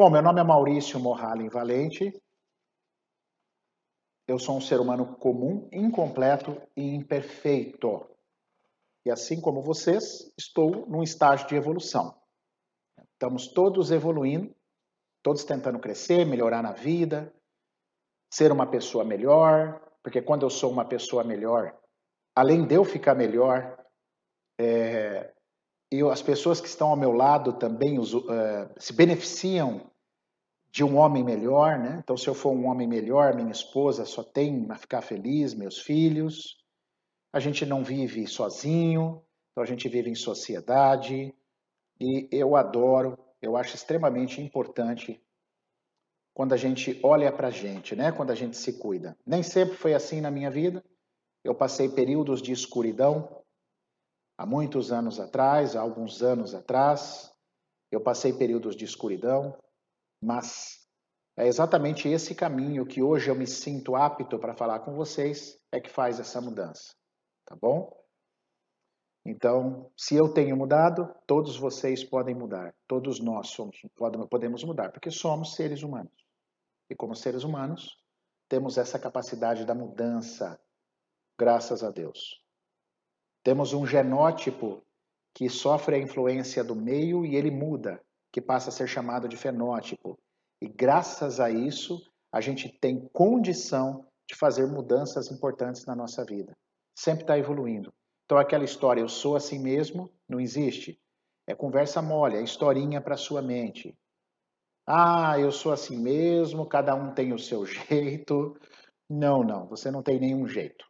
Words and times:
Bom, 0.00 0.08
meu 0.08 0.22
nome 0.22 0.40
é 0.40 0.42
Maurício 0.42 0.98
Morralen 0.98 1.50
Valente. 1.50 2.10
Eu 4.26 4.38
sou 4.38 4.56
um 4.56 4.60
ser 4.62 4.80
humano 4.80 5.14
comum, 5.16 5.68
incompleto 5.70 6.56
e 6.74 6.94
imperfeito. 6.94 8.08
E 9.04 9.10
assim 9.10 9.42
como 9.42 9.60
vocês, 9.60 10.32
estou 10.38 10.86
num 10.86 11.02
estágio 11.02 11.46
de 11.48 11.54
evolução. 11.54 12.18
Estamos 13.12 13.48
todos 13.48 13.90
evoluindo, 13.90 14.56
todos 15.22 15.44
tentando 15.44 15.78
crescer, 15.78 16.24
melhorar 16.24 16.62
na 16.62 16.72
vida, 16.72 17.30
ser 18.32 18.50
uma 18.52 18.66
pessoa 18.66 19.04
melhor, 19.04 19.86
porque 20.02 20.22
quando 20.22 20.46
eu 20.46 20.50
sou 20.50 20.72
uma 20.72 20.86
pessoa 20.86 21.22
melhor, 21.22 21.78
além 22.34 22.66
de 22.66 22.74
eu 22.74 22.86
ficar 22.86 23.14
melhor, 23.14 23.78
é, 24.58 25.30
e 25.92 26.02
as 26.02 26.22
pessoas 26.22 26.60
que 26.60 26.68
estão 26.68 26.88
ao 26.88 26.96
meu 26.96 27.12
lado 27.12 27.52
também 27.54 27.98
uh, 27.98 28.04
se 28.78 28.92
beneficiam 28.92 29.90
de 30.70 30.84
um 30.84 30.96
homem 30.96 31.24
melhor, 31.24 31.78
né? 31.78 32.00
Então, 32.02 32.16
se 32.16 32.28
eu 32.28 32.34
for 32.34 32.52
um 32.52 32.66
homem 32.66 32.86
melhor, 32.86 33.34
minha 33.34 33.50
esposa 33.50 34.04
só 34.04 34.22
tem 34.22 34.66
a 34.70 34.76
ficar 34.76 35.02
feliz, 35.02 35.52
meus 35.52 35.78
filhos. 35.78 36.58
A 37.32 37.40
gente 37.40 37.66
não 37.66 37.82
vive 37.82 38.26
sozinho, 38.28 39.20
então 39.50 39.64
a 39.64 39.66
gente 39.66 39.88
vive 39.88 40.08
em 40.08 40.14
sociedade. 40.14 41.34
E 42.00 42.28
eu 42.30 42.54
adoro, 42.54 43.18
eu 43.42 43.56
acho 43.56 43.74
extremamente 43.74 44.40
importante 44.40 45.20
quando 46.32 46.52
a 46.52 46.56
gente 46.56 46.98
olha 47.02 47.32
para 47.32 47.48
a 47.48 47.50
gente, 47.50 47.96
né? 47.96 48.12
Quando 48.12 48.30
a 48.30 48.34
gente 48.36 48.56
se 48.56 48.78
cuida. 48.78 49.18
Nem 49.26 49.42
sempre 49.42 49.76
foi 49.76 49.92
assim 49.92 50.20
na 50.20 50.30
minha 50.30 50.50
vida. 50.50 50.84
Eu 51.42 51.54
passei 51.54 51.88
períodos 51.88 52.40
de 52.40 52.52
escuridão, 52.52 53.42
há 54.40 54.46
muitos 54.46 54.90
anos 54.90 55.20
atrás, 55.20 55.76
há 55.76 55.82
alguns 55.82 56.22
anos 56.22 56.54
atrás, 56.54 57.30
eu 57.92 58.00
passei 58.00 58.32
períodos 58.32 58.74
de 58.74 58.86
escuridão, 58.86 59.54
mas 60.18 60.88
é 61.36 61.46
exatamente 61.46 62.08
esse 62.08 62.34
caminho 62.34 62.86
que 62.86 63.02
hoje 63.02 63.30
eu 63.30 63.34
me 63.34 63.46
sinto 63.46 63.94
apto 63.94 64.38
para 64.38 64.56
falar 64.56 64.80
com 64.80 64.94
vocês 64.94 65.60
é 65.70 65.78
que 65.78 65.90
faz 65.90 66.18
essa 66.18 66.40
mudança, 66.40 66.94
tá 67.44 67.54
bom? 67.54 67.94
Então, 69.26 69.92
se 69.94 70.16
eu 70.16 70.32
tenho 70.32 70.56
mudado, 70.56 71.14
todos 71.26 71.58
vocês 71.58 72.02
podem 72.02 72.34
mudar, 72.34 72.74
todos 72.88 73.20
nós 73.20 73.48
somos, 73.48 73.78
podemos 74.30 74.64
mudar, 74.64 74.90
porque 74.90 75.10
somos 75.10 75.54
seres 75.54 75.82
humanos. 75.82 76.14
E 76.88 76.96
como 76.96 77.14
seres 77.14 77.44
humanos, 77.44 78.02
temos 78.48 78.78
essa 78.78 78.98
capacidade 78.98 79.66
da 79.66 79.74
mudança, 79.74 80.58
graças 81.38 81.84
a 81.84 81.90
Deus. 81.90 82.39
Temos 83.42 83.72
um 83.72 83.86
genótipo 83.86 84.82
que 85.34 85.48
sofre 85.48 85.96
a 85.96 85.98
influência 85.98 86.62
do 86.62 86.74
meio 86.74 87.24
e 87.24 87.36
ele 87.36 87.50
muda, 87.50 88.00
que 88.32 88.40
passa 88.40 88.70
a 88.70 88.72
ser 88.72 88.88
chamado 88.88 89.28
de 89.28 89.36
fenótipo. 89.36 90.18
E 90.60 90.68
graças 90.68 91.40
a 91.40 91.50
isso, 91.50 92.00
a 92.32 92.40
gente 92.40 92.68
tem 92.68 93.08
condição 93.12 94.06
de 94.28 94.36
fazer 94.36 94.66
mudanças 94.66 95.30
importantes 95.30 95.86
na 95.86 95.94
nossa 95.96 96.24
vida. 96.24 96.56
Sempre 96.94 97.22
está 97.22 97.38
evoluindo. 97.38 97.92
Então, 98.24 98.38
aquela 98.38 98.64
história, 98.64 99.00
eu 99.00 99.08
sou 99.08 99.34
assim 99.34 99.58
mesmo, 99.58 100.12
não 100.28 100.38
existe. 100.38 101.00
É 101.46 101.54
conversa 101.54 102.00
mole, 102.00 102.36
é 102.36 102.42
historinha 102.42 103.00
para 103.00 103.16
sua 103.16 103.42
mente. 103.42 103.96
Ah, 104.86 105.38
eu 105.38 105.50
sou 105.50 105.72
assim 105.72 105.96
mesmo, 105.96 106.66
cada 106.66 106.94
um 106.94 107.12
tem 107.12 107.32
o 107.32 107.38
seu 107.38 107.64
jeito. 107.66 108.56
Não, 109.08 109.42
não, 109.42 109.66
você 109.66 109.90
não 109.90 110.02
tem 110.02 110.20
nenhum 110.20 110.46
jeito. 110.46 110.89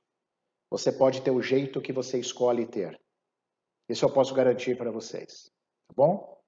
Você 0.70 0.92
pode 0.92 1.22
ter 1.22 1.30
o 1.30 1.42
jeito 1.42 1.80
que 1.80 1.92
você 1.92 2.18
escolhe 2.18 2.66
ter. 2.66 3.00
Isso 3.88 4.04
eu 4.04 4.12
posso 4.12 4.32
garantir 4.34 4.78
para 4.78 4.92
vocês. 4.92 5.50
Tá 5.88 5.94
bom? 5.96 6.40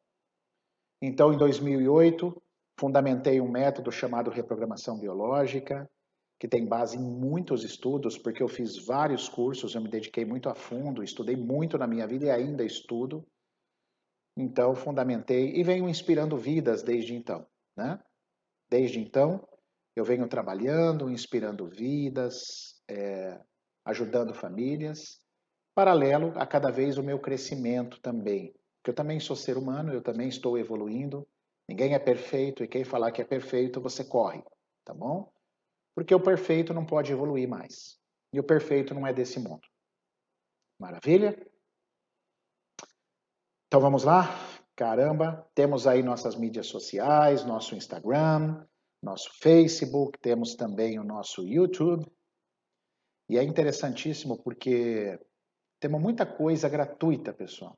Então, 1.01 1.33
em 1.33 1.37
2008, 1.37 2.41
fundamentei 2.79 3.41
um 3.41 3.51
método 3.51 3.91
chamado 3.91 4.31
reprogramação 4.31 4.99
biológica, 4.99 5.91
que 6.39 6.47
tem 6.47 6.65
base 6.65 6.97
em 6.97 7.03
muitos 7.03 7.65
estudos, 7.65 8.17
porque 8.17 8.43
eu 8.43 8.49
fiz 8.49 8.77
vários 8.77 9.29
cursos, 9.29 9.75
eu 9.75 9.81
me 9.81 9.89
dediquei 9.89 10.25
muito 10.25 10.49
a 10.49 10.55
fundo, 10.55 11.03
estudei 11.03 11.37
muito 11.37 11.77
na 11.77 11.87
minha 11.87 12.07
vida 12.07 12.27
e 12.27 12.31
ainda 12.31 12.65
estudo. 12.65 13.27
Então, 14.37 14.75
fundamentei 14.75 15.57
e 15.57 15.63
venho 15.65 15.89
inspirando 15.89 16.37
vidas 16.37 16.83
desde 16.83 17.15
então. 17.15 17.47
Né? 17.77 18.01
Desde 18.71 19.01
então, 19.01 19.47
eu 19.95 20.05
venho 20.05 20.29
trabalhando, 20.29 21.11
inspirando 21.11 21.69
vidas, 21.69 22.81
é, 22.89 23.41
ajudando 23.85 24.35
famílias, 24.35 25.21
paralelo 25.75 26.33
a 26.37 26.47
cada 26.47 26.71
vez 26.71 26.99
o 26.99 27.03
meu 27.03 27.19
crescimento 27.19 28.01
também. 28.01 28.55
Porque 28.77 28.91
eu 28.91 28.95
também 28.95 29.21
sou 29.21 29.37
ser 29.37 29.57
humano, 29.57 29.93
eu 29.93 30.03
também 30.03 30.29
estou 30.29 30.59
evoluindo. 30.59 31.27
Ninguém 31.69 31.95
é 31.95 31.99
perfeito 31.99 32.65
e 32.65 32.69
quem 32.69 32.85
falar 32.85 33.13
que 33.13 33.23
é 33.23 33.25
perfeito, 33.25 33.81
você 33.81 34.05
corre, 34.05 34.43
tá 34.85 34.93
bom? 34.93 35.33
Porque 35.95 36.15
o 36.15 36.21
perfeito 36.21 36.75
não 36.75 36.85
pode 36.85 37.13
evoluir 37.13 37.49
mais. 37.49 37.99
E 38.33 38.41
o 38.41 38.45
perfeito 38.45 38.95
não 38.95 39.07
é 39.07 39.13
desse 39.13 39.39
mundo. 39.39 39.67
Maravilha? 40.79 41.37
Então 43.67 43.81
vamos 43.81 44.05
lá? 44.05 44.29
Caramba, 44.75 45.47
temos 45.55 45.87
aí 45.87 46.03
nossas 46.03 46.35
mídias 46.35 46.67
sociais, 46.67 47.45
nosso 47.45 47.75
Instagram, 47.75 48.67
nosso 49.03 49.31
Facebook, 49.39 50.19
temos 50.19 50.55
também 50.55 50.99
o 50.99 51.05
nosso 51.05 51.47
YouTube, 51.47 52.07
e 53.29 53.39
é 53.39 53.43
interessantíssimo 53.43 54.37
porque 54.43 55.19
temos 55.81 56.01
muita 56.01 56.25
coisa 56.25 56.69
gratuita, 56.69 57.33
pessoal. 57.33 57.77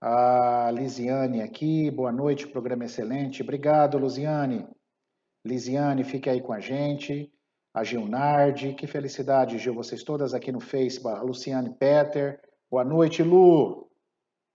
A 0.00 0.70
Lisiane 0.70 1.42
aqui, 1.42 1.90
boa 1.90 2.12
noite, 2.12 2.46
programa 2.46 2.84
excelente. 2.84 3.42
Obrigado, 3.42 3.98
Luziane. 3.98 4.66
Lisiane, 5.44 6.04
fique 6.04 6.30
aí 6.30 6.40
com 6.40 6.52
a 6.52 6.60
gente. 6.60 7.32
A 7.74 7.84
Gilnardi, 7.84 8.74
que 8.74 8.86
felicidade, 8.86 9.58
Gil, 9.58 9.74
vocês 9.74 10.02
todas 10.02 10.34
aqui 10.34 10.50
no 10.50 10.60
Facebook. 10.60 11.18
A 11.18 11.22
Luciane 11.22 11.74
Peter, 11.74 12.40
boa 12.70 12.84
noite, 12.84 13.22
Lu. 13.22 13.90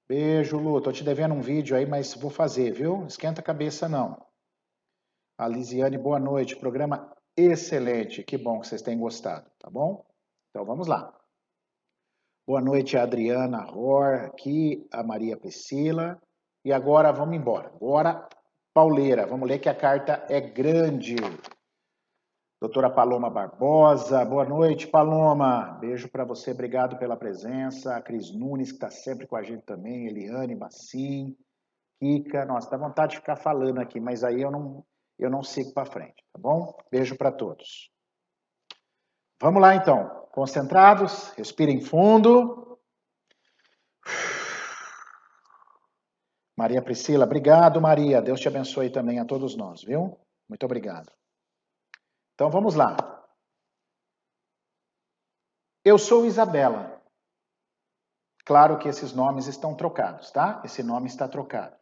Beijo, 0.07 0.57
Lu. 0.57 0.81
Tô 0.81 0.91
te 0.91 1.03
devendo 1.03 1.33
um 1.33 1.41
vídeo 1.41 1.75
aí, 1.75 1.85
mas 1.85 2.13
vou 2.15 2.31
fazer, 2.31 2.71
viu? 2.71 3.05
Esquenta 3.05 3.41
a 3.41 3.43
cabeça, 3.43 3.87
não. 3.87 4.25
A 5.37 5.47
Lisiane, 5.47 5.97
boa 5.97 6.19
noite. 6.19 6.55
Programa 6.55 7.12
Excelente, 7.35 8.23
que 8.23 8.37
bom 8.37 8.59
que 8.59 8.67
vocês 8.67 8.83
tenham 8.83 8.99
gostado, 8.99 9.49
tá 9.57 9.67
bom? 9.67 10.05
Então 10.51 10.63
vamos 10.63 10.87
lá. 10.87 11.11
Boa 12.45 12.61
noite, 12.61 12.95
a 12.95 13.03
Adriana 13.03 13.63
Ror, 13.63 14.25
aqui, 14.25 14.87
a 14.91 15.01
Maria 15.01 15.35
Priscila. 15.35 16.21
E 16.63 16.71
agora 16.71 17.11
vamos 17.11 17.35
embora. 17.35 17.69
Agora, 17.69 18.29
pauleira, 18.71 19.25
vamos 19.25 19.49
ler 19.49 19.57
que 19.57 19.67
a 19.67 19.73
carta 19.73 20.25
é 20.29 20.39
grande. 20.39 21.15
Doutora 22.61 22.91
Paloma 22.91 23.31
Barbosa, 23.31 24.23
boa 24.23 24.45
noite, 24.45 24.87
Paloma. 24.87 25.77
Beijo 25.81 26.09
para 26.09 26.23
você, 26.23 26.51
obrigado 26.51 26.99
pela 26.99 27.17
presença. 27.17 27.95
A 27.95 28.01
Cris 28.01 28.31
Nunes, 28.31 28.69
que 28.69 28.75
está 28.75 28.91
sempre 28.91 29.25
com 29.25 29.35
a 29.35 29.41
gente 29.41 29.63
também. 29.63 30.05
Eliane 30.05 30.55
Massim, 30.55 31.35
Kika. 31.99 32.45
Nossa, 32.45 32.69
dá 32.69 32.77
vontade 32.77 33.13
de 33.13 33.17
ficar 33.17 33.37
falando 33.37 33.79
aqui, 33.79 33.99
mas 33.99 34.23
aí 34.23 34.41
eu 34.41 34.51
não, 34.51 34.85
eu 35.25 35.29
não 35.29 35.43
sigo 35.43 35.73
para 35.73 35.89
frente, 35.89 36.23
tá 36.31 36.39
bom? 36.39 36.77
Beijo 36.91 37.17
para 37.17 37.31
todos. 37.31 37.91
Vamos 39.41 39.61
lá 39.61 39.75
então, 39.75 40.27
concentrados, 40.31 41.29
respirem 41.31 41.81
fundo. 41.81 42.79
Maria 46.55 46.81
Priscila, 46.81 47.25
obrigado, 47.25 47.81
Maria. 47.81 48.21
Deus 48.21 48.39
te 48.39 48.47
abençoe 48.47 48.89
também 48.89 49.19
a 49.19 49.25
todos 49.25 49.55
nós, 49.55 49.83
viu? 49.83 50.19
Muito 50.47 50.65
obrigado. 50.65 51.11
Então 52.35 52.49
vamos 52.49 52.75
lá. 52.75 52.95
Eu 55.83 55.97
sou 55.97 56.25
Isabela. 56.25 57.01
Claro 58.45 58.77
que 58.77 58.87
esses 58.87 59.13
nomes 59.13 59.47
estão 59.47 59.75
trocados, 59.75 60.31
tá? 60.31 60.61
Esse 60.63 60.83
nome 60.83 61.07
está 61.07 61.27
trocado. 61.27 61.75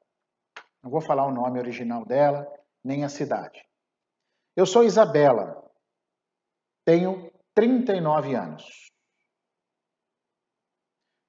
Não 0.83 0.89
vou 0.89 1.01
falar 1.01 1.25
o 1.25 1.31
nome 1.31 1.59
original 1.59 2.05
dela, 2.05 2.47
nem 2.83 3.03
a 3.03 3.09
cidade. 3.09 3.67
Eu 4.55 4.65
sou 4.65 4.83
Isabela, 4.83 5.61
tenho 6.85 7.31
39 7.53 8.35
anos. 8.35 8.91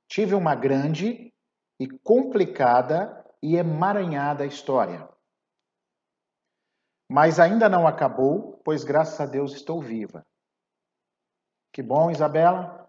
Tive 0.08 0.34
uma 0.34 0.54
grande 0.54 1.32
e 1.80 1.88
complicada 2.04 3.24
e 3.42 3.56
emaranhada 3.56 4.46
história. 4.46 5.08
Mas 7.10 7.40
ainda 7.40 7.68
não 7.68 7.86
acabou, 7.86 8.60
pois 8.64 8.84
graças 8.84 9.20
a 9.20 9.26
Deus 9.26 9.52
estou 9.52 9.80
viva. 9.82 10.24
Que 11.72 11.82
bom, 11.82 12.10
Isabela. 12.10 12.82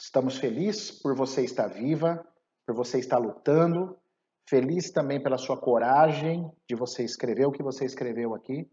Estamos 0.00 0.36
felizes 0.36 0.90
por 0.90 1.14
você 1.14 1.44
estar 1.44 1.68
viva, 1.68 2.26
por 2.66 2.74
você 2.74 2.98
estar 2.98 3.18
lutando, 3.18 4.01
Feliz 4.48 4.90
também 4.90 5.22
pela 5.22 5.38
sua 5.38 5.56
coragem 5.56 6.50
de 6.68 6.74
você 6.74 7.04
escrever 7.04 7.46
o 7.46 7.52
que 7.52 7.62
você 7.62 7.84
escreveu 7.84 8.34
aqui. 8.34 8.68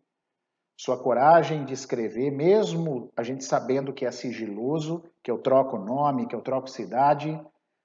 Sua 0.78 1.02
coragem 1.02 1.66
de 1.66 1.74
escrever, 1.74 2.32
mesmo 2.32 3.12
a 3.16 3.24
gente 3.24 3.44
sabendo 3.44 3.94
que 3.94 4.06
é 4.06 4.12
sigiloso, 4.12 5.04
que 5.22 5.30
eu 5.30 5.38
troco 5.38 5.78
nome, 5.78 6.28
que 6.28 6.36
eu 6.36 6.42
troco 6.42 6.70
cidade, 6.70 7.40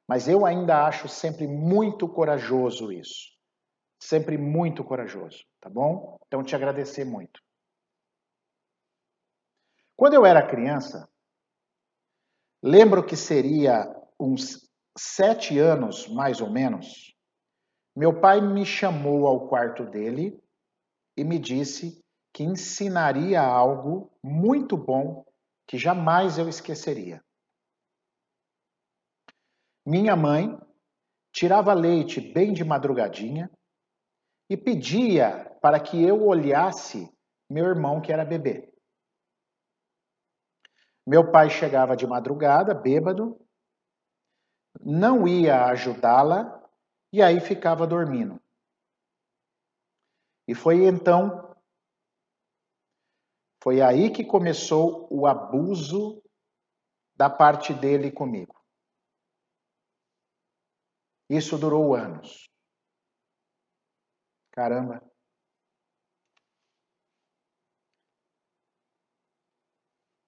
mas 0.08 0.28
eu 0.28 0.46
ainda 0.46 0.86
acho 0.86 1.08
sempre 1.08 1.46
muito 1.46 2.08
corajoso 2.08 2.92
isso. 2.92 3.32
Sempre 4.00 4.36
muito 4.36 4.84
corajoso, 4.84 5.44
tá 5.60 5.68
bom? 5.68 6.18
Então 6.26 6.42
te 6.42 6.54
agradecer 6.54 7.04
muito. 7.04 7.40
Quando 9.96 10.14
eu 10.14 10.26
era 10.26 10.46
criança, 10.46 11.08
lembro 12.62 13.04
que 13.04 13.16
seria 13.16 13.84
uns 14.18 14.68
sete 14.96 15.58
anos, 15.58 16.08
mais 16.08 16.40
ou 16.40 16.50
menos, 16.50 17.13
meu 17.96 18.20
pai 18.20 18.40
me 18.40 18.66
chamou 18.66 19.26
ao 19.26 19.48
quarto 19.48 19.84
dele 19.84 20.42
e 21.16 21.22
me 21.22 21.38
disse 21.38 22.02
que 22.32 22.42
ensinaria 22.42 23.40
algo 23.40 24.10
muito 24.22 24.76
bom 24.76 25.24
que 25.66 25.78
jamais 25.78 26.38
eu 26.38 26.48
esqueceria. 26.48 27.24
Minha 29.86 30.16
mãe 30.16 30.58
tirava 31.32 31.72
leite 31.72 32.20
bem 32.20 32.52
de 32.52 32.64
madrugadinha 32.64 33.50
e 34.50 34.56
pedia 34.56 35.56
para 35.62 35.78
que 35.78 36.02
eu 36.02 36.26
olhasse 36.26 37.08
meu 37.48 37.66
irmão 37.66 38.00
que 38.00 38.12
era 38.12 38.24
bebê. 38.24 38.72
Meu 41.06 41.30
pai 41.30 41.50
chegava 41.50 41.96
de 41.96 42.06
madrugada, 42.06 42.74
bêbado, 42.74 43.38
não 44.80 45.28
ia 45.28 45.66
ajudá-la 45.66 46.63
e 47.14 47.22
aí 47.22 47.38
ficava 47.38 47.86
dormindo. 47.86 48.42
E 50.48 50.52
foi 50.52 50.84
então, 50.84 51.54
foi 53.62 53.80
aí 53.80 54.10
que 54.10 54.24
começou 54.24 55.06
o 55.12 55.24
abuso 55.24 56.20
da 57.14 57.30
parte 57.30 57.72
dele 57.72 58.10
comigo. 58.10 58.60
Isso 61.30 61.56
durou 61.56 61.94
anos. 61.94 62.50
Caramba. 64.50 65.00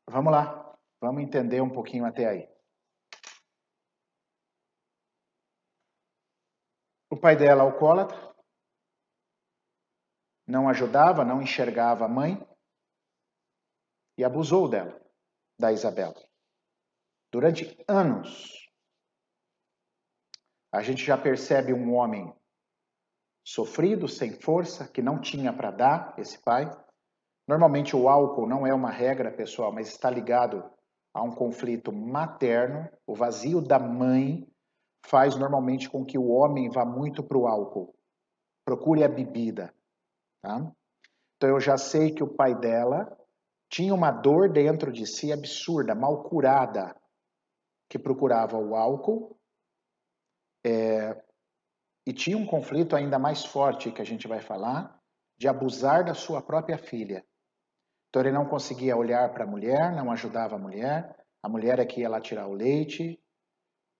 Vamos 0.08 0.32
lá, 0.32 0.78
vamos 1.00 1.20
entender 1.24 1.60
um 1.60 1.68
pouquinho 1.68 2.06
até 2.06 2.28
aí. 2.28 2.55
O 7.08 7.16
pai 7.16 7.36
dela, 7.36 7.62
alcoólatra, 7.62 8.34
não 10.46 10.68
ajudava, 10.68 11.24
não 11.24 11.40
enxergava 11.40 12.04
a 12.04 12.08
mãe 12.08 12.36
e 14.18 14.24
abusou 14.24 14.68
dela, 14.68 15.00
da 15.58 15.72
Isabela. 15.72 16.14
Durante 17.32 17.76
anos, 17.88 18.68
a 20.72 20.82
gente 20.82 21.04
já 21.04 21.16
percebe 21.16 21.72
um 21.72 21.94
homem 21.94 22.34
sofrido, 23.44 24.08
sem 24.08 24.32
força, 24.40 24.88
que 24.88 25.00
não 25.00 25.20
tinha 25.20 25.52
para 25.52 25.70
dar, 25.70 26.14
esse 26.18 26.42
pai. 26.42 26.68
Normalmente 27.46 27.94
o 27.94 28.08
álcool 28.08 28.48
não 28.48 28.66
é 28.66 28.74
uma 28.74 28.90
regra, 28.90 29.30
pessoal, 29.30 29.72
mas 29.72 29.88
está 29.88 30.10
ligado 30.10 30.68
a 31.14 31.22
um 31.22 31.30
conflito 31.30 31.92
materno. 31.92 32.90
O 33.06 33.14
vazio 33.14 33.60
da 33.60 33.78
mãe 33.78 34.46
faz 35.04 35.36
normalmente 35.36 35.88
com 35.88 36.04
que 36.04 36.18
o 36.18 36.28
homem 36.28 36.70
vá 36.70 36.84
muito 36.84 37.22
para 37.22 37.38
o 37.38 37.46
álcool. 37.46 37.94
Procure 38.64 39.04
a 39.04 39.08
bebida. 39.08 39.74
Tá? 40.42 40.72
Então 41.36 41.50
eu 41.50 41.60
já 41.60 41.76
sei 41.76 42.12
que 42.12 42.22
o 42.22 42.34
pai 42.34 42.54
dela 42.54 43.16
tinha 43.68 43.94
uma 43.94 44.10
dor 44.10 44.50
dentro 44.50 44.92
de 44.92 45.06
si 45.06 45.32
absurda, 45.32 45.94
mal 45.94 46.22
curada, 46.22 46.94
que 47.88 47.98
procurava 47.98 48.56
o 48.56 48.74
álcool 48.74 49.36
é, 50.64 51.16
e 52.06 52.12
tinha 52.12 52.36
um 52.36 52.46
conflito 52.46 52.96
ainda 52.96 53.18
mais 53.18 53.44
forte 53.44 53.92
que 53.92 54.02
a 54.02 54.04
gente 54.04 54.26
vai 54.26 54.40
falar 54.40 55.00
de 55.38 55.48
abusar 55.48 56.04
da 56.04 56.14
sua 56.14 56.40
própria 56.40 56.78
filha. 56.78 57.24
Então 58.08 58.22
ele 58.22 58.32
não 58.32 58.46
conseguia 58.46 58.96
olhar 58.96 59.32
para 59.32 59.44
a 59.44 59.46
mulher, 59.46 59.92
não 59.94 60.10
ajudava 60.10 60.56
a 60.56 60.58
mulher, 60.58 61.14
a 61.42 61.48
mulher 61.48 61.78
é 61.78 61.84
que 61.84 62.00
ia 62.00 62.08
lá 62.08 62.20
tirar 62.20 62.48
o 62.48 62.54
leite. 62.54 63.20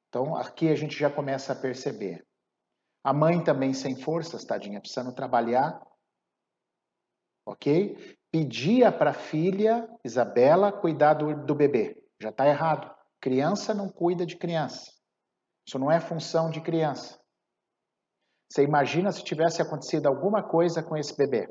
Então 0.09 0.37
aqui 0.37 0.69
a 0.69 0.75
gente 0.75 0.99
já 0.99 1.11
começa 1.11 1.53
a 1.53 1.57
perceber. 1.57 2.27
A 3.05 3.13
mãe 3.13 3.43
também 3.43 3.73
sem 3.73 4.01
forças, 4.01 4.45
tadinha, 4.45 4.81
precisando 4.81 5.15
trabalhar, 5.15 5.81
ok? 7.47 8.17
Pedia 8.33 8.91
para 8.91 9.11
a 9.11 9.15
filha, 9.15 9.89
Isabela, 10.05 10.73
cuidar 10.73 11.15
do, 11.15 11.47
do 11.47 11.55
bebê. 11.55 11.97
Já 12.21 12.31
está 12.31 12.47
errado. 12.47 12.95
Criança 13.21 13.73
não 13.73 13.89
cuida 13.89 14.27
de 14.27 14.37
criança. 14.37 14.91
Isso 15.67 15.79
não 15.79 15.91
é 15.91 16.01
função 16.01 16.51
de 16.51 16.61
criança. 16.61 17.21
Você 18.51 18.63
imagina 18.63 19.11
se 19.11 19.25
tivesse 19.25 19.61
acontecido 19.61 20.07
alguma 20.07 20.43
coisa 20.43 20.83
com 20.83 20.97
esse 20.97 21.17
bebê? 21.17 21.49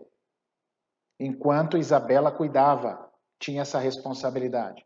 Enquanto 1.20 1.78
Isabela 1.78 2.32
cuidava, 2.32 3.12
tinha 3.40 3.62
essa 3.62 3.80
responsabilidade. 3.80 4.86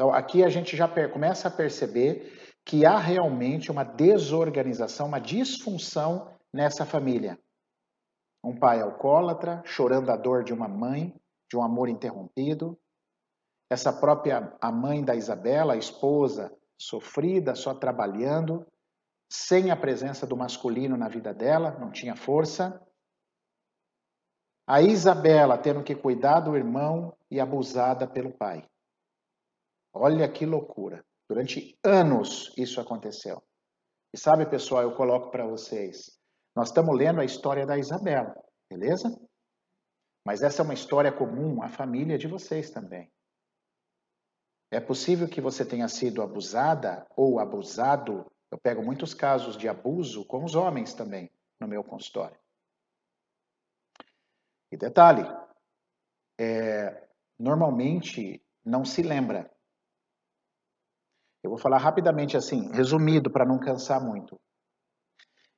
Então, 0.00 0.14
aqui 0.14 0.42
a 0.42 0.48
gente 0.48 0.78
já 0.78 0.88
começa 0.88 1.48
a 1.48 1.50
perceber 1.50 2.54
que 2.64 2.86
há 2.86 2.96
realmente 2.96 3.70
uma 3.70 3.84
desorganização, 3.84 5.06
uma 5.06 5.20
disfunção 5.20 6.34
nessa 6.50 6.86
família. 6.86 7.38
Um 8.42 8.58
pai 8.58 8.80
alcoólatra, 8.80 9.62
chorando 9.66 10.08
a 10.08 10.16
dor 10.16 10.42
de 10.42 10.54
uma 10.54 10.66
mãe, 10.66 11.14
de 11.50 11.58
um 11.58 11.62
amor 11.62 11.90
interrompido. 11.90 12.78
Essa 13.68 13.92
própria 13.92 14.56
a 14.58 14.72
mãe 14.72 15.04
da 15.04 15.14
Isabela, 15.14 15.74
a 15.74 15.76
esposa, 15.76 16.50
sofrida, 16.80 17.54
só 17.54 17.74
trabalhando, 17.74 18.66
sem 19.30 19.70
a 19.70 19.76
presença 19.76 20.26
do 20.26 20.34
masculino 20.34 20.96
na 20.96 21.08
vida 21.08 21.34
dela, 21.34 21.72
não 21.78 21.90
tinha 21.90 22.16
força. 22.16 22.80
A 24.66 24.80
Isabela 24.80 25.58
tendo 25.58 25.84
que 25.84 25.94
cuidar 25.94 26.40
do 26.40 26.56
irmão 26.56 27.14
e 27.30 27.38
abusada 27.38 28.06
pelo 28.06 28.32
pai. 28.32 28.64
Olha 29.92 30.30
que 30.30 30.46
loucura. 30.46 31.04
Durante 31.28 31.78
anos 31.84 32.52
isso 32.56 32.80
aconteceu. 32.80 33.42
E 34.12 34.18
sabe, 34.18 34.44
pessoal, 34.46 34.82
eu 34.82 34.94
coloco 34.94 35.30
para 35.30 35.46
vocês, 35.46 36.18
nós 36.56 36.68
estamos 36.68 36.96
lendo 36.96 37.20
a 37.20 37.24
história 37.24 37.64
da 37.64 37.78
Isabela, 37.78 38.34
beleza? 38.68 39.08
Mas 40.26 40.42
essa 40.42 40.62
é 40.62 40.64
uma 40.64 40.74
história 40.74 41.12
comum 41.12 41.62
à 41.62 41.68
família 41.68 42.18
de 42.18 42.26
vocês 42.26 42.70
também. 42.70 43.10
É 44.72 44.80
possível 44.80 45.28
que 45.28 45.40
você 45.40 45.64
tenha 45.64 45.88
sido 45.88 46.22
abusada 46.22 47.06
ou 47.16 47.40
abusado. 47.40 48.30
Eu 48.50 48.58
pego 48.58 48.84
muitos 48.84 49.14
casos 49.14 49.56
de 49.56 49.68
abuso 49.68 50.24
com 50.26 50.44
os 50.44 50.54
homens 50.54 50.94
também 50.94 51.30
no 51.60 51.66
meu 51.66 51.82
consultório. 51.82 52.38
E 54.72 54.76
detalhe, 54.76 55.26
é, 56.38 57.08
normalmente 57.38 58.44
não 58.64 58.84
se 58.84 59.02
lembra. 59.02 59.50
Eu 61.42 61.50
vou 61.50 61.58
falar 61.58 61.78
rapidamente 61.78 62.36
assim, 62.36 62.70
resumido 62.72 63.30
para 63.30 63.46
não 63.46 63.58
cansar 63.58 64.02
muito. 64.02 64.38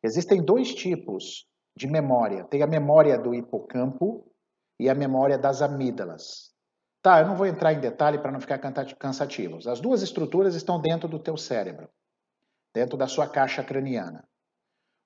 Existem 0.02 0.42
dois 0.44 0.74
tipos 0.74 1.46
de 1.76 1.86
memória. 1.86 2.44
Tem 2.44 2.62
a 2.62 2.66
memória 2.66 3.18
do 3.18 3.34
hipocampo 3.34 4.30
e 4.78 4.88
a 4.88 4.94
memória 4.94 5.38
das 5.38 5.62
amígdalas. 5.62 6.52
Tá, 7.02 7.20
eu 7.20 7.26
não 7.26 7.36
vou 7.36 7.46
entrar 7.46 7.72
em 7.72 7.80
detalhe 7.80 8.18
para 8.18 8.30
não 8.30 8.40
ficar 8.40 8.58
cansativos. 8.58 9.66
As 9.66 9.80
duas 9.80 10.02
estruturas 10.02 10.54
estão 10.54 10.80
dentro 10.80 11.08
do 11.08 11.18
teu 11.18 11.36
cérebro, 11.36 11.88
dentro 12.72 12.96
da 12.96 13.08
sua 13.08 13.28
caixa 13.28 13.64
craniana. 13.64 14.24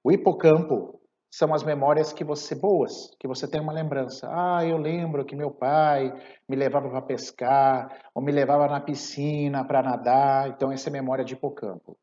O 0.04 0.12
hipocampo 0.12 1.00
são 1.30 1.52
as 1.52 1.62
memórias 1.62 2.12
que 2.12 2.24
você 2.24 2.54
boas, 2.54 3.14
que 3.18 3.28
você 3.28 3.46
tem 3.46 3.60
uma 3.60 3.72
lembrança. 3.72 4.28
Ah, 4.30 4.64
eu 4.64 4.78
lembro 4.78 5.24
que 5.24 5.36
meu 5.36 5.50
pai 5.50 6.12
me 6.48 6.56
levava 6.56 6.88
para 6.88 7.02
pescar, 7.02 8.10
ou 8.14 8.22
me 8.22 8.32
levava 8.32 8.66
na 8.68 8.80
piscina 8.80 9.64
para 9.64 9.82
nadar. 9.82 10.48
Então 10.48 10.72
essa 10.72 10.88
é 10.88 10.92
memória 10.92 11.24
de 11.24 11.34
hipocampo. 11.34 11.98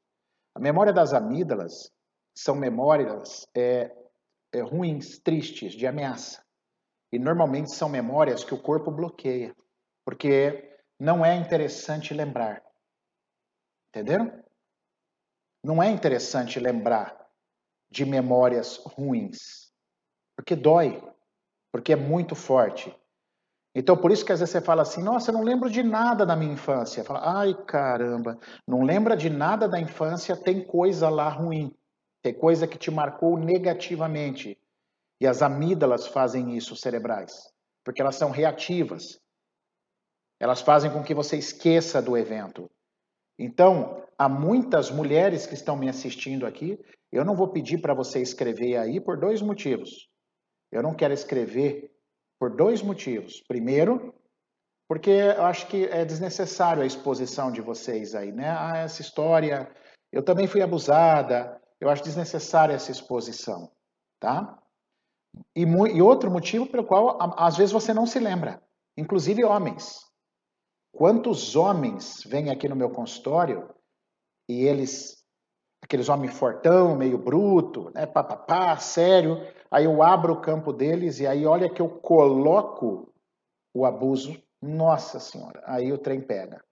A 0.56 0.60
memória 0.60 0.94
das 0.94 1.13
amígdalas 1.13 1.92
são 2.36 2.56
memórias 2.56 3.48
é, 3.56 3.92
é, 4.53 4.62
ruins, 4.62 5.20
tristes, 5.20 5.74
de 5.74 5.88
ameaça. 5.88 6.44
E 7.12 7.18
normalmente 7.18 7.72
são 7.72 7.89
memórias 7.89 8.44
que 8.44 8.53
o 8.53 8.62
corpo 8.62 8.92
bloqueia, 8.92 9.56
porque 10.06 10.77
não 11.00 11.25
é 11.25 11.36
interessante 11.36 12.13
lembrar. 12.13 12.62
Entenderam? 13.89 14.44
Não 15.63 15.82
é 15.82 15.89
interessante 15.89 16.60
lembrar 16.60 17.23
de 17.93 18.03
memórias 18.05 18.77
ruins, 18.77 19.71
porque 20.35 20.55
dói, 20.55 21.00
porque 21.71 21.93
é 21.93 21.95
muito 21.95 22.33
forte. 22.33 22.91
Então, 23.75 23.95
por 23.95 24.12
isso 24.12 24.25
que 24.25 24.31
às 24.31 24.39
vezes 24.39 24.51
você 24.51 24.62
fala 24.62 24.81
assim: 24.81 25.03
nossa, 25.03 25.29
eu 25.29 25.35
não 25.35 25.43
lembro 25.43 25.69
de 25.69 25.83
nada 25.83 26.25
da 26.25 26.35
minha 26.35 26.53
infância. 26.53 27.03
Fala, 27.03 27.39
ai 27.39 27.53
caramba, 27.65 28.39
não 28.67 28.81
lembra 28.81 29.15
de 29.15 29.29
nada 29.29 29.67
da 29.67 29.79
infância, 29.79 30.35
tem 30.35 30.65
coisa 30.65 31.07
lá 31.07 31.29
ruim. 31.29 31.71
Tem 32.23 32.33
coisa 32.33 32.67
que 32.67 32.79
te 32.79 32.89
marcou 32.89 33.38
negativamente. 33.38 34.57
E 35.21 35.27
as 35.27 35.43
amígdalas 35.43 36.07
fazem 36.07 36.57
isso 36.57 36.75
cerebrais, 36.75 37.31
porque 37.83 38.01
elas 38.01 38.15
são 38.15 38.31
reativas. 38.31 39.19
Elas 40.39 40.62
fazem 40.62 40.89
com 40.89 41.03
que 41.03 41.13
você 41.13 41.38
esqueça 41.38 42.01
do 42.01 42.17
evento. 42.17 42.69
Então, 43.38 44.03
há 44.17 44.27
muitas 44.27 44.89
mulheres 44.89 45.45
que 45.45 45.53
estão 45.53 45.75
me 45.77 45.89
assistindo 45.89 46.45
aqui 46.47 46.79
Eu 47.13 47.24
não 47.24 47.36
vou 47.36 47.48
pedir 47.48 47.77
para 47.77 47.93
você 47.93 48.20
escrever 48.20 48.75
aí 48.75 49.00
por 49.00 49.20
dois 49.20 49.39
motivos. 49.39 50.10
Eu 50.72 50.82
não 50.82 50.96
quero 50.96 51.13
escrever 51.13 51.91
por 52.39 52.55
dois 52.55 52.82
motivos. 52.82 53.39
Primeiro, 53.48 54.15
porque 54.89 55.12
eu 55.12 55.46
acho 55.46 55.67
que 55.67 55.86
é 55.86 56.03
desnecessário 56.03 56.82
a 56.82 56.88
exposição 56.88 57.51
de 57.51 57.62
vocês 57.62 58.15
aí, 58.15 58.32
né? 58.32 58.50
Ah, 58.50 58.77
essa 58.77 59.01
história, 59.01 59.72
eu 60.12 60.24
também 60.24 60.48
fui 60.48 60.63
abusada, 60.63 61.62
eu 61.79 61.88
acho 61.88 62.03
desnecessária 62.03 62.74
essa 62.74 62.91
exposição, 62.91 63.72
tá? 64.20 64.60
E, 65.55 65.62
e 65.62 66.01
outro 66.01 66.32
motivo 66.32 66.65
pelo 66.65 66.84
qual 66.84 67.20
às 67.38 67.55
vezes 67.55 67.72
você 67.72 67.93
não 67.93 68.08
se 68.08 68.17
lembra, 68.17 68.60
inclusive 68.98 69.43
homens. 69.43 70.00
Quantos 70.91 71.55
homens 71.55 72.24
vêm 72.25 72.50
aqui 72.50 72.67
no 72.67 72.75
meu 72.75 72.89
consultório 72.89 73.70
e 74.50 74.63
eles 74.65 75.23
aqueles 75.83 76.07
homens 76.07 76.33
fortão, 76.33 76.95
meio 76.95 77.17
bruto, 77.17 77.91
né, 77.93 78.05
papapá, 78.05 78.77
sério. 78.77 79.45
Aí 79.69 79.85
eu 79.85 80.01
abro 80.01 80.33
o 80.33 80.41
campo 80.41 80.71
deles 80.71 81.19
e 81.19 81.27
aí 81.27 81.45
olha 81.45 81.69
que 81.69 81.81
eu 81.81 81.89
coloco 81.89 83.13
o 83.73 83.85
abuso. 83.85 84.41
Nossa 84.61 85.19
Senhora, 85.19 85.61
aí 85.65 85.91
o 85.91 85.97
trem 85.97 86.21
pega. 86.21 86.63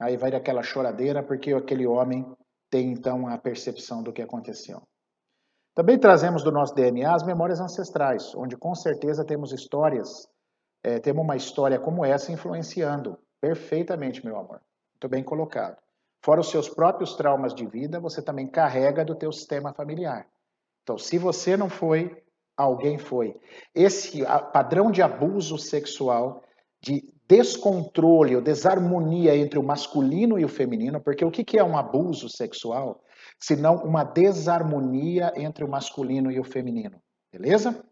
Aí 0.00 0.16
vai 0.16 0.30
daquela 0.30 0.62
choradeira 0.62 1.22
porque 1.22 1.52
aquele 1.52 1.86
homem 1.86 2.26
tem 2.70 2.90
então 2.90 3.28
a 3.28 3.36
percepção 3.36 4.02
do 4.02 4.12
que 4.12 4.22
aconteceu. 4.22 4.82
Também 5.74 5.98
trazemos 5.98 6.42
do 6.42 6.50
nosso 6.50 6.74
DNA 6.74 7.14
as 7.14 7.22
memórias 7.22 7.60
ancestrais, 7.60 8.34
onde 8.34 8.56
com 8.56 8.74
certeza 8.74 9.24
temos 9.24 9.52
histórias, 9.52 10.26
é, 10.82 10.98
temos 10.98 11.22
uma 11.22 11.36
história 11.36 11.78
como 11.78 12.04
essa 12.04 12.32
influenciando 12.32 13.18
perfeitamente, 13.40 14.24
meu 14.24 14.38
amor. 14.38 14.62
Muito 14.92 15.08
bem 15.08 15.22
colocado. 15.22 15.83
Fora 16.24 16.40
os 16.40 16.48
seus 16.48 16.70
próprios 16.70 17.14
traumas 17.16 17.54
de 17.54 17.66
vida, 17.66 18.00
você 18.00 18.22
também 18.22 18.46
carrega 18.46 19.04
do 19.04 19.14
teu 19.14 19.30
sistema 19.30 19.74
familiar. 19.74 20.26
Então, 20.82 20.96
se 20.96 21.18
você 21.18 21.54
não 21.54 21.68
foi, 21.68 22.16
alguém 22.56 22.96
foi. 22.96 23.38
Esse 23.74 24.24
padrão 24.50 24.90
de 24.90 25.02
abuso 25.02 25.58
sexual, 25.58 26.42
de 26.80 27.06
descontrole 27.28 28.36
ou 28.36 28.40
desarmonia 28.40 29.36
entre 29.36 29.58
o 29.58 29.62
masculino 29.62 30.38
e 30.38 30.46
o 30.46 30.48
feminino, 30.48 30.98
porque 30.98 31.26
o 31.26 31.30
que 31.30 31.58
é 31.58 31.62
um 31.62 31.76
abuso 31.76 32.30
sexual? 32.30 33.02
Senão 33.38 33.84
uma 33.84 34.02
desarmonia 34.02 35.30
entre 35.36 35.62
o 35.62 35.68
masculino 35.68 36.32
e 36.32 36.40
o 36.40 36.44
feminino. 36.44 37.02
Beleza? 37.30 37.84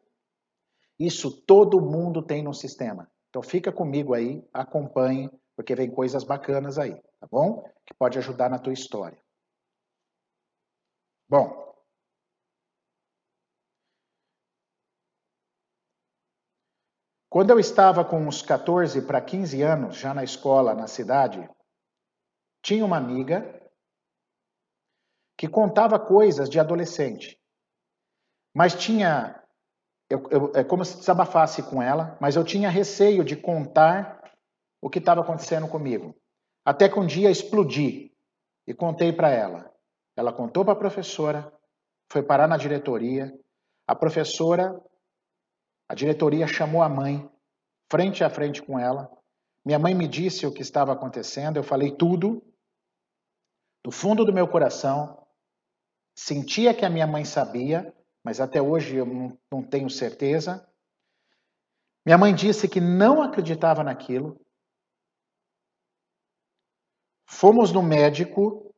Isso 0.98 1.30
todo 1.44 1.82
mundo 1.82 2.22
tem 2.22 2.42
no 2.42 2.54
sistema. 2.54 3.06
Então 3.28 3.42
fica 3.42 3.70
comigo 3.70 4.14
aí, 4.14 4.42
acompanhe, 4.54 5.30
porque 5.54 5.74
vem 5.74 5.90
coisas 5.90 6.24
bacanas 6.24 6.78
aí, 6.78 6.96
tá 7.22 7.28
bom? 7.30 7.62
que 7.86 7.94
pode 7.94 8.18
ajudar 8.18 8.50
na 8.50 8.58
tua 8.58 8.72
história. 8.72 9.16
Bom, 11.28 11.72
quando 17.30 17.50
eu 17.50 17.60
estava 17.60 18.04
com 18.04 18.26
uns 18.26 18.42
14 18.42 19.02
para 19.06 19.20
15 19.20 19.62
anos, 19.62 19.96
já 19.96 20.12
na 20.12 20.24
escola, 20.24 20.74
na 20.74 20.88
cidade, 20.88 21.48
tinha 22.60 22.84
uma 22.84 22.96
amiga 22.96 23.60
que 25.38 25.48
contava 25.48 25.98
coisas 25.98 26.50
de 26.50 26.58
adolescente. 26.58 27.40
Mas 28.54 28.74
tinha. 28.74 29.40
Eu, 30.10 30.28
eu, 30.30 30.52
é 30.54 30.64
como 30.64 30.84
se 30.84 30.98
desabafasse 30.98 31.62
com 31.62 31.80
ela, 31.80 32.18
mas 32.20 32.36
eu 32.36 32.44
tinha 32.44 32.68
receio 32.68 33.24
de 33.24 33.36
contar 33.36 34.20
o 34.80 34.90
que 34.90 34.98
estava 34.98 35.22
acontecendo 35.22 35.68
comigo. 35.68 36.14
Até 36.64 36.88
que 36.88 36.98
um 36.98 37.06
dia 37.06 37.30
explodi 37.30 38.12
e 38.66 38.74
contei 38.74 39.12
para 39.12 39.30
ela. 39.30 39.72
Ela 40.16 40.32
contou 40.32 40.64
para 40.64 40.74
a 40.74 40.76
professora, 40.76 41.52
foi 42.10 42.22
parar 42.22 42.46
na 42.46 42.56
diretoria. 42.56 43.32
A 43.86 43.94
professora, 43.94 44.80
a 45.88 45.94
diretoria 45.94 46.46
chamou 46.46 46.82
a 46.82 46.88
mãe, 46.88 47.28
frente 47.90 48.22
a 48.22 48.30
frente 48.30 48.62
com 48.62 48.78
ela. 48.78 49.10
Minha 49.64 49.78
mãe 49.78 49.94
me 49.94 50.08
disse 50.08 50.46
o 50.46 50.52
que 50.52 50.62
estava 50.62 50.92
acontecendo, 50.92 51.56
eu 51.56 51.62
falei 51.62 51.94
tudo, 51.94 52.42
do 53.84 53.90
fundo 53.90 54.24
do 54.24 54.32
meu 54.32 54.46
coração. 54.48 55.26
Sentia 56.14 56.74
que 56.74 56.84
a 56.84 56.90
minha 56.90 57.06
mãe 57.06 57.24
sabia, 57.24 57.94
mas 58.24 58.40
até 58.40 58.60
hoje 58.60 58.96
eu 58.96 59.06
não, 59.50 59.62
tenho 59.62 59.88
certeza. 59.88 60.66
Minha 62.04 62.18
mãe 62.18 62.34
disse 62.34 62.68
que 62.68 62.80
não 62.80 63.22
acreditava 63.22 63.82
naquilo, 63.82 64.40
Fomos 67.34 67.72
no 67.72 67.82
médico, 67.82 68.72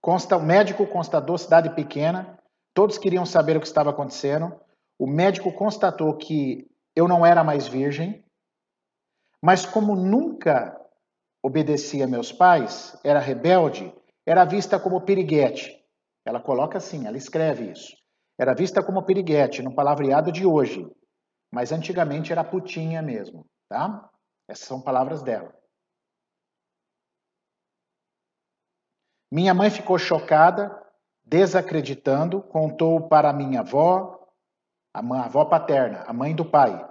consta, 0.00 0.36
o 0.36 0.42
médico 0.42 0.86
constatou 0.86 1.36
cidade 1.36 1.74
pequena, 1.74 2.38
todos 2.74 2.98
queriam 2.98 3.26
saber 3.26 3.56
o 3.56 3.60
que 3.60 3.66
estava 3.66 3.90
acontecendo. 3.90 4.60
O 4.96 5.06
médico 5.06 5.50
constatou 5.52 6.14
que 6.16 6.70
eu 6.94 7.08
não 7.08 7.26
era 7.26 7.42
mais 7.42 7.66
virgem, 7.66 8.22
mas 9.42 9.66
como 9.66 9.96
nunca 9.96 10.78
obedecia 11.42 12.06
meus 12.06 12.30
pais, 12.30 12.96
era 13.02 13.18
rebelde, 13.18 13.92
era 14.24 14.44
vista 14.44 14.78
como 14.78 15.00
piriguete. 15.00 15.82
Ela 16.24 16.38
coloca 16.38 16.78
assim, 16.78 17.06
ela 17.08 17.16
escreve 17.16 17.72
isso. 17.72 17.96
Era 18.38 18.54
vista 18.54 18.84
como 18.84 19.02
piriguete 19.02 19.62
no 19.62 19.74
palavreado 19.74 20.30
de 20.30 20.46
hoje, 20.46 20.86
mas 21.50 21.72
antigamente 21.72 22.30
era 22.30 22.44
putinha 22.44 23.02
mesmo, 23.02 23.46
tá? 23.68 24.08
Essas 24.46 24.68
são 24.68 24.80
palavras 24.80 25.22
dela. 25.22 25.61
Minha 29.32 29.54
mãe 29.54 29.70
ficou 29.70 29.98
chocada, 29.98 30.78
desacreditando, 31.24 32.42
contou 32.42 33.08
para 33.08 33.32
minha 33.32 33.60
avó, 33.60 34.28
a, 34.92 34.98
avó 35.24 35.46
paterna, 35.46 36.02
a 36.02 36.12
mãe 36.12 36.36
do 36.36 36.44
pai. 36.44 36.86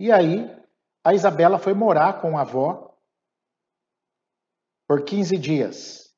E 0.00 0.10
aí, 0.10 0.44
a 1.04 1.14
Isabela 1.14 1.56
foi 1.60 1.72
morar 1.72 2.20
com 2.20 2.36
a 2.36 2.40
avó 2.40 2.98
por 4.88 5.04
15 5.04 5.38
dias. 5.38 6.12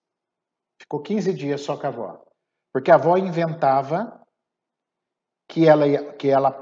Ficou 0.81 1.02
15 1.02 1.35
dias 1.35 1.61
só 1.61 1.76
com 1.76 1.85
a 1.85 1.90
avó. 1.90 2.25
Porque 2.73 2.90
a 2.90 2.95
avó 2.95 3.19
inventava 3.19 4.26
que 5.47 5.69
ela, 5.69 6.14
que 6.14 6.31
ela 6.31 6.52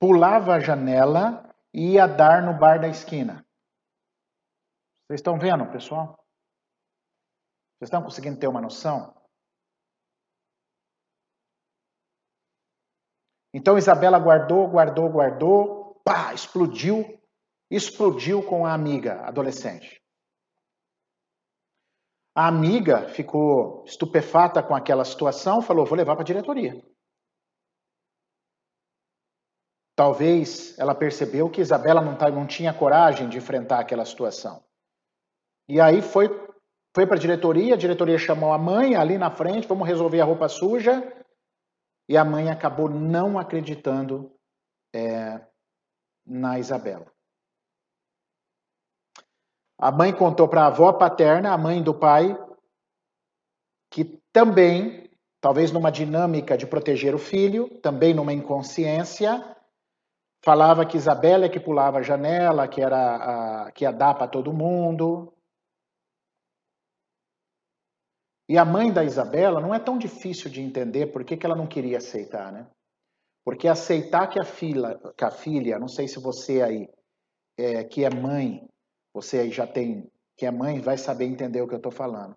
pulava 0.00 0.54
a 0.54 0.60
janela 0.60 1.54
e 1.74 1.92
ia 1.92 2.06
dar 2.06 2.42
no 2.42 2.58
bar 2.58 2.80
da 2.80 2.88
esquina. 2.88 3.46
Vocês 5.06 5.20
estão 5.20 5.38
vendo, 5.38 5.70
pessoal? 5.70 6.23
Vocês 7.84 7.90
estão 7.90 8.02
conseguindo 8.02 8.40
ter 8.40 8.48
uma 8.48 8.62
noção? 8.62 9.14
Então 13.52 13.76
Isabela 13.76 14.18
guardou, 14.18 14.66
guardou, 14.66 15.10
guardou, 15.10 16.00
pá, 16.02 16.32
explodiu, 16.32 17.20
explodiu 17.70 18.42
com 18.42 18.64
a 18.64 18.72
amiga 18.72 19.20
adolescente. 19.26 20.02
A 22.34 22.48
amiga 22.48 23.06
ficou 23.10 23.84
estupefata 23.84 24.62
com 24.62 24.74
aquela 24.74 25.04
situação, 25.04 25.60
falou: 25.60 25.84
vou 25.84 25.98
levar 25.98 26.14
para 26.14 26.22
a 26.22 26.26
diretoria. 26.26 26.82
Talvez 29.94 30.76
ela 30.78 30.94
percebeu 30.94 31.50
que 31.50 31.60
Isabela 31.60 32.00
não, 32.00 32.16
tá, 32.16 32.30
não 32.30 32.46
tinha 32.46 32.72
coragem 32.72 33.28
de 33.28 33.36
enfrentar 33.36 33.80
aquela 33.80 34.06
situação. 34.06 34.64
E 35.68 35.78
aí 35.80 36.00
foi 36.00 36.43
foi 36.94 37.06
para 37.06 37.16
a 37.16 37.18
diretoria, 37.18 37.74
a 37.74 37.78
diretoria 37.78 38.16
chamou 38.16 38.52
a 38.52 38.58
mãe 38.58 38.94
ali 38.94 39.18
na 39.18 39.28
frente, 39.28 39.66
vamos 39.66 39.86
resolver 39.86 40.20
a 40.20 40.24
roupa 40.24 40.48
suja. 40.48 41.02
E 42.08 42.16
a 42.16 42.24
mãe 42.24 42.50
acabou 42.50 42.88
não 42.88 43.36
acreditando 43.36 44.30
é, 44.94 45.40
na 46.24 46.58
Isabela. 46.58 47.06
A 49.76 49.90
mãe 49.90 50.12
contou 50.12 50.46
para 50.46 50.62
a 50.62 50.66
avó 50.66 50.92
paterna, 50.92 51.52
a 51.52 51.58
mãe 51.58 51.82
do 51.82 51.92
pai, 51.92 52.38
que 53.90 54.04
também, 54.32 55.10
talvez 55.40 55.72
numa 55.72 55.90
dinâmica 55.90 56.56
de 56.56 56.66
proteger 56.66 57.12
o 57.12 57.18
filho, 57.18 57.68
também 57.80 58.14
numa 58.14 58.32
inconsciência, 58.32 59.56
falava 60.44 60.86
que 60.86 60.96
Isabela 60.96 61.46
é 61.46 61.48
que 61.48 61.58
pulava 61.58 61.98
a 61.98 62.02
janela, 62.02 62.68
que 62.68 62.80
era 62.80 63.64
a, 63.64 63.72
que 63.72 63.84
ia 63.84 63.90
dar 63.90 64.14
para 64.14 64.28
todo 64.28 64.52
mundo, 64.52 65.33
E 68.48 68.58
a 68.58 68.64
mãe 68.64 68.92
da 68.92 69.04
Isabela 69.04 69.60
não 69.60 69.74
é 69.74 69.78
tão 69.78 69.96
difícil 69.96 70.50
de 70.50 70.60
entender 70.60 71.06
por 71.06 71.24
que, 71.24 71.36
que 71.36 71.46
ela 71.46 71.56
não 71.56 71.66
queria 71.66 71.98
aceitar, 71.98 72.52
né? 72.52 72.66
Porque 73.44 73.68
aceitar 73.68 74.26
que 74.28 74.38
a 74.38 74.44
filha, 74.44 74.98
que 75.16 75.24
a 75.24 75.30
filha, 75.30 75.78
não 75.78 75.88
sei 75.88 76.08
se 76.08 76.18
você 76.18 76.62
aí 76.62 76.88
é, 77.58 77.84
que 77.84 78.04
é 78.04 78.10
mãe, 78.10 78.68
você 79.12 79.38
aí 79.38 79.50
já 79.50 79.66
tem 79.66 80.10
que 80.36 80.46
é 80.46 80.50
mãe, 80.50 80.80
vai 80.80 80.98
saber 80.98 81.26
entender 81.26 81.62
o 81.62 81.68
que 81.68 81.74
eu 81.74 81.78
estou 81.78 81.92
falando. 81.92 82.36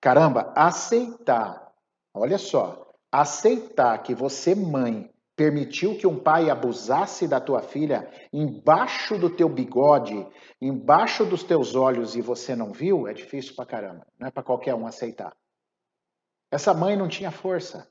Caramba, 0.00 0.52
aceitar, 0.54 1.72
olha 2.12 2.36
só, 2.36 2.92
aceitar 3.10 4.02
que 4.02 4.14
você 4.14 4.54
mãe 4.54 5.10
permitiu 5.36 5.96
que 5.96 6.06
um 6.06 6.18
pai 6.18 6.48
abusasse 6.48 7.26
da 7.26 7.40
tua 7.40 7.60
filha 7.60 8.08
embaixo 8.32 9.18
do 9.18 9.28
teu 9.28 9.48
bigode, 9.48 10.26
embaixo 10.60 11.24
dos 11.24 11.42
teus 11.42 11.74
olhos 11.74 12.14
e 12.14 12.20
você 12.20 12.54
não 12.54 12.72
viu, 12.72 13.08
é 13.08 13.12
difícil 13.12 13.54
pra 13.54 13.66
caramba. 13.66 14.06
Não 14.18 14.28
é 14.28 14.30
para 14.30 14.42
qualquer 14.42 14.74
um 14.74 14.86
aceitar. 14.86 15.36
Essa 16.50 16.72
mãe 16.72 16.96
não 16.96 17.08
tinha 17.08 17.30
força. 17.30 17.88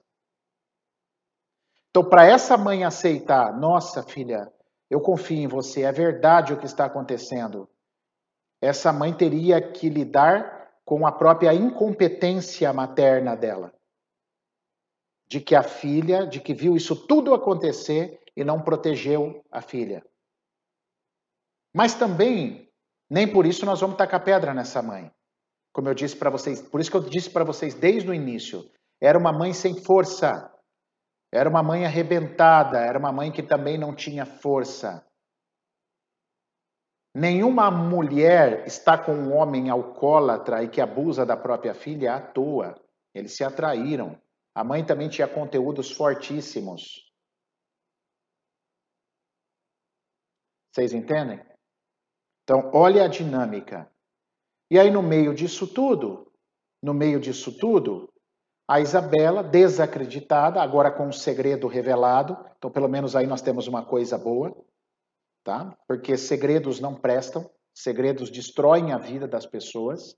Então, 1.90 2.04
para 2.04 2.26
essa 2.26 2.58
mãe 2.58 2.84
aceitar, 2.84 3.56
nossa 3.60 4.02
filha, 4.02 4.52
eu 4.90 5.02
confio 5.02 5.38
em 5.38 5.48
você, 5.48 5.84
é 5.84 5.92
verdade 5.92 6.54
o 6.54 6.58
que 6.58 6.66
está 6.66 6.86
acontecendo. 6.86 7.70
Essa 8.62 8.94
mãe 8.94 9.14
teria 9.14 9.62
que 9.62 9.90
lidar 9.90 10.72
com 10.86 11.06
a 11.06 11.12
própria 11.12 11.54
incompetência 11.54 12.72
materna 12.72 13.36
dela. 13.36 13.74
De 15.28 15.40
que 15.40 15.56
a 15.56 15.64
filha, 15.64 16.28
de 16.28 16.40
que 16.40 16.54
viu 16.54 16.76
isso 16.76 16.96
tudo 17.08 17.34
acontecer 17.34 18.20
e 18.36 18.44
não 18.44 18.62
protegeu 18.62 19.44
a 19.52 19.62
filha. 19.62 20.04
Mas 21.74 21.96
também, 21.96 22.70
nem 23.10 23.32
por 23.32 23.46
isso 23.46 23.66
nós 23.66 23.82
vamos 23.82 23.98
tacar 23.98 24.24
pedra 24.24 24.54
nessa 24.54 24.82
mãe. 24.82 25.12
Como 25.74 25.90
eu 25.90 25.94
disse 25.94 26.16
para 26.16 26.30
vocês, 26.30 26.62
por 26.62 26.80
isso 26.80 26.92
que 26.92 26.98
eu 26.98 27.02
disse 27.02 27.30
para 27.30 27.44
vocês 27.44 27.74
desde 27.74 28.10
o 28.10 28.14
início, 28.14 28.70
era 29.02 29.18
uma 29.18 29.34
mãe 29.34 29.54
sem 29.54 29.84
força. 29.84 30.52
Era 31.32 31.50
uma 31.50 31.64
mãe 31.64 31.84
arrebentada, 31.84 32.80
era 32.80 32.98
uma 32.98 33.12
mãe 33.12 33.32
que 33.32 33.42
também 33.42 33.76
não 33.76 33.96
tinha 33.96 34.24
força. 34.24 35.04
Nenhuma 37.16 37.70
mulher 37.70 38.66
está 38.68 38.98
com 38.98 39.14
um 39.14 39.36
homem 39.36 39.70
alcoólatra 39.70 40.64
e 40.64 40.70
que 40.70 40.80
abusa 40.80 41.26
da 41.26 41.36
própria 41.36 41.74
filha 41.74 42.16
à 42.16 42.22
toa. 42.22 42.76
Eles 43.14 43.36
se 43.36 43.44
atraíram. 43.44 44.20
A 44.56 44.64
mãe 44.64 44.86
também 44.86 45.10
tinha 45.10 45.28
conteúdos 45.28 45.92
fortíssimos. 45.92 47.12
Vocês 50.72 50.94
entendem? 50.94 51.40
Então, 52.44 52.72
olha 52.74 53.06
a 53.06 53.08
dinâmica. 53.08 53.92
E 54.70 54.80
aí, 54.80 54.90
no 54.90 55.04
meio 55.04 55.34
disso 55.34 55.68
tudo, 55.68 56.32
no 56.82 56.94
meio 56.94 57.20
disso 57.20 57.58
tudo, 57.58 58.12
a 58.68 58.80
Isabela, 58.80 59.44
desacreditada, 59.44 60.62
agora 60.62 60.92
com 60.92 61.08
o 61.08 61.14
segredo 61.14 61.68
revelado, 61.68 62.38
então 62.58 62.72
pelo 62.72 62.88
menos 62.88 63.16
aí 63.16 63.28
nós 63.28 63.42
temos 63.42 63.68
uma 63.68 63.86
coisa 63.86 64.18
boa, 64.18 64.56
tá? 65.44 65.78
Porque 65.88 66.18
segredos 66.18 66.80
não 66.80 66.96
prestam, 66.96 67.50
segredos 67.74 68.30
destroem 68.30 68.94
a 68.94 68.98
vida 68.98 69.28
das 69.28 69.46
pessoas. 69.46 70.18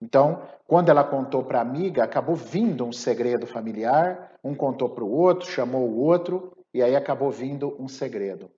Então, 0.00 0.42
quando 0.66 0.88
ela 0.88 1.04
contou 1.04 1.44
para 1.44 1.58
a 1.58 1.62
amiga, 1.62 2.02
acabou 2.02 2.34
vindo 2.34 2.86
um 2.86 2.92
segredo 2.92 3.46
familiar, 3.46 4.32
um 4.42 4.54
contou 4.54 4.88
para 4.88 5.04
o 5.04 5.10
outro, 5.10 5.48
chamou 5.48 5.88
o 5.88 5.98
outro, 5.98 6.56
e 6.72 6.82
aí 6.82 6.96
acabou 6.96 7.30
vindo 7.30 7.76
um 7.78 7.86
segredo. 7.86 8.50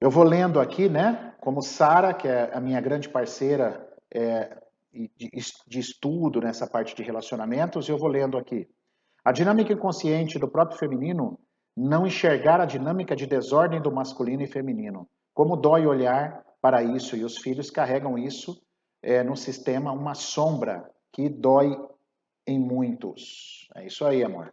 Eu 0.00 0.10
vou 0.10 0.22
lendo 0.22 0.60
aqui, 0.60 0.88
né? 0.88 1.34
Como 1.40 1.60
Sara, 1.60 2.14
que 2.14 2.28
é 2.28 2.50
a 2.54 2.60
minha 2.60 2.80
grande 2.80 3.08
parceira, 3.08 3.86
é, 4.12 4.56
de, 4.92 5.30
de 5.66 5.78
estudo 5.78 6.40
nessa 6.40 6.66
parte 6.66 6.94
de 6.94 7.02
relacionamentos, 7.02 7.88
eu 7.88 7.98
vou 7.98 8.08
lendo 8.08 8.38
aqui. 8.38 8.68
A 9.24 9.32
dinâmica 9.32 9.72
inconsciente 9.72 10.38
do 10.38 10.48
próprio 10.48 10.78
feminino 10.78 11.38
não 11.76 12.06
enxergar 12.06 12.60
a 12.60 12.66
dinâmica 12.66 13.14
de 13.14 13.26
desordem 13.26 13.80
do 13.80 13.92
masculino 13.92 14.42
e 14.42 14.46
feminino. 14.46 15.08
Como 15.34 15.56
dói 15.56 15.86
olhar 15.86 16.44
para 16.60 16.82
isso, 16.82 17.16
e 17.16 17.24
os 17.24 17.38
filhos 17.38 17.70
carregam 17.70 18.18
isso 18.18 18.60
é, 19.02 19.22
no 19.22 19.36
sistema, 19.36 19.92
uma 19.92 20.14
sombra 20.14 20.90
que 21.12 21.28
dói 21.28 21.76
em 22.46 22.58
muitos. 22.58 23.68
É 23.74 23.86
isso 23.86 24.04
aí, 24.04 24.22
amor. 24.22 24.52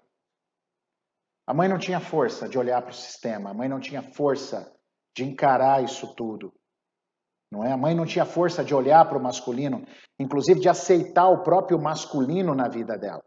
A 1.46 1.54
mãe 1.54 1.70
não 1.70 1.77
tinha 1.77 2.00
força 2.00 2.48
de 2.48 2.58
olhar 2.58 2.82
para 2.82 2.92
o 2.92 2.96
sistema, 2.96 3.51
a 3.51 3.54
mãe 3.54 3.70
não 3.70 3.80
tinha 3.80 4.01
força 4.01 4.74
de 5.16 5.24
encarar 5.24 5.84
isso 5.84 6.13
tudo. 6.13 6.54
Não 7.50 7.63
é? 7.63 7.72
A 7.72 7.77
mãe 7.77 7.96
não 7.96 8.06
tinha 8.06 8.25
força 8.25 8.63
de 8.63 8.75
olhar 8.75 9.08
para 9.08 9.18
o 9.18 9.24
masculino, 9.24 9.86
inclusive 10.20 10.60
de 10.60 10.68
aceitar 10.68 11.30
o 11.30 11.44
próprio 11.44 11.82
masculino 11.82 12.54
na 12.54 12.68
vida 12.68 12.98
dela. 12.98 13.24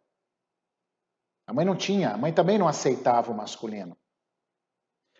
A 1.47 1.55
mãe 1.55 1.65
não 1.65 1.75
tinha, 1.75 2.11
a 2.11 2.19
mãe 2.19 2.33
também 2.33 2.59
não 2.59 2.69
aceitava 2.69 3.33
o 3.33 3.37
masculino. 3.37 3.97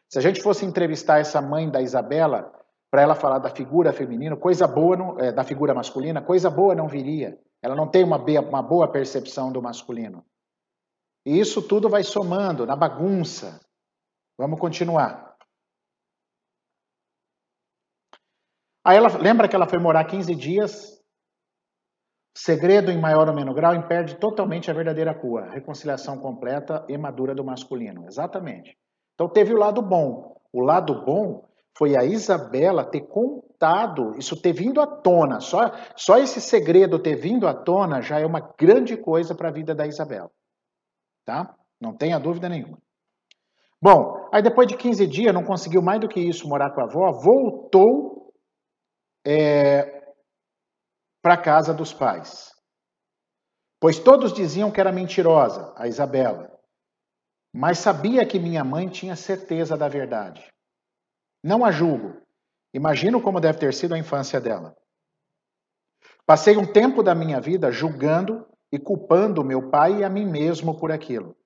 Se 0.09 0.18
a 0.18 0.22
gente 0.22 0.42
fosse 0.42 0.64
entrevistar 0.64 1.18
essa 1.18 1.40
mãe 1.40 1.70
da 1.70 1.81
Isabela 1.81 2.53
para 2.90 3.03
ela 3.03 3.14
falar 3.14 3.38
da 3.38 3.48
figura 3.48 3.92
feminina, 3.92 4.37
coisa 4.37 4.66
boa 4.66 4.96
não, 4.96 5.18
é, 5.18 5.31
da 5.31 5.44
figura 5.44 5.72
masculina, 5.72 6.20
coisa 6.20 6.50
boa 6.50 6.74
não 6.74 6.88
viria. 6.88 7.40
Ela 7.62 7.76
não 7.76 7.88
tem 7.88 8.03
uma, 8.03 8.16
uma 8.16 8.62
boa 8.62 8.90
percepção 8.90 9.53
do 9.53 9.62
masculino. 9.62 10.24
E 11.24 11.38
isso 11.38 11.62
tudo 11.62 11.88
vai 11.88 12.03
somando 12.03 12.66
na 12.66 12.74
bagunça. 12.74 13.61
Vamos 14.37 14.59
continuar. 14.59 15.37
Aí 18.83 18.96
ela 18.96 19.09
lembra 19.18 19.46
que 19.46 19.55
ela 19.55 19.68
foi 19.68 19.79
morar 19.79 20.05
15 20.05 20.35
dias. 20.35 20.98
Segredo 22.35 22.90
em 22.90 22.98
maior 22.98 23.29
ou 23.29 23.35
menor 23.35 23.55
grau 23.55 23.74
impede 23.74 24.16
totalmente 24.16 24.70
a 24.70 24.74
verdadeira 24.74 25.14
cura, 25.14 25.50
reconciliação 25.50 26.18
completa 26.18 26.87
e 26.88 26.96
madura 26.96 27.35
do 27.35 27.44
masculino. 27.44 28.07
Exatamente. 28.07 28.79
Então 29.14 29.29
teve 29.29 29.53
o 29.53 29.59
lado 29.59 29.83
bom. 29.83 30.40
O 30.53 30.61
lado 30.61 31.05
bom 31.05 31.49
foi 31.81 31.97
a 31.97 32.05
Isabela 32.05 32.85
ter 32.85 33.01
contado, 33.07 34.14
isso 34.19 34.38
ter 34.38 34.53
vindo 34.53 34.83
à 34.83 34.87
tona. 34.87 35.40
Só, 35.40 35.71
só 35.97 36.19
esse 36.19 36.38
segredo 36.38 36.99
ter 36.99 37.16
vindo 37.16 37.49
à 37.49 37.55
tona 37.55 38.03
já 38.03 38.21
é 38.21 38.27
uma 38.27 38.53
grande 38.59 38.99
coisa 38.99 39.35
para 39.35 39.49
a 39.49 39.53
vida 39.53 39.75
da 39.75 39.87
Isabela. 39.87 40.31
Tá? 41.25 41.57
Não 41.81 41.97
tenha 41.97 42.21
dúvida 42.21 42.51
nenhuma. 42.51 42.77
Bom, 43.83 44.29
aí 44.31 44.43
depois 44.43 44.69
de 44.69 44.77
15 44.77 45.07
dias, 45.07 45.33
não 45.33 45.43
conseguiu 45.43 45.81
mais 45.81 45.99
do 45.99 46.07
que 46.07 46.21
isso 46.21 46.47
morar 46.47 46.75
com 46.75 46.83
a 46.83 46.85
avó, 46.85 47.12
voltou 47.12 48.31
é, 49.27 50.12
para 51.23 51.33
a 51.33 51.43
casa 51.43 51.73
dos 51.73 51.95
pais. 51.95 52.53
Pois 53.81 53.99
todos 53.99 54.35
diziam 54.35 54.71
que 54.71 54.83
era 54.83 54.93
mentirosa, 54.93 55.73
a 55.79 55.88
Isabela, 55.88 56.53
mas 57.55 57.79
sabia 57.79 58.27
que 58.27 58.38
minha 58.38 58.62
mãe 58.62 58.87
tinha 58.87 59.16
certeza 59.16 59.79
da 59.79 59.88
verdade. 59.88 60.47
Não 61.42 61.64
a 61.64 61.70
julgo. 61.70 62.20
Imagino 62.72 63.20
como 63.20 63.40
deve 63.40 63.59
ter 63.59 63.74
sido 63.74 63.94
a 63.94 63.98
infância 63.98 64.40
dela. 64.40 64.76
Passei 66.24 66.57
um 66.57 66.70
tempo 66.70 67.03
da 67.03 67.14
minha 67.14 67.40
vida 67.40 67.72
julgando 67.72 68.46
e 68.70 68.79
culpando 68.79 69.44
meu 69.44 69.70
pai 69.70 69.98
e 69.98 70.05
a 70.05 70.09
mim 70.09 70.24
mesmo 70.24 70.79
por 70.79 70.92
aquilo. 70.92 71.37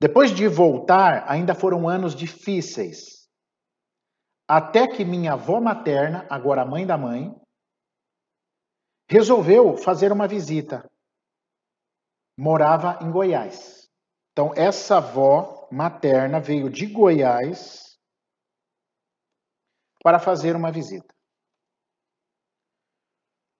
Depois 0.00 0.30
de 0.30 0.46
voltar, 0.48 1.28
ainda 1.28 1.54
foram 1.54 1.88
anos 1.88 2.14
difíceis, 2.14 3.28
até 4.48 4.86
que 4.86 5.04
minha 5.04 5.34
avó 5.34 5.60
materna, 5.60 6.26
agora 6.30 6.64
mãe 6.64 6.86
da 6.86 6.96
mãe, 6.96 7.34
resolveu 9.08 9.76
fazer 9.76 10.10
uma 10.12 10.26
visita. 10.26 10.88
Morava 12.38 12.98
em 13.02 13.10
Goiás. 13.10 13.90
Então, 14.32 14.52
essa 14.56 14.96
avó 14.96 15.59
materna 15.70 16.40
veio 16.40 16.68
de 16.68 16.86
Goiás 16.86 17.98
para 20.02 20.18
fazer 20.18 20.56
uma 20.56 20.72
visita. 20.72 21.14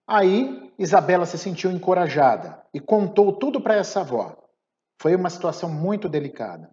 Aí, 0.07 0.73
Isabela 0.77 1.25
se 1.25 1.37
sentiu 1.37 1.71
encorajada 1.71 2.65
e 2.73 2.79
contou 2.79 3.37
tudo 3.37 3.61
para 3.61 3.75
essa 3.75 4.01
avó. 4.01 4.35
Foi 5.01 5.15
uma 5.15 5.29
situação 5.29 5.69
muito 5.69 6.09
delicada. 6.09 6.69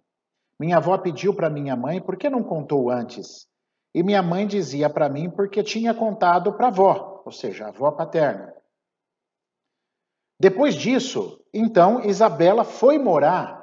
Minha 0.59 0.77
avó 0.77 0.97
pediu 0.97 1.33
para 1.33 1.49
minha 1.49 1.75
mãe 1.75 2.01
por 2.01 2.17
que 2.17 2.29
não 2.29 2.43
contou 2.43 2.89
antes 2.89 3.47
e 3.93 4.03
minha 4.03 4.21
mãe 4.21 4.45
dizia 4.45 4.89
para 4.89 5.09
mim 5.09 5.29
porque 5.29 5.63
tinha 5.63 5.93
contado 5.93 6.53
para 6.53 6.65
a 6.65 6.69
avó, 6.69 7.23
ou 7.25 7.31
seja, 7.31 7.65
a 7.65 7.69
avó 7.69 7.91
paterna. 7.91 8.53
Depois 10.39 10.75
disso, 10.75 11.43
então, 11.53 12.03
Isabela 12.05 12.63
foi 12.63 12.97
morar 12.97 13.58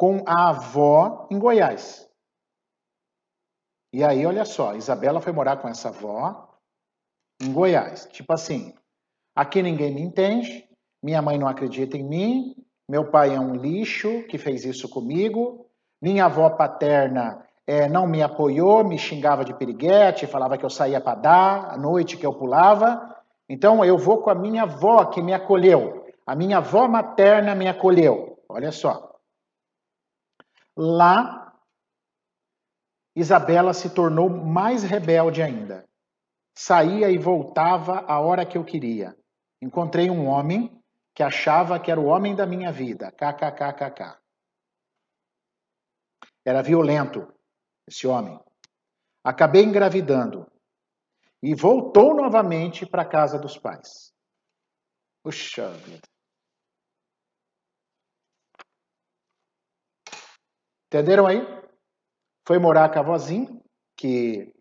com 0.00 0.22
a 0.24 0.48
avó 0.48 1.26
em 1.30 1.38
Goiás. 1.38 2.08
E 3.92 4.02
aí, 4.02 4.24
olha 4.24 4.46
só, 4.46 4.74
Isabela 4.74 5.20
foi 5.20 5.30
morar 5.30 5.58
com 5.58 5.68
essa 5.68 5.90
avó 5.90 6.48
em 7.38 7.52
Goiás. 7.52 8.08
Tipo 8.10 8.32
assim, 8.32 8.72
aqui 9.36 9.60
ninguém 9.60 9.94
me 9.94 10.00
entende, 10.00 10.66
minha 11.02 11.20
mãe 11.20 11.36
não 11.36 11.46
acredita 11.46 11.98
em 11.98 12.02
mim, 12.02 12.56
meu 12.88 13.10
pai 13.10 13.34
é 13.34 13.38
um 13.38 13.54
lixo 13.54 14.22
que 14.22 14.38
fez 14.38 14.64
isso 14.64 14.88
comigo, 14.88 15.66
minha 16.00 16.24
avó 16.24 16.48
paterna 16.48 17.46
é, 17.66 17.86
não 17.86 18.06
me 18.06 18.22
apoiou, 18.22 18.82
me 18.82 18.96
xingava 18.96 19.44
de 19.44 19.52
piriguete, 19.52 20.26
falava 20.26 20.56
que 20.56 20.64
eu 20.64 20.70
saía 20.70 21.02
para 21.02 21.20
dar, 21.20 21.74
à 21.74 21.76
noite 21.76 22.16
que 22.16 22.24
eu 22.24 22.32
pulava. 22.32 23.16
Então 23.46 23.84
eu 23.84 23.98
vou 23.98 24.22
com 24.22 24.30
a 24.30 24.34
minha 24.34 24.62
avó 24.62 25.04
que 25.04 25.20
me 25.20 25.34
acolheu. 25.34 26.06
A 26.26 26.34
minha 26.34 26.56
avó 26.56 26.88
materna 26.88 27.54
me 27.54 27.68
acolheu. 27.68 28.38
Olha 28.48 28.72
só. 28.72 29.09
Lá, 30.82 31.54
Isabela 33.14 33.74
se 33.74 33.94
tornou 33.94 34.30
mais 34.30 34.82
rebelde 34.82 35.42
ainda. 35.42 35.86
Saía 36.56 37.10
e 37.10 37.18
voltava 37.18 38.00
a 38.06 38.18
hora 38.18 38.46
que 38.46 38.56
eu 38.56 38.64
queria. 38.64 39.14
Encontrei 39.60 40.08
um 40.08 40.26
homem 40.26 40.82
que 41.14 41.22
achava 41.22 41.78
que 41.78 41.90
era 41.90 42.00
o 42.00 42.06
homem 42.06 42.34
da 42.34 42.46
minha 42.46 42.72
vida. 42.72 43.12
KKKKK. 43.12 44.18
Era 46.46 46.62
violento, 46.62 47.30
esse 47.86 48.06
homem. 48.06 48.40
Acabei 49.22 49.62
engravidando 49.62 50.50
e 51.42 51.54
voltou 51.54 52.14
novamente 52.14 52.86
para 52.86 53.02
a 53.02 53.08
casa 53.08 53.38
dos 53.38 53.58
pais. 53.58 54.14
Puxa 55.22 55.68
vida. 55.72 56.09
Entenderam 60.92 61.24
aí? 61.24 61.46
Foi 62.44 62.58
morar 62.58 62.92
com 62.92 62.98
a 62.98 63.02
vozinha, 63.02 63.48
que 63.96 64.52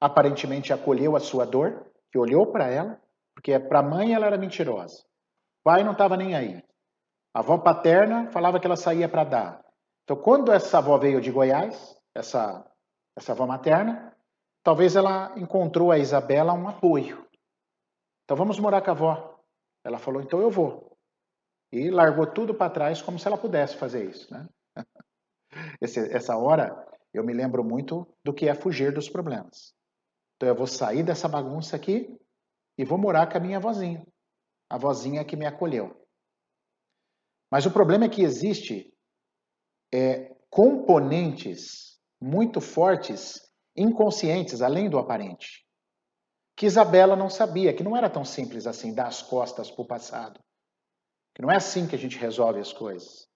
aparentemente 0.00 0.72
acolheu 0.72 1.16
a 1.16 1.20
sua 1.20 1.44
dor, 1.44 1.90
que 2.12 2.18
olhou 2.18 2.52
para 2.52 2.68
ela, 2.68 3.00
porque 3.34 3.58
para 3.58 3.80
a 3.80 3.82
mãe 3.82 4.14
ela 4.14 4.26
era 4.26 4.38
mentirosa. 4.38 5.02
O 5.02 5.64
pai 5.64 5.82
não 5.82 5.90
estava 5.90 6.16
nem 6.16 6.36
aí. 6.36 6.62
A 7.34 7.40
avó 7.40 7.58
paterna 7.58 8.30
falava 8.30 8.60
que 8.60 8.66
ela 8.66 8.76
saía 8.76 9.08
para 9.08 9.24
dar. 9.24 9.64
Então, 10.04 10.16
quando 10.16 10.52
essa 10.52 10.78
avó 10.78 10.96
veio 10.96 11.20
de 11.20 11.32
Goiás, 11.32 11.98
essa, 12.14 12.64
essa 13.16 13.32
avó 13.32 13.44
materna, 13.44 14.16
talvez 14.62 14.94
ela 14.94 15.36
encontrou 15.36 15.90
a 15.90 15.98
Isabela 15.98 16.52
um 16.52 16.68
apoio. 16.68 17.26
Então, 18.22 18.36
vamos 18.36 18.60
morar 18.60 18.80
com 18.80 18.90
a 18.90 18.92
avó. 18.92 19.40
Ela 19.84 19.98
falou, 19.98 20.22
então 20.22 20.40
eu 20.40 20.52
vou. 20.52 20.96
E 21.72 21.90
largou 21.90 22.28
tudo 22.28 22.54
para 22.54 22.70
trás 22.70 23.02
como 23.02 23.18
se 23.18 23.26
ela 23.26 23.36
pudesse 23.36 23.76
fazer 23.76 24.08
isso. 24.08 24.32
Né? 24.32 24.46
Esse, 25.80 26.00
essa 26.14 26.36
hora, 26.36 26.74
eu 27.12 27.24
me 27.24 27.32
lembro 27.32 27.64
muito 27.64 28.06
do 28.24 28.32
que 28.32 28.48
é 28.48 28.54
fugir 28.54 28.92
dos 28.92 29.08
problemas. 29.08 29.74
Então, 30.36 30.48
eu 30.48 30.54
vou 30.54 30.66
sair 30.66 31.02
dessa 31.02 31.28
bagunça 31.28 31.76
aqui 31.76 32.16
e 32.76 32.84
vou 32.84 32.98
morar 32.98 33.30
com 33.30 33.38
a 33.38 33.40
minha 33.40 33.60
vozinha. 33.60 34.04
A 34.68 34.76
vozinha 34.76 35.24
que 35.24 35.36
me 35.36 35.46
acolheu. 35.46 35.94
Mas 37.50 37.66
o 37.66 37.70
problema 37.70 38.06
é 38.06 38.08
que 38.08 38.22
existe 38.22 38.92
é, 39.92 40.34
componentes 40.50 42.00
muito 42.20 42.60
fortes, 42.60 43.40
inconscientes, 43.76 44.62
além 44.62 44.88
do 44.90 44.98
aparente, 44.98 45.64
que 46.56 46.66
Isabela 46.66 47.14
não 47.14 47.28
sabia, 47.28 47.74
que 47.74 47.82
não 47.82 47.96
era 47.96 48.08
tão 48.08 48.24
simples 48.24 48.66
assim 48.66 48.94
dar 48.94 49.06
as 49.06 49.22
costas 49.22 49.70
para 49.70 49.82
o 49.82 49.86
passado. 49.86 50.40
Que 51.34 51.42
não 51.42 51.50
é 51.50 51.56
assim 51.56 51.86
que 51.86 51.94
a 51.94 51.98
gente 51.98 52.16
resolve 52.16 52.60
as 52.60 52.72
coisas. 52.72 53.28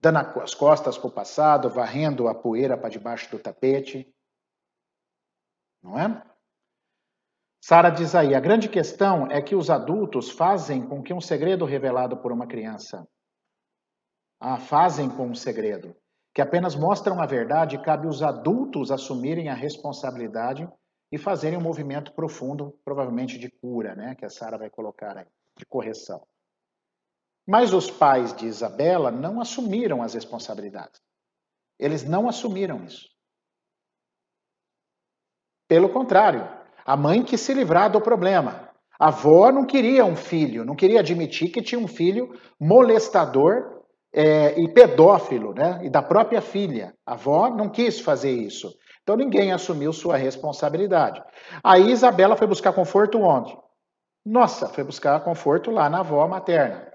Dando 0.00 0.18
as 0.40 0.54
costas 0.54 0.96
para 0.96 1.08
o 1.08 1.12
passado, 1.12 1.68
varrendo 1.68 2.26
a 2.26 2.34
poeira 2.34 2.76
para 2.76 2.88
debaixo 2.88 3.30
do 3.30 3.38
tapete. 3.38 4.10
Não 5.82 5.98
é? 5.98 6.22
Sara 7.62 7.90
diz 7.90 8.14
aí: 8.14 8.34
a 8.34 8.40
grande 8.40 8.68
questão 8.68 9.30
é 9.30 9.42
que 9.42 9.54
os 9.54 9.68
adultos 9.68 10.30
fazem 10.30 10.86
com 10.86 11.02
que 11.02 11.12
um 11.12 11.20
segredo 11.20 11.64
revelado 11.64 12.16
por 12.16 12.32
uma 12.32 12.46
criança 12.46 13.06
ah, 14.40 14.58
fazem 14.58 15.10
com 15.10 15.26
um 15.26 15.34
segredo, 15.34 15.94
que 16.34 16.40
apenas 16.40 16.74
mostram 16.74 17.20
a 17.20 17.26
verdade, 17.26 17.82
cabe 17.82 18.06
os 18.06 18.22
adultos 18.22 18.90
assumirem 18.90 19.50
a 19.50 19.54
responsabilidade 19.54 20.66
e 21.12 21.18
fazerem 21.18 21.58
um 21.58 21.62
movimento 21.62 22.12
profundo, 22.12 22.78
provavelmente 22.82 23.38
de 23.38 23.50
cura, 23.50 23.94
né, 23.94 24.14
que 24.14 24.24
a 24.24 24.30
Sara 24.30 24.56
vai 24.56 24.70
colocar 24.70 25.18
aí, 25.18 25.26
de 25.58 25.66
correção. 25.66 26.26
Mas 27.50 27.74
os 27.74 27.90
pais 27.90 28.32
de 28.32 28.46
Isabela 28.46 29.10
não 29.10 29.40
assumiram 29.40 30.04
as 30.04 30.14
responsabilidades. 30.14 31.00
Eles 31.80 32.04
não 32.04 32.28
assumiram 32.28 32.84
isso. 32.84 33.08
Pelo 35.66 35.88
contrário, 35.88 36.48
a 36.86 36.96
mãe 36.96 37.24
quis 37.24 37.40
se 37.40 37.52
livrar 37.52 37.90
do 37.90 38.00
problema. 38.00 38.70
A 39.00 39.08
avó 39.08 39.50
não 39.50 39.66
queria 39.66 40.04
um 40.04 40.14
filho, 40.14 40.64
não 40.64 40.76
queria 40.76 41.00
admitir 41.00 41.50
que 41.50 41.60
tinha 41.60 41.80
um 41.80 41.88
filho 41.88 42.38
molestador 42.60 43.82
é, 44.14 44.56
e 44.60 44.72
pedófilo, 44.72 45.52
né? 45.52 45.80
E 45.82 45.90
da 45.90 46.02
própria 46.02 46.40
filha. 46.40 46.94
A 47.04 47.14
avó 47.14 47.50
não 47.50 47.68
quis 47.68 47.98
fazer 47.98 48.30
isso. 48.30 48.72
Então 49.02 49.16
ninguém 49.16 49.50
assumiu 49.50 49.92
sua 49.92 50.16
responsabilidade. 50.16 51.20
Aí 51.64 51.90
Isabela 51.90 52.36
foi 52.36 52.46
buscar 52.46 52.72
conforto 52.72 53.18
onde? 53.18 53.58
Nossa, 54.24 54.68
foi 54.68 54.84
buscar 54.84 55.24
conforto 55.24 55.72
lá 55.72 55.90
na 55.90 55.98
avó 55.98 56.28
materna. 56.28 56.89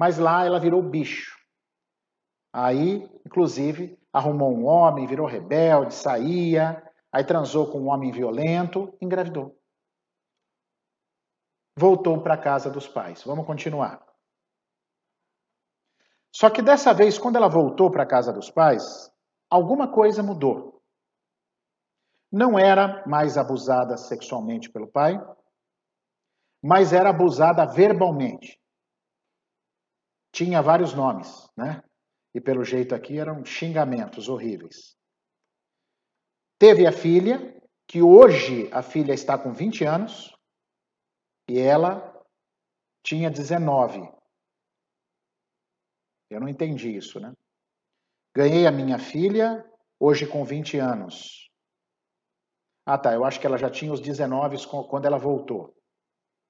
Mas 0.00 0.16
lá 0.16 0.46
ela 0.46 0.58
virou 0.58 0.82
bicho. 0.82 1.38
Aí, 2.50 3.06
inclusive, 3.26 4.00
arrumou 4.10 4.50
um 4.50 4.64
homem, 4.64 5.06
virou 5.06 5.26
rebelde, 5.26 5.92
saía, 5.92 6.82
aí 7.12 7.22
transou 7.22 7.70
com 7.70 7.82
um 7.82 7.90
homem 7.90 8.10
violento, 8.10 8.96
engravidou. 8.98 9.60
Voltou 11.78 12.22
para 12.22 12.32
a 12.32 12.38
casa 12.38 12.70
dos 12.70 12.88
pais. 12.88 13.22
Vamos 13.24 13.44
continuar. 13.44 14.02
Só 16.34 16.48
que 16.48 16.62
dessa 16.62 16.94
vez, 16.94 17.18
quando 17.18 17.36
ela 17.36 17.48
voltou 17.48 17.90
para 17.90 18.04
a 18.04 18.08
casa 18.08 18.32
dos 18.32 18.50
pais, 18.50 19.12
alguma 19.50 19.92
coisa 19.92 20.22
mudou. 20.22 20.82
Não 22.32 22.58
era 22.58 23.06
mais 23.06 23.36
abusada 23.36 23.98
sexualmente 23.98 24.70
pelo 24.70 24.88
pai, 24.90 25.20
mas 26.62 26.94
era 26.94 27.10
abusada 27.10 27.66
verbalmente. 27.66 28.59
Tinha 30.32 30.62
vários 30.62 30.94
nomes, 30.94 31.48
né? 31.56 31.82
E 32.34 32.40
pelo 32.40 32.64
jeito 32.64 32.94
aqui 32.94 33.18
eram 33.18 33.44
xingamentos 33.44 34.28
horríveis. 34.28 34.96
Teve 36.58 36.86
a 36.86 36.92
filha, 36.92 37.60
que 37.86 38.02
hoje 38.02 38.68
a 38.72 38.82
filha 38.82 39.12
está 39.12 39.36
com 39.36 39.52
20 39.52 39.84
anos, 39.84 40.32
e 41.48 41.58
ela 41.58 42.14
tinha 43.02 43.30
19 43.30 44.20
eu 46.30 46.40
não 46.40 46.48
entendi 46.48 46.96
isso, 46.96 47.18
né? 47.18 47.34
Ganhei 48.32 48.64
a 48.64 48.70
minha 48.70 48.98
filha, 48.98 49.68
hoje 49.98 50.26
com 50.26 50.44
20 50.44 50.78
anos. 50.78 51.50
Ah, 52.86 52.96
tá. 52.96 53.12
Eu 53.12 53.24
acho 53.24 53.40
que 53.40 53.46
ela 53.46 53.58
já 53.58 53.68
tinha 53.68 53.92
os 53.92 54.00
19 54.00 54.56
quando 54.88 55.06
ela 55.06 55.18
voltou. 55.18 55.74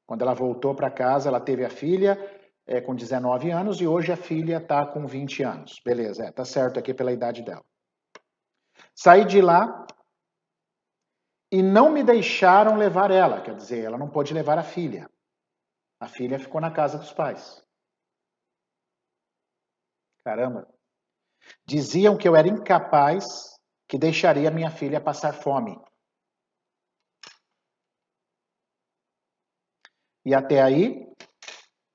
Quando 0.07 0.21
ela 0.21 0.35
voltou 0.35 0.75
para 0.75 0.91
casa, 0.91 1.31
ela 1.31 1.41
teve 1.41 1.65
a 1.65 1.71
filha 1.71 2.19
é, 2.67 2.81
com 2.81 2.95
19 2.95 3.51
anos 3.51 3.81
e 3.81 3.87
hoje 3.87 4.13
a 4.13 4.17
filha 4.17 4.59
está 4.59 4.87
com 4.87 5.07
20 5.07 5.43
anos. 5.43 5.81
Beleza, 5.85 6.25
é, 6.25 6.33
tá 6.33 6.45
certo 6.45 6.79
aqui 6.79 6.95
pela 6.95 7.13
idade 7.13 7.43
dela. 7.43 7.65
Saí 8.95 9.25
de 9.25 9.41
lá 9.41 9.87
e 11.51 11.63
não 11.63 11.91
me 11.91 12.05
deixaram 12.05 12.77
levar 12.77 13.11
ela, 13.11 13.41
quer 13.41 13.57
dizer, 13.57 13.85
ela 13.85 13.99
não 13.99 14.09
pôde 14.09 14.33
levar 14.33 14.59
a 14.59 14.63
filha. 14.63 15.11
A 15.99 16.07
filha 16.07 16.39
ficou 16.39 16.61
na 16.61 16.71
casa 16.71 16.97
dos 16.97 17.13
pais. 17.13 17.65
Caramba. 20.25 20.69
Diziam 21.67 22.17
que 22.17 22.29
eu 22.29 22.37
era 22.37 22.49
incapaz, 22.49 23.59
que 23.89 23.99
deixaria 23.99 24.51
minha 24.51 24.71
filha 24.71 25.01
passar 25.01 25.33
fome. 25.33 25.77
E 30.25 30.35
até 30.35 30.63
aí, 30.63 31.10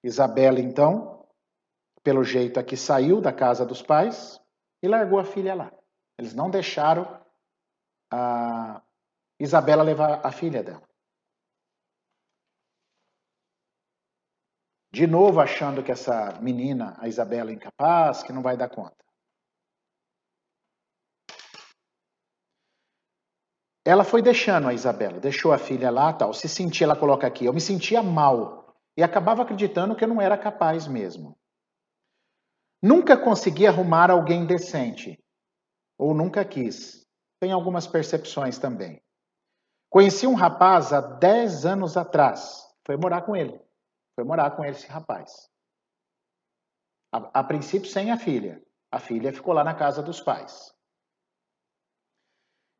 Isabela, 0.06 0.60
então, 0.60 1.28
pelo 2.04 2.24
jeito 2.24 2.60
aqui, 2.60 2.78
saiu 2.78 3.20
da 3.20 3.34
casa 3.34 3.66
dos 3.66 3.82
pais 3.82 4.40
e 4.84 4.88
largou 4.88 5.18
a 5.18 5.26
filha 5.26 5.56
lá. 5.56 5.72
Eles 6.16 6.36
não 6.36 6.48
deixaram 6.48 7.20
a 8.14 8.84
Isabela 9.40 9.82
levar 9.82 10.24
a 10.24 10.32
filha 10.32 10.62
dela. 10.62 10.88
De 14.94 15.08
novo 15.08 15.42
achando 15.42 15.84
que 15.84 15.92
essa 15.92 16.40
menina, 16.40 16.96
a 17.00 17.08
Isabela, 17.08 17.50
é 17.50 17.56
incapaz, 17.56 18.22
que 18.22 18.32
não 18.32 18.44
vai 18.44 18.56
dar 18.56 18.70
conta. 18.70 19.04
Ela 23.84 24.04
foi 24.04 24.22
deixando 24.22 24.68
a 24.68 24.74
Isabela, 24.74 25.20
deixou 25.20 25.52
a 25.52 25.58
filha 25.58 25.90
lá, 25.90 26.14
tal. 26.14 26.32
Se 26.32 26.48
sentia, 26.48 26.86
ela 26.86 26.96
coloca 26.96 27.26
aqui, 27.26 27.46
eu 27.46 27.54
me 27.54 27.60
sentia 27.60 28.04
mal 28.04 28.65
e 28.98 29.04
acabava 29.04 29.44
acreditando 29.44 29.96
que 29.96 30.04
eu 30.04 30.08
não 30.08 30.22
era 30.22 30.38
capaz 30.38 30.88
mesmo. 30.88 31.38
Nunca 32.82 33.18
consegui 33.18 33.66
arrumar 33.66 34.12
alguém 34.12 34.46
decente, 34.46 35.18
ou 35.98 36.14
nunca 36.14 36.46
quis. 36.46 37.06
Tem 37.40 37.52
algumas 37.52 37.88
percepções 37.88 38.58
também. 38.58 39.02
Conheci 39.90 40.28
um 40.28 40.36
rapaz 40.36 40.94
há 40.94 41.02
10 41.02 41.66
anos 41.66 41.98
atrás, 41.98 42.66
foi 42.86 42.98
morar 42.98 43.24
com 43.24 43.36
ele. 43.36 43.60
Foi 44.16 44.24
morar 44.24 44.52
com 44.56 44.64
esse 44.64 44.88
rapaz. 44.88 45.50
A, 47.12 47.40
a 47.40 47.44
princípio, 47.44 47.90
sem 47.90 48.12
a 48.12 48.18
filha. 48.18 48.62
A 48.92 49.00
filha 49.00 49.34
ficou 49.34 49.54
lá 49.54 49.64
na 49.64 49.74
casa 49.74 50.02
dos 50.02 50.22
pais. 50.22 50.74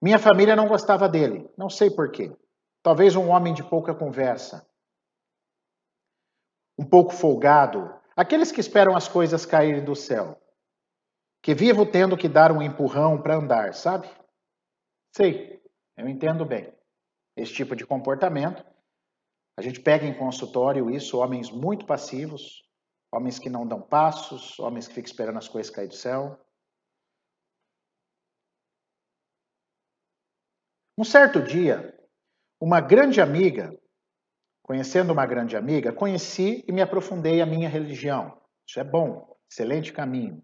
Minha 0.02 0.20
família 0.20 0.56
não 0.56 0.68
gostava 0.68 1.10
dele, 1.10 1.50
não 1.58 1.70
sei 1.70 1.90
porquê. 1.90 2.36
Talvez 2.82 3.16
um 3.16 3.30
homem 3.30 3.54
de 3.54 3.64
pouca 3.64 3.94
conversa. 3.94 4.66
Um 6.78 6.86
pouco 6.86 7.14
folgado. 7.14 7.94
Aqueles 8.16 8.52
que 8.52 8.60
esperam 8.60 8.96
as 8.96 9.08
coisas 9.08 9.46
caírem 9.46 9.84
do 9.84 9.96
céu. 9.96 10.42
Que 11.42 11.54
vivo 11.54 11.86
tendo 11.86 12.18
que 12.18 12.28
dar 12.28 12.52
um 12.52 12.62
empurrão 12.62 13.22
para 13.22 13.36
andar, 13.36 13.74
sabe? 13.74 14.10
Sei, 15.16 15.62
eu 15.98 16.08
entendo 16.08 16.46
bem. 16.46 16.74
Esse 17.38 17.54
tipo 17.54 17.76
de 17.76 17.86
comportamento 17.86 18.66
a 19.58 19.62
gente 19.62 19.80
pega 19.80 20.06
em 20.06 20.18
consultório 20.18 20.90
isso, 20.90 21.18
homens 21.18 21.50
muito 21.50 21.86
passivos, 21.86 22.64
homens 23.14 23.40
que 23.40 23.50
não 23.50 23.66
dão 23.66 23.82
passos, 23.82 24.60
homens 24.60 24.88
que 24.88 24.94
ficam 24.94 25.10
esperando 25.10 25.38
as 25.38 25.48
coisas 25.48 25.74
cair 25.74 25.88
do 25.88 25.96
céu. 25.96 26.38
Um 30.98 31.06
certo 31.06 31.42
dia, 31.42 31.98
uma 32.60 32.82
grande 32.82 33.22
amiga 33.22 33.78
conhecendo 34.66 35.14
uma 35.14 35.28
grande 35.28 35.56
amiga, 35.56 35.94
conheci 35.94 36.66
e 36.68 36.72
me 36.72 36.82
aprofundei 36.82 37.40
a 37.40 37.46
minha 37.46 37.70
religião. 37.70 38.36
Isso 38.68 38.80
é 38.80 38.84
bom, 38.84 39.38
excelente 39.48 39.94
caminho. 39.94 40.44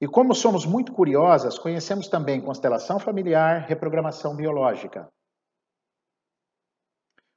E 0.00 0.06
como 0.06 0.32
somos 0.32 0.64
muito 0.64 0.92
curiosas, 0.92 1.58
conhecemos 1.58 2.06
também 2.06 2.40
constelação 2.40 3.00
familiar, 3.00 3.66
reprogramação 3.66 4.36
biológica. 4.36 5.12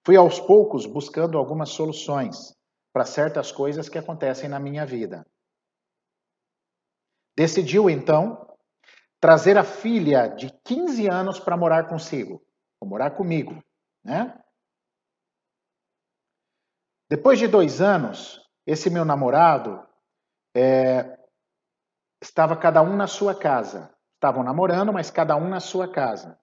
Fui 0.06 0.16
aos 0.16 0.40
poucos 0.40 0.86
buscando 0.86 1.40
algumas 1.40 1.70
soluções 1.70 2.56
para 2.94 3.06
certas 3.06 3.52
coisas 3.52 3.90
que 3.90 3.98
acontecem 3.98 4.48
na 4.48 4.60
minha 4.60 4.86
vida. 4.86 5.26
Decidiu 7.36 7.90
então 7.90 8.56
trazer 9.20 9.58
a 9.58 9.64
filha 9.64 10.28
de 10.28 10.54
15 10.64 11.10
anos 11.10 11.40
para 11.40 11.58
morar 11.58 11.88
consigo, 11.88 12.46
ou 12.80 12.88
morar 12.88 13.12
comigo, 13.12 13.64
né? 14.04 14.40
Depois 17.10 17.40
de 17.40 17.48
dois 17.48 17.82
anos, 17.82 18.40
esse 18.68 18.90
meu 18.90 19.04
namorado 19.04 19.84
é, 20.56 21.18
estava 22.22 22.56
cada 22.56 22.82
um 22.82 22.96
na 22.96 23.08
sua 23.08 23.34
casa. 23.34 23.94
Estavam 24.16 24.44
namorando, 24.44 24.94
mas 24.94 25.10
cada 25.10 25.36
um 25.36 25.50
na 25.50 25.60
sua 25.60 25.92
casa. 25.92 26.40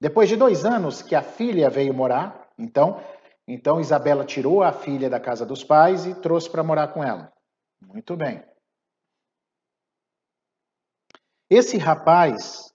Depois 0.00 0.28
de 0.28 0.36
dois 0.36 0.64
anos 0.64 1.02
que 1.02 1.14
a 1.14 1.22
filha 1.22 1.68
veio 1.68 1.92
morar, 1.92 2.48
então, 2.58 3.02
então 3.46 3.80
Isabela 3.80 4.24
tirou 4.24 4.62
a 4.62 4.72
filha 4.72 5.10
da 5.10 5.20
casa 5.20 5.44
dos 5.44 5.64
pais 5.64 6.06
e 6.06 6.14
trouxe 6.14 6.48
para 6.48 6.62
morar 6.62 6.88
com 6.88 7.02
ela. 7.04 7.32
Muito 7.80 8.16
bem. 8.16 8.42
Esse 11.50 11.76
rapaz 11.76 12.74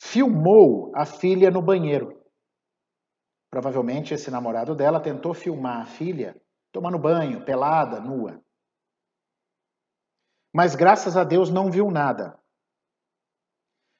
filmou 0.00 0.92
a 0.94 1.04
filha 1.04 1.50
no 1.50 1.60
banheiro. 1.60 2.23
Provavelmente 3.54 4.12
esse 4.12 4.32
namorado 4.32 4.74
dela 4.74 4.98
tentou 4.98 5.32
filmar 5.32 5.82
a 5.82 5.86
filha 5.86 6.34
tomando 6.72 6.98
banho, 6.98 7.44
pelada, 7.44 8.00
nua. 8.00 8.42
Mas 10.52 10.74
graças 10.74 11.16
a 11.16 11.22
Deus 11.22 11.50
não 11.50 11.70
viu 11.70 11.88
nada. 11.88 12.36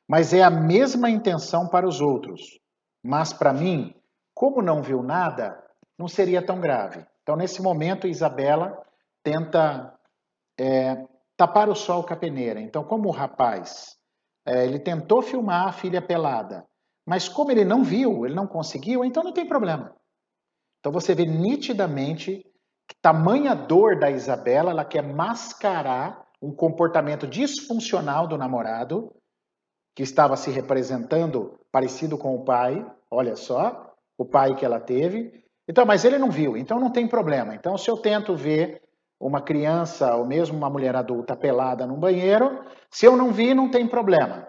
Mas 0.09 0.35
é 0.35 0.43
a 0.43 0.51
mesma 0.51 1.09
intenção 1.09 1.69
para 1.69 1.87
os 1.87 2.01
outros. 2.01 2.59
Mas 3.01 3.33
para 3.33 3.53
mim, 3.53 3.95
como 4.35 4.61
não 4.61 4.83
viu 4.83 5.05
nada, 5.05 5.65
não 5.97 6.09
seria 6.09 6.45
tão 6.45 6.61
grave. 6.61 7.07
Então, 7.23 7.37
nesse 7.37 7.63
momento, 7.63 8.09
Isabela 8.09 8.85
tenta 9.23 9.97
é, 10.59 11.07
tapar 11.37 11.69
o 11.69 11.77
sol 11.77 12.03
com 12.03 12.13
a 12.13 12.17
peneira. 12.17 12.61
Então, 12.61 12.83
como 12.83 13.09
o 13.09 13.13
rapaz 13.13 13.97
é, 14.45 14.67
ele 14.67 14.81
tentou 14.81 15.23
filmar 15.23 15.69
a 15.69 15.73
filha 15.73 16.03
pelada, 16.03 16.67
mas 17.07 17.29
como 17.29 17.51
ele 17.51 17.65
não 17.65 17.83
viu, 17.83 18.25
ele 18.25 18.35
não 18.35 18.47
conseguiu, 18.47 19.05
então 19.05 19.23
não 19.23 19.33
tem 19.33 19.47
problema. 19.47 19.95
Então 20.81 20.93
você 20.93 21.15
vê 21.15 21.25
nitidamente 21.25 22.45
que 22.87 22.97
tamanha 23.01 23.55
dor 23.55 23.99
da 23.99 24.11
Isabela, 24.11 24.71
ela 24.71 24.85
quer 24.85 25.03
mascarar 25.03 26.27
um 26.43 26.55
comportamento 26.55 27.27
disfuncional 27.27 28.27
do 28.27 28.37
namorado, 28.37 29.15
que 29.95 30.03
estava 30.03 30.37
se 30.37 30.51
representando 30.51 31.59
parecido 31.73 32.19
com 32.19 32.35
o 32.35 32.45
pai, 32.45 32.85
olha 33.11 33.37
só, 33.37 33.95
o 34.19 34.25
pai 34.25 34.55
que 34.55 34.65
ela 34.65 34.81
teve. 34.81 35.45
Então, 35.69 35.87
mas 35.87 36.05
ele 36.05 36.19
não 36.19 36.31
viu, 36.31 36.57
então 36.57 36.79
não 36.79 36.91
tem 36.91 37.09
problema. 37.09 37.55
Então, 37.55 37.79
se 37.79 37.91
eu 37.91 37.97
tento 37.97 38.35
ver 38.37 38.83
uma 39.19 39.41
criança 39.41 40.15
ou 40.17 40.27
mesmo 40.27 40.57
uma 40.57 40.69
mulher 40.69 40.95
adulta 40.95 41.35
pelada 41.35 41.87
num 41.87 41.99
banheiro, 41.99 42.63
se 42.91 43.07
eu 43.07 43.17
não 43.17 43.33
vi, 43.33 43.55
não 43.55 43.71
tem 43.71 43.89
problema. 43.89 44.47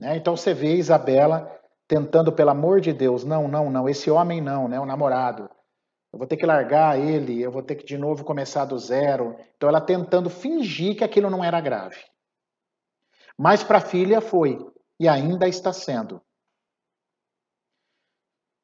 Né? 0.00 0.16
Então 0.16 0.36
você 0.36 0.54
vê 0.54 0.74
Isabela 0.76 1.50
tentando, 1.86 2.32
pelo 2.32 2.50
amor 2.50 2.80
de 2.80 2.92
Deus, 2.92 3.24
não, 3.24 3.48
não, 3.48 3.70
não, 3.70 3.88
esse 3.88 4.10
homem 4.10 4.40
não, 4.40 4.68
né, 4.68 4.80
o 4.80 4.86
namorado. 4.86 5.50
Eu 6.12 6.18
vou 6.18 6.26
ter 6.26 6.36
que 6.36 6.46
largar 6.46 6.98
ele, 6.98 7.42
eu 7.42 7.50
vou 7.50 7.62
ter 7.62 7.74
que 7.74 7.84
de 7.84 7.98
novo 7.98 8.24
começar 8.24 8.64
do 8.64 8.78
zero. 8.78 9.36
Então 9.56 9.68
ela 9.68 9.80
tentando 9.80 10.30
fingir 10.30 10.96
que 10.96 11.04
aquilo 11.04 11.28
não 11.28 11.42
era 11.42 11.60
grave. 11.60 11.98
Mas 13.36 13.64
para 13.64 13.78
a 13.78 13.80
filha 13.80 14.20
foi, 14.20 14.58
e 14.98 15.08
ainda 15.08 15.48
está 15.48 15.72
sendo. 15.72 16.22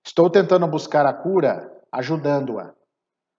Estou 0.06 0.30
tentando 0.30 0.66
buscar 0.68 1.04
a 1.04 1.12
cura, 1.12 1.70
ajudando-a. 1.92 2.72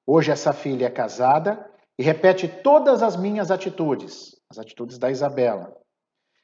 Hoje 0.06 0.30
essa 0.30 0.52
filha 0.52 0.88
é 0.88 0.92
casada 0.92 1.66
e 1.98 2.04
repete 2.04 2.48
todas 2.48 3.02
as 3.02 3.16
minhas 3.16 3.50
atitudes, 3.50 4.36
as 4.50 4.60
atitudes 4.60 4.98
da 4.98 5.10
Isabela. 5.10 5.74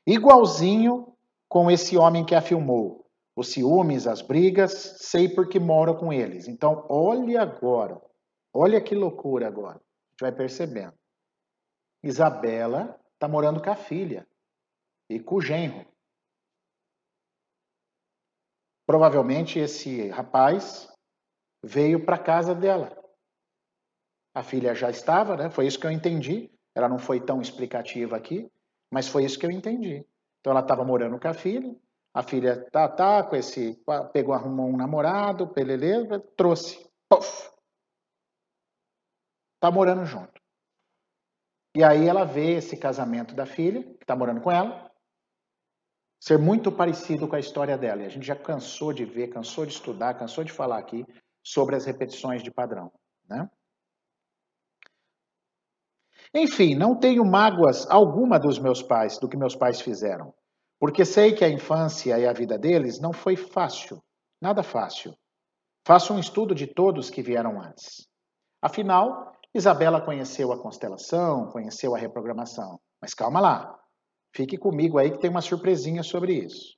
Igualzinho 0.05 1.13
com 1.49 1.69
esse 1.69 1.97
homem 1.97 2.25
que 2.25 2.33
a 2.33 2.41
filmou 2.41 3.06
os 3.37 3.49
ciúmes, 3.49 4.07
as 4.07 4.23
brigas, 4.23 4.97
sei 4.97 5.29
porque 5.29 5.59
moro 5.59 5.95
com 5.95 6.11
eles. 6.11 6.47
Então, 6.47 6.87
olhe 6.89 7.37
agora, 7.37 8.01
olha 8.51 8.81
que 8.81 8.95
loucura 8.95 9.47
agora. 9.47 9.77
A 9.77 10.09
gente 10.09 10.21
vai 10.21 10.31
percebendo. 10.31 10.97
Isabela 12.03 12.99
está 13.13 13.27
morando 13.27 13.61
com 13.61 13.69
a 13.69 13.75
filha 13.75 14.27
e 15.07 15.19
com 15.19 15.35
o 15.35 15.41
genro. 15.41 15.85
Provavelmente 18.87 19.59
esse 19.59 20.07
rapaz 20.09 20.91
veio 21.63 22.03
para 22.03 22.17
casa 22.17 22.55
dela. 22.55 22.97
A 24.33 24.41
filha 24.41 24.73
já 24.73 24.89
estava, 24.89 25.37
né? 25.37 25.51
Foi 25.51 25.67
isso 25.67 25.79
que 25.79 25.85
eu 25.85 25.91
entendi. 25.91 26.49
Ela 26.73 26.89
não 26.89 26.97
foi 26.97 27.23
tão 27.23 27.39
explicativa 27.39 28.17
aqui, 28.17 28.51
mas 28.91 29.07
foi 29.07 29.25
isso 29.25 29.37
que 29.37 29.45
eu 29.45 29.51
entendi. 29.51 30.03
Então 30.39 30.51
ela 30.51 30.61
estava 30.61 30.83
morando 30.83 31.19
com 31.19 31.27
a 31.27 31.33
filha, 31.35 31.75
a 32.17 32.23
filha 32.23 32.67
tá, 32.71 32.89
tá 32.89 33.23
com 33.23 33.35
esse. 33.35 33.79
Pegou, 34.11 34.33
arrumou 34.33 34.67
um 34.67 34.75
namorado, 34.75 35.47
pelele, 35.53 36.19
trouxe. 36.35 36.83
Puff. 37.07 37.47
Tá 39.59 39.69
morando 39.69 40.03
junto. 40.03 40.41
E 41.75 41.83
aí 41.83 42.07
ela 42.07 42.25
vê 42.25 42.53
esse 42.53 42.75
casamento 42.75 43.35
da 43.35 43.45
filha, 43.45 43.83
que 43.83 44.03
está 44.03 44.15
morando 44.15 44.41
com 44.41 44.51
ela, 44.51 44.91
ser 46.19 46.39
muito 46.39 46.71
parecido 46.71 47.27
com 47.27 47.35
a 47.35 47.39
história 47.39 47.77
dela. 47.77 48.01
E 48.01 48.07
a 48.07 48.09
gente 48.09 48.25
já 48.25 48.35
cansou 48.35 48.91
de 48.91 49.05
ver, 49.05 49.27
cansou 49.27 49.63
de 49.63 49.73
estudar, 49.73 50.17
cansou 50.17 50.43
de 50.43 50.51
falar 50.51 50.79
aqui 50.79 51.05
sobre 51.45 51.75
as 51.75 51.85
repetições 51.85 52.41
de 52.41 52.49
padrão. 52.49 52.91
Né? 53.29 53.47
Enfim, 56.33 56.73
não 56.73 56.99
tenho 56.99 57.23
mágoas 57.23 57.87
alguma 57.91 58.39
dos 58.39 58.57
meus 58.57 58.81
pais, 58.81 59.19
do 59.19 59.29
que 59.29 59.37
meus 59.37 59.55
pais 59.55 59.79
fizeram. 59.79 60.33
Porque 60.79 61.03
sei 61.03 61.33
que 61.33 61.43
a 61.43 61.49
infância 61.49 62.17
e 62.19 62.25
a 62.25 62.33
vida 62.33 62.57
deles 62.57 62.99
não 62.99 63.11
foi 63.11 63.35
fácil, 63.35 64.01
nada 64.41 64.61
fácil. 64.61 65.17
Faço 65.85 66.13
um 66.13 66.19
estudo 66.19 66.53
de 66.53 66.67
todos 66.67 67.09
que 67.09 67.23
vieram 67.23 67.61
antes. 67.61 68.07
Afinal, 68.61 69.33
Isabela 69.53 70.01
conheceu 70.01 70.51
a 70.51 70.61
constelação, 70.61 71.49
conheceu 71.51 71.95
a 71.95 71.97
reprogramação. 71.97 72.79
Mas 73.01 73.13
calma 73.13 73.39
lá, 73.39 73.79
fique 74.35 74.57
comigo 74.57 74.97
aí 74.97 75.11
que 75.11 75.19
tem 75.19 75.29
uma 75.29 75.41
surpresinha 75.41 76.03
sobre 76.03 76.33
isso. 76.33 76.77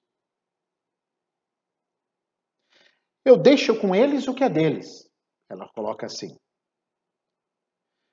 Eu 3.26 3.38
deixo 3.38 3.80
com 3.80 3.94
eles 3.94 4.28
o 4.28 4.34
que 4.34 4.44
é 4.44 4.50
deles. 4.50 5.10
Ela 5.50 5.68
coloca 5.70 6.06
assim. 6.06 6.38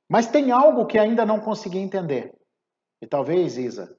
Mas 0.09 0.27
tem 0.27 0.51
algo 0.51 0.87
que 0.87 0.99
ainda 0.99 1.25
não 1.25 1.41
consegui 1.41 1.79
entender. 1.79 2.33
E 3.03 3.07
talvez, 3.07 3.57
Isa, 3.57 3.97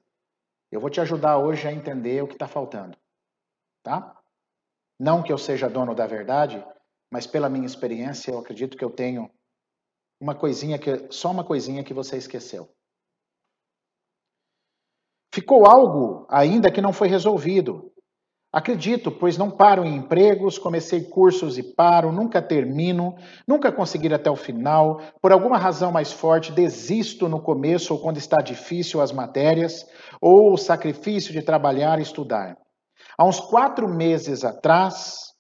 eu 0.72 0.80
vou 0.80 0.90
te 0.90 1.00
ajudar 1.02 1.38
hoje 1.38 1.68
a 1.68 1.72
entender 1.72 2.24
o 2.24 2.28
que 2.28 2.34
está 2.34 2.48
faltando, 2.48 2.98
tá? 3.84 4.20
Não 5.00 5.24
que 5.24 5.32
eu 5.32 5.38
seja 5.38 5.70
dono 5.70 5.94
da 5.94 6.08
verdade, 6.08 6.66
mas 7.12 7.28
pela 7.28 7.50
minha 7.50 7.66
experiência 7.66 8.32
eu 8.32 8.40
acredito 8.40 8.78
que 8.78 8.84
eu 8.84 8.90
tenho 8.90 9.30
uma 10.20 10.36
coisinha 10.36 10.80
que 10.80 11.12
só 11.12 11.32
uma 11.32 11.44
coisinha 11.44 11.84
que 11.84 11.94
você 11.94 12.18
esqueceu. 12.18 12.70
Ficou 15.34 15.68
algo 15.68 16.26
ainda 16.30 16.72
que 16.72 16.82
não 16.82 16.92
foi 16.92 17.08
resolvido. 17.08 17.94
Acredito, 18.58 19.12
pois 19.12 19.38
não 19.38 19.52
paro 19.52 19.86
em 19.86 19.96
empregos, 19.96 20.58
comecei 20.58 21.04
cursos 21.04 21.60
e 21.60 21.62
paro, 21.62 22.12
nunca 22.12 22.42
termino, 22.42 23.16
nunca 23.48 23.72
consegui 23.72 24.12
até 24.12 24.32
o 24.32 24.36
final. 24.36 25.00
Por 25.22 25.32
alguma 25.32 25.60
razão 25.60 25.92
mais 25.92 26.12
forte, 26.12 26.52
desisto 26.52 27.30
no 27.30 27.40
começo 27.40 27.94
ou 27.94 28.00
quando 28.00 28.18
está 28.18 28.38
difícil 28.38 29.00
as 29.00 29.12
matérias, 29.12 29.86
ou 30.20 30.54
o 30.54 30.58
sacrifício 30.58 31.32
de 31.32 31.44
trabalhar 31.44 32.00
e 32.00 32.02
estudar. 32.02 32.58
Há 33.16 33.26
uns 33.26 33.40
quatro 33.40 33.88
meses 33.88 34.44
atrás, 34.44 35.36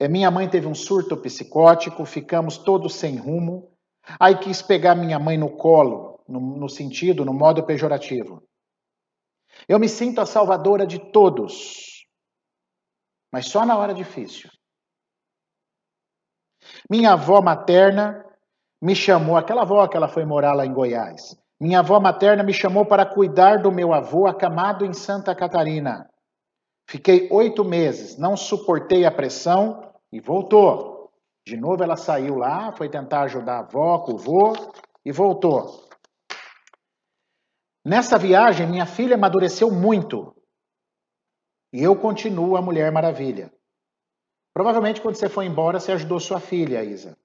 eh, 0.00 0.08
minha 0.08 0.32
mãe 0.32 0.48
teve 0.48 0.66
um 0.66 0.74
surto 0.74 1.16
psicótico, 1.16 2.04
ficamos 2.04 2.58
todos 2.58 2.96
sem 2.96 3.14
rumo. 3.18 3.70
Aí 4.18 4.36
quis 4.36 4.60
pegar 4.60 4.96
minha 4.96 5.20
mãe 5.20 5.38
no 5.38 5.50
colo, 5.50 6.18
no, 6.28 6.40
no 6.40 6.68
sentido, 6.68 7.24
no 7.24 7.32
modo 7.32 7.62
pejorativo. 7.62 8.42
Eu 9.68 9.78
me 9.78 9.88
sinto 9.88 10.20
a 10.20 10.26
salvadora 10.26 10.84
de 10.84 10.98
todos 10.98 11.90
mas 13.32 13.48
só 13.48 13.64
na 13.64 13.76
hora 13.76 13.94
difícil. 13.94 14.50
Minha 16.90 17.12
avó 17.12 17.40
materna 17.40 18.24
me 18.80 18.94
chamou, 18.94 19.36
aquela 19.36 19.62
avó 19.62 19.86
que 19.86 19.96
ela 19.96 20.08
foi 20.08 20.24
morar 20.24 20.54
lá 20.54 20.64
em 20.64 20.72
Goiás. 20.72 21.36
Minha 21.60 21.80
avó 21.80 22.00
materna 22.00 22.42
me 22.42 22.52
chamou 22.52 22.86
para 22.86 23.04
cuidar 23.04 23.62
do 23.62 23.70
meu 23.70 23.92
avô 23.92 24.26
acamado 24.26 24.84
em 24.84 24.92
Santa 24.92 25.34
Catarina. 25.34 26.08
Fiquei 26.88 27.28
oito 27.30 27.64
meses, 27.64 28.16
não 28.16 28.36
suportei 28.36 29.04
a 29.04 29.10
pressão, 29.10 29.90
e 30.12 30.20
voltou. 30.20 31.10
De 31.46 31.56
novo 31.56 31.82
ela 31.82 31.96
saiu 31.96 32.36
lá, 32.36 32.72
foi 32.72 32.88
tentar 32.88 33.22
ajudar 33.22 33.56
a 33.56 33.60
avó, 33.60 33.98
com 33.98 34.12
o 34.12 34.18
vô 34.18 34.52
e 35.04 35.12
voltou. 35.12 35.88
Nessa 37.84 38.18
viagem, 38.18 38.66
minha 38.66 38.86
filha 38.86 39.14
amadureceu 39.14 39.70
muito. 39.70 40.34
E 41.72 41.82
eu 41.82 41.94
continuo 41.94 42.56
a 42.56 42.62
Mulher 42.62 42.90
Maravilha. 42.90 43.52
Provavelmente 44.52 45.00
quando 45.00 45.14
você 45.14 45.28
foi 45.28 45.46
embora, 45.46 45.78
você 45.78 45.92
ajudou 45.92 46.18
sua 46.18 46.40
filha, 46.40 46.82
Isa. 46.82 47.16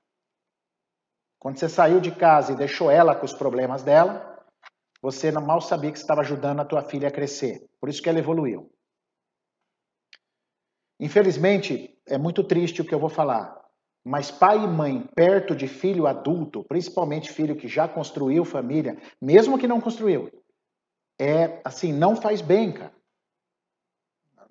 Quando 1.40 1.58
você 1.58 1.68
saiu 1.68 2.00
de 2.00 2.12
casa 2.12 2.54
e 2.54 2.56
deixou 2.56 2.90
ela 2.90 3.16
com 3.16 3.26
os 3.26 3.34
problemas 3.34 3.84
dela, 3.84 4.44
você 5.02 5.32
mal 5.32 5.62
sabia 5.62 5.92
que 5.92 5.98
estava 5.98 6.22
ajudando 6.22 6.60
a 6.60 6.66
tua 6.66 6.84
filha 6.84 7.08
a 7.08 7.12
crescer. 7.12 7.68
Por 7.80 7.90
isso 7.90 8.02
que 8.02 8.10
ela 8.10 8.20
evoluiu. 8.20 8.72
Infelizmente, 11.00 12.00
é 12.08 12.18
muito 12.18 12.44
triste 12.44 12.82
o 12.82 12.86
que 12.86 12.94
eu 12.94 13.00
vou 13.00 13.10
falar, 13.10 13.60
mas 14.04 14.32
pai 14.32 14.64
e 14.64 14.68
mãe 14.68 15.06
perto 15.14 15.56
de 15.56 15.68
filho 15.68 16.08
adulto, 16.08 16.64
principalmente 16.64 17.32
filho 17.32 17.56
que 17.56 17.68
já 17.68 17.88
construiu 17.88 18.46
família, 18.46 18.98
mesmo 19.22 19.58
que 19.58 19.68
não 19.68 19.82
construiu, 19.82 20.32
é 21.20 21.62
assim, 21.66 21.92
não 21.92 22.16
faz 22.16 22.42
bem, 22.42 22.72
cara. 22.72 22.95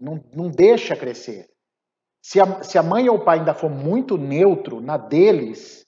Não, 0.00 0.22
não 0.34 0.50
deixa 0.50 0.96
crescer. 0.96 1.46
Se 2.22 2.40
a, 2.40 2.62
se 2.62 2.78
a 2.78 2.82
mãe 2.82 3.08
ou 3.08 3.16
o 3.16 3.24
pai 3.24 3.38
ainda 3.38 3.54
for 3.54 3.70
muito 3.70 4.16
neutro 4.16 4.80
na 4.80 4.96
deles, 4.96 5.84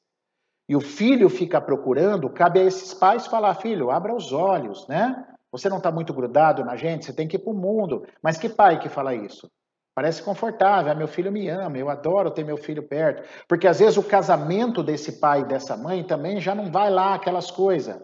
e 0.69 0.75
o 0.75 0.81
filho 0.81 1.29
fica 1.29 1.61
procurando, 1.61 2.29
cabe 2.29 2.61
a 2.61 2.65
esses 2.65 2.93
pais 2.93 3.27
falar, 3.27 3.55
filho, 3.55 3.91
abra 3.91 4.15
os 4.15 4.33
olhos, 4.33 4.87
né? 4.89 5.25
Você 5.53 5.69
não 5.69 5.79
está 5.79 5.93
muito 5.93 6.13
grudado 6.13 6.65
na 6.65 6.77
gente, 6.77 7.07
você 7.07 7.13
tem 7.13 7.29
que 7.29 7.37
ir 7.37 7.39
para 7.39 7.53
o 7.53 7.57
mundo. 7.57 8.05
Mas 8.23 8.37
que 8.37 8.49
pai 8.49 8.79
que 8.79 8.89
fala 8.89 9.15
isso? 9.15 9.49
Parece 9.95 10.23
confortável, 10.23 10.93
ah, 10.93 10.95
meu 10.95 11.09
filho 11.09 11.33
me 11.33 11.49
ama, 11.49 11.79
eu 11.79 11.89
adoro 11.89 12.31
ter 12.31 12.45
meu 12.45 12.59
filho 12.59 12.87
perto. 12.87 13.27
Porque 13.49 13.67
às 13.67 13.79
vezes 13.79 13.97
o 13.97 14.03
casamento 14.03 14.83
desse 14.83 15.21
pai 15.21 15.41
e 15.41 15.47
dessa 15.47 15.77
mãe 15.77 16.05
também 16.05 16.41
já 16.41 16.55
não 16.55 16.71
vai 16.71 16.91
lá 16.91 17.15
aquelas 17.15 17.51
coisas. 17.51 17.97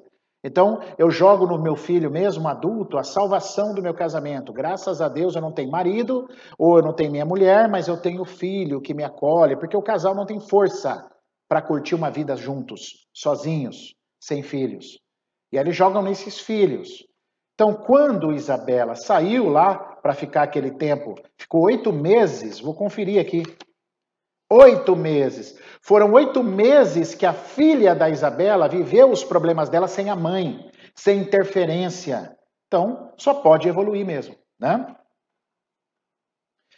Então, 0.45 0.81
eu 0.99 1.09
jogo 1.09 1.47
no 1.47 1.57
meu 1.57 1.77
filho 1.77 2.11
mesmo, 2.11 2.49
adulto, 2.49 2.99
a 2.99 3.05
salvação 3.05 3.73
do 3.73 3.83
meu 3.83 3.95
casamento. 3.95 4.53
Graças 4.53 5.01
a 5.01 5.09
Deus 5.09 5.37
eu 5.37 5.41
não 5.41 5.53
tenho 5.53 5.71
marido, 5.71 6.29
ou 6.59 6.79
eu 6.79 6.83
não 6.83 6.93
tenho 6.93 7.13
minha 7.13 7.25
mulher, 7.25 7.69
mas 7.69 7.87
eu 7.87 7.97
tenho 7.97 8.25
filho 8.25 8.81
que 8.81 8.93
me 8.93 9.05
acolhe, 9.05 9.57
porque 9.57 9.77
o 9.77 9.83
casal 9.83 10.15
não 10.15 10.27
tem 10.27 10.41
força 10.41 11.09
para 11.49 11.63
curtir 11.63 11.95
uma 11.95 12.11
vida 12.11 12.35
juntos, 12.35 13.07
sozinhos, 13.13 13.95
sem 14.21 14.43
filhos. 14.43 14.99
E 15.53 15.59
aí 15.59 15.65
eles 15.65 15.77
jogam 15.77 16.03
nesses 16.03 16.41
filhos. 16.41 17.07
Então, 17.55 17.75
quando 17.75 18.33
Isabela 18.33 18.97
saiu 18.97 19.49
lá 19.49 19.77
para 19.77 20.15
ficar 20.15 20.43
aquele 20.43 20.73
tempo, 20.73 21.15
ficou 21.39 21.65
oito 21.65 21.93
meses, 21.93 22.59
vou 22.59 22.75
conferir 22.75 23.21
aqui, 23.21 23.43
Oito 24.55 24.95
meses. 24.95 25.59
Foram 25.81 26.13
oito 26.13 26.43
meses 26.43 27.15
que 27.15 27.25
a 27.25 27.33
filha 27.33 27.95
da 27.95 28.11
Isabela 28.11 28.69
viveu 28.69 29.11
os 29.11 29.25
problemas 29.25 29.71
dela 29.71 29.89
sem 29.89 30.11
a 30.11 30.15
mãe, 30.15 30.71
sem 30.95 31.21
interferência. 31.21 32.37
Então, 32.67 33.11
só 33.17 33.33
pode 33.33 33.67
evoluir 33.67 34.05
mesmo, 34.05 34.37
né? 34.61 34.95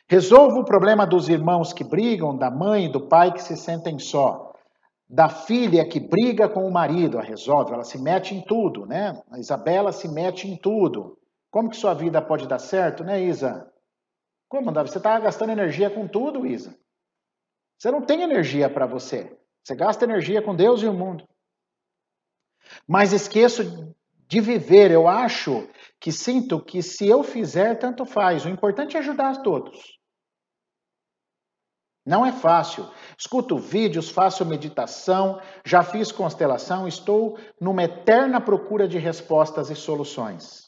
Resolva 0.09 0.61
o 0.61 0.65
problema 0.65 1.05
dos 1.05 1.29
irmãos 1.29 1.73
que 1.73 1.83
brigam, 1.83 2.37
da 2.37 2.49
mãe 2.49 2.85
e 2.85 2.93
do 2.93 3.09
pai 3.09 3.33
que 3.33 3.43
se 3.43 3.57
sentem 3.57 3.99
só. 3.99 4.53
Da 5.09 5.29
filha 5.29 5.85
que 5.85 5.99
briga 5.99 6.49
com 6.49 6.69
o 6.69 6.73
marido, 6.73 7.19
a 7.19 7.23
resolve, 7.23 7.73
ela 7.73 7.83
se 7.83 8.01
mete 8.01 8.37
em 8.37 8.41
tudo, 8.41 8.87
né? 8.87 9.21
A 9.33 9.41
Isabela 9.41 9.91
se 9.91 10.07
mete 10.07 10.47
em 10.47 10.57
tudo. 10.57 11.19
Como 11.51 11.71
que 11.71 11.77
sua 11.77 11.93
vida 11.93 12.23
pode 12.23 12.47
dar 12.47 12.61
certo, 12.61 13.03
né, 13.03 13.21
Isa? 13.21 13.69
Como, 14.49 14.71
Davi? 14.71 14.91
Você 14.91 14.99
está 14.99 15.19
gastando 15.19 15.51
energia 15.51 15.91
com 15.91 16.07
tudo, 16.07 16.47
Isa. 16.47 16.84
Você 17.85 17.91
não 17.91 18.01
tem 18.01 18.23
energia 18.23 18.71
para 18.71 18.87
você. 18.87 19.39
Você 19.63 19.77
gasta 19.77 20.07
energia 20.07 20.41
com 20.41 20.57
Deus 20.57 20.81
e 20.81 20.87
o 20.87 20.95
mundo. 20.95 21.29
Mas 22.89 23.13
esqueço 23.13 23.95
de 24.27 24.41
viver. 24.41 24.91
Eu 24.91 25.07
acho 25.07 25.69
que 26.01 26.11
sinto 26.11 26.65
que 26.65 26.83
se 26.83 27.07
eu 27.07 27.23
fizer, 27.23 27.75
tanto 27.75 28.07
faz. 28.07 28.47
O 28.47 28.49
importante 28.49 28.97
é 28.97 29.01
ajudar 29.01 29.43
todos. 29.43 29.99
Não 32.07 32.25
é 32.25 32.33
fácil. 32.33 32.91
Escuto 33.19 33.59
vídeos, 33.59 34.09
faço 34.09 34.47
meditação, 34.47 35.39
já 35.63 35.83
fiz 35.83 36.11
constelação, 36.11 36.89
estou 36.89 37.39
numa 37.61 37.85
eterna 37.85 38.41
procura 38.41 38.89
de 38.89 38.97
respostas 38.97 39.69
e 39.69 39.77
soluções. 39.77 40.64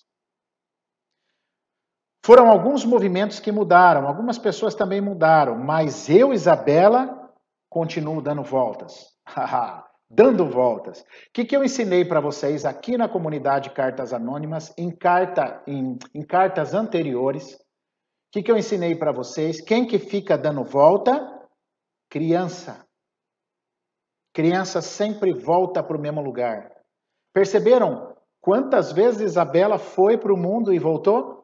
Foram 2.27 2.49
alguns 2.51 2.85
movimentos 2.85 3.39
que 3.39 3.53
mudaram, 3.53 4.09
algumas 4.09 4.37
pessoas 4.37 4.75
também 4.75 5.01
mudaram, 5.01 5.57
mas 5.57 6.11
eu, 6.11 6.33
Isabela, 6.33 7.31
continuo 7.71 8.21
dando 8.21 8.43
voltas. 8.43 9.15
dando 10.11 10.45
voltas. 10.51 11.03
O 11.03 11.05
que, 11.33 11.45
que 11.45 11.57
eu 11.57 11.63
ensinei 11.63 12.05
para 12.05 12.19
vocês 12.19 12.65
aqui 12.65 12.99
na 12.99 13.09
comunidade 13.09 13.71
Cartas 13.71 14.13
Anônimas, 14.13 14.75
em, 14.77 14.91
carta, 14.91 15.63
em, 15.69 15.97
em 16.13 16.23
cartas 16.23 16.75
anteriores? 16.75 17.55
O 17.55 17.59
que, 18.33 18.43
que 18.43 18.51
eu 18.51 18.57
ensinei 18.57 18.97
para 18.97 19.13
vocês? 19.13 19.61
Quem 19.61 19.87
que 19.87 19.97
fica 19.97 20.37
dando 20.37 20.65
volta? 20.65 21.33
Criança. 22.11 22.85
Criança 24.35 24.83
sempre 24.83 25.33
volta 25.33 25.81
para 25.81 25.97
o 25.97 26.01
mesmo 26.01 26.21
lugar. 26.21 26.73
Perceberam 27.33 28.17
quantas 28.41 28.91
vezes 28.91 29.21
Isabela 29.21 29.79
foi 29.79 30.19
para 30.19 30.35
o 30.35 30.37
mundo 30.37 30.75
e 30.75 30.79
voltou? 30.81 31.36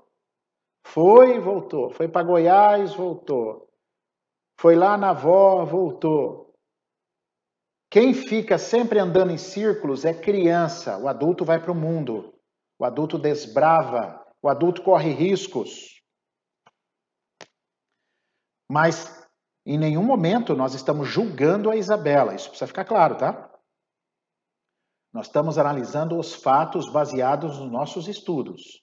Foi 0.84 1.36
e 1.36 1.40
voltou. 1.40 1.90
Foi 1.90 2.08
para 2.08 2.22
Goiás, 2.22 2.94
voltou. 2.94 3.68
Foi 4.58 4.74
lá 4.76 4.96
na 4.96 5.10
avó, 5.10 5.64
voltou. 5.64 6.54
Quem 7.90 8.14
fica 8.14 8.58
sempre 8.58 8.98
andando 8.98 9.32
em 9.32 9.38
círculos 9.38 10.04
é 10.04 10.14
criança. 10.14 10.98
O 10.98 11.08
adulto 11.08 11.44
vai 11.44 11.60
para 11.60 11.72
o 11.72 11.74
mundo. 11.74 12.34
O 12.78 12.84
adulto 12.84 13.18
desbrava. 13.18 14.24
O 14.42 14.48
adulto 14.48 14.82
corre 14.82 15.10
riscos. 15.10 16.00
Mas 18.70 19.22
em 19.66 19.78
nenhum 19.78 20.02
momento 20.02 20.56
nós 20.56 20.74
estamos 20.74 21.08
julgando 21.08 21.70
a 21.70 21.76
Isabela. 21.76 22.34
Isso 22.34 22.48
precisa 22.48 22.66
ficar 22.66 22.84
claro, 22.84 23.16
tá? 23.16 23.50
Nós 25.12 25.26
estamos 25.26 25.58
analisando 25.58 26.18
os 26.18 26.32
fatos 26.32 26.90
baseados 26.90 27.58
nos 27.58 27.70
nossos 27.70 28.08
estudos. 28.08 28.82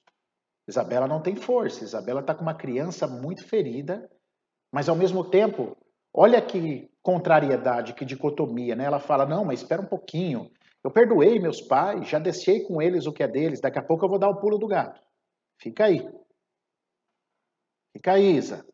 Isabela 0.70 1.08
não 1.08 1.22
tem 1.22 1.36
força. 1.36 1.84
Isabela 1.84 2.22
está 2.22 2.36
com 2.36 2.44
uma 2.44 2.54
criança 2.54 3.08
muito 3.08 3.44
ferida, 3.48 4.08
mas 4.72 4.88
ao 4.88 4.96
mesmo 4.96 5.28
tempo, 5.28 5.76
olha 6.14 6.40
que 6.42 6.90
contrariedade, 7.02 7.94
que 7.94 8.06
dicotomia, 8.06 8.76
né? 8.76 8.86
Ela 8.86 9.00
fala: 9.00 9.26
não, 9.26 9.44
mas 9.44 9.62
espera 9.62 9.82
um 9.82 9.88
pouquinho. 9.88 10.50
Eu 10.84 10.92
perdoei 10.92 11.40
meus 11.40 11.60
pais, 11.60 12.08
já 12.08 12.20
deixei 12.20 12.64
com 12.66 12.82
eles 12.82 13.06
o 13.08 13.12
que 13.12 13.24
é 13.24 13.28
deles. 13.28 13.60
Daqui 13.60 13.80
a 13.80 13.84
pouco 13.84 14.06
eu 14.06 14.10
vou 14.10 14.20
dar 14.20 14.30
o 14.30 14.40
pulo 14.40 14.58
do 14.58 14.68
gato. 14.68 15.02
Fica 15.60 15.86
aí. 15.86 16.08
Fica 17.92 18.14
aí, 18.14 18.38
Isa. 18.38 18.66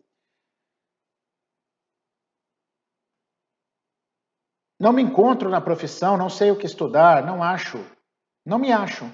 Não 4.78 4.92
me 4.92 5.02
encontro 5.02 5.50
na 5.50 5.62
profissão, 5.62 6.18
não 6.18 6.30
sei 6.30 6.52
o 6.52 6.58
que 6.58 6.66
estudar, 6.66 7.26
não 7.26 7.42
acho. 7.42 7.78
Não 8.46 8.60
me 8.60 8.72
acho. 8.72 9.06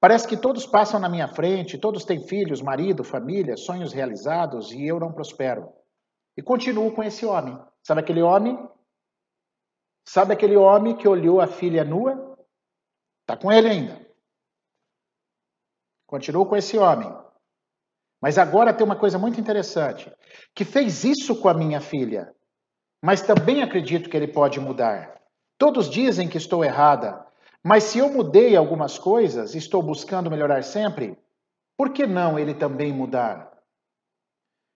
Parece 0.00 0.28
que 0.28 0.36
todos 0.36 0.66
passam 0.66 1.00
na 1.00 1.08
minha 1.08 1.28
frente, 1.28 1.78
todos 1.78 2.04
têm 2.04 2.26
filhos, 2.26 2.60
marido, 2.60 3.02
família, 3.02 3.56
sonhos 3.56 3.92
realizados 3.92 4.70
e 4.72 4.86
eu 4.86 5.00
não 5.00 5.12
prospero. 5.12 5.72
E 6.36 6.42
continuo 6.42 6.92
com 6.94 7.02
esse 7.02 7.24
homem. 7.24 7.58
Sabe 7.82 8.00
aquele 8.00 8.22
homem? 8.22 8.58
Sabe 10.06 10.34
aquele 10.34 10.56
homem 10.56 10.96
que 10.96 11.08
olhou 11.08 11.40
a 11.40 11.46
filha 11.46 11.84
nua? 11.84 12.36
Está 13.22 13.36
com 13.36 13.50
ele 13.50 13.68
ainda. 13.68 14.06
Continuo 16.06 16.46
com 16.46 16.56
esse 16.56 16.78
homem. 16.78 17.12
Mas 18.20 18.38
agora 18.38 18.72
tem 18.72 18.84
uma 18.84 18.96
coisa 18.96 19.18
muito 19.18 19.40
interessante, 19.40 20.12
que 20.54 20.64
fez 20.64 21.04
isso 21.04 21.40
com 21.40 21.48
a 21.48 21.54
minha 21.54 21.80
filha, 21.80 22.34
mas 23.02 23.20
também 23.20 23.62
acredito 23.62 24.08
que 24.08 24.16
ele 24.16 24.28
pode 24.28 24.58
mudar. 24.58 25.20
Todos 25.58 25.88
dizem 25.88 26.28
que 26.28 26.38
estou 26.38 26.64
errada, 26.64 27.24
mas 27.66 27.82
se 27.82 27.98
eu 27.98 28.08
mudei 28.08 28.54
algumas 28.54 28.96
coisas, 28.96 29.56
estou 29.56 29.82
buscando 29.82 30.30
melhorar 30.30 30.62
sempre, 30.62 31.18
por 31.76 31.92
que 31.92 32.06
não 32.06 32.38
ele 32.38 32.54
também 32.54 32.92
mudar? 32.92 33.60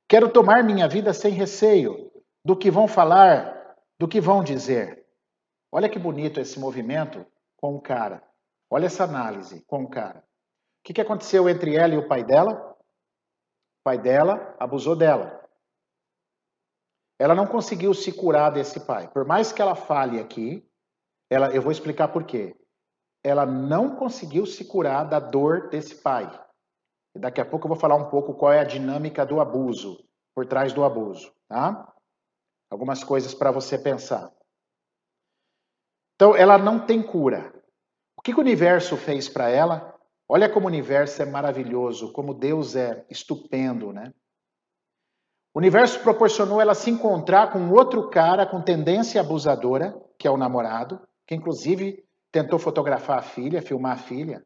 Quero 0.09 0.29
tomar 0.29 0.65
minha 0.65 0.89
vida 0.89 1.15
sem 1.15 1.33
receio 1.33 2.11
do 2.45 2.57
que 2.57 2.69
vão 2.69 2.89
falar, 2.89 3.77
do 3.97 4.09
que 4.09 4.21
vão 4.21 4.43
dizer. 4.43 5.07
Olha 5.71 5.89
que 5.89 6.01
bonito 6.01 6.41
esse 6.41 6.59
movimento 6.59 7.25
com 7.57 7.77
o 7.77 7.81
cara. 7.81 8.25
Olha 8.69 8.87
essa 8.87 9.05
análise 9.05 9.65
com 9.69 9.85
o 9.85 9.89
cara. 9.89 10.19
O 10.81 10.93
que, 10.93 11.01
aconteceu 11.01 11.49
entre 11.49 11.77
ela 11.77 11.95
e 11.95 11.99
o 11.99 12.09
pai 12.09 12.25
dela? 12.25 12.77
O 12.77 13.85
pai 13.85 13.99
dela 13.99 14.57
abusou 14.59 14.97
dela. 14.97 15.49
Ela 17.21 17.37
não 17.37 17.47
conseguiu 17.47 17.95
se 17.95 18.11
curar 18.11 18.51
desse 18.51 18.81
pai. 18.81 19.07
Por 19.07 19.25
mais 19.25 19.53
que 19.53 19.63
ela 19.63 19.77
fale 19.77 20.19
aqui, 20.19 20.69
ela, 21.31 21.55
eu 21.55 21.63
vou 21.63 21.71
explicar 21.71 22.09
por 22.09 22.25
quê 22.25 22.57
ela 23.23 23.45
não 23.45 23.97
conseguiu 23.97 24.47
se 24.47 24.65
curar 24.65 25.05
da 25.05 25.21
dor 25.21 25.69
desse 25.69 25.97
pai. 25.97 26.29
E 27.15 27.19
daqui 27.19 27.41
a 27.41 27.45
pouco 27.45 27.67
eu 27.67 27.71
vou 27.71 27.79
falar 27.79 27.97
um 27.97 28.09
pouco 28.09 28.35
qual 28.35 28.53
é 28.53 28.61
a 28.61 28.65
dinâmica 28.65 29.27
do 29.27 29.41
abuso, 29.41 30.03
por 30.35 30.47
trás 30.47 30.73
do 30.73 30.85
abuso, 30.85 31.33
tá? 31.49 31.93
Algumas 32.71 33.03
coisas 33.03 33.35
para 33.35 33.51
você 33.51 33.77
pensar. 33.77 34.33
Então, 36.15 36.37
ela 36.37 36.57
não 36.57 36.87
tem 36.87 37.03
cura. 37.03 37.53
O 38.17 38.23
que, 38.23 38.33
que 38.33 38.39
o 38.39 38.43
universo 38.43 38.97
fez 38.97 39.29
para 39.29 39.49
ela? 39.49 39.99
Olha 40.29 40.49
como 40.49 40.67
o 40.67 40.69
universo 40.69 41.23
é 41.23 41.25
maravilhoso, 41.25 42.13
como 42.13 42.35
Deus 42.35 42.77
é 42.77 43.05
estupendo, 43.11 43.93
né? 43.93 44.13
O 45.53 45.59
universo 45.59 46.01
proporcionou 46.01 46.61
ela 46.61 46.75
se 46.75 46.91
encontrar 46.91 47.53
com 47.53 47.71
outro 47.71 48.09
cara 48.09 48.47
com 48.47 48.63
tendência 48.63 49.21
abusadora, 49.21 50.01
que 50.17 50.29
é 50.29 50.31
o 50.31 50.37
namorado, 50.37 51.01
que 51.27 51.35
inclusive 51.35 52.05
tentou 52.33 52.59
fotografar 52.59 53.19
a 53.19 53.23
filha, 53.23 53.63
filmar 53.63 53.93
a 53.93 54.03
filha, 54.03 54.45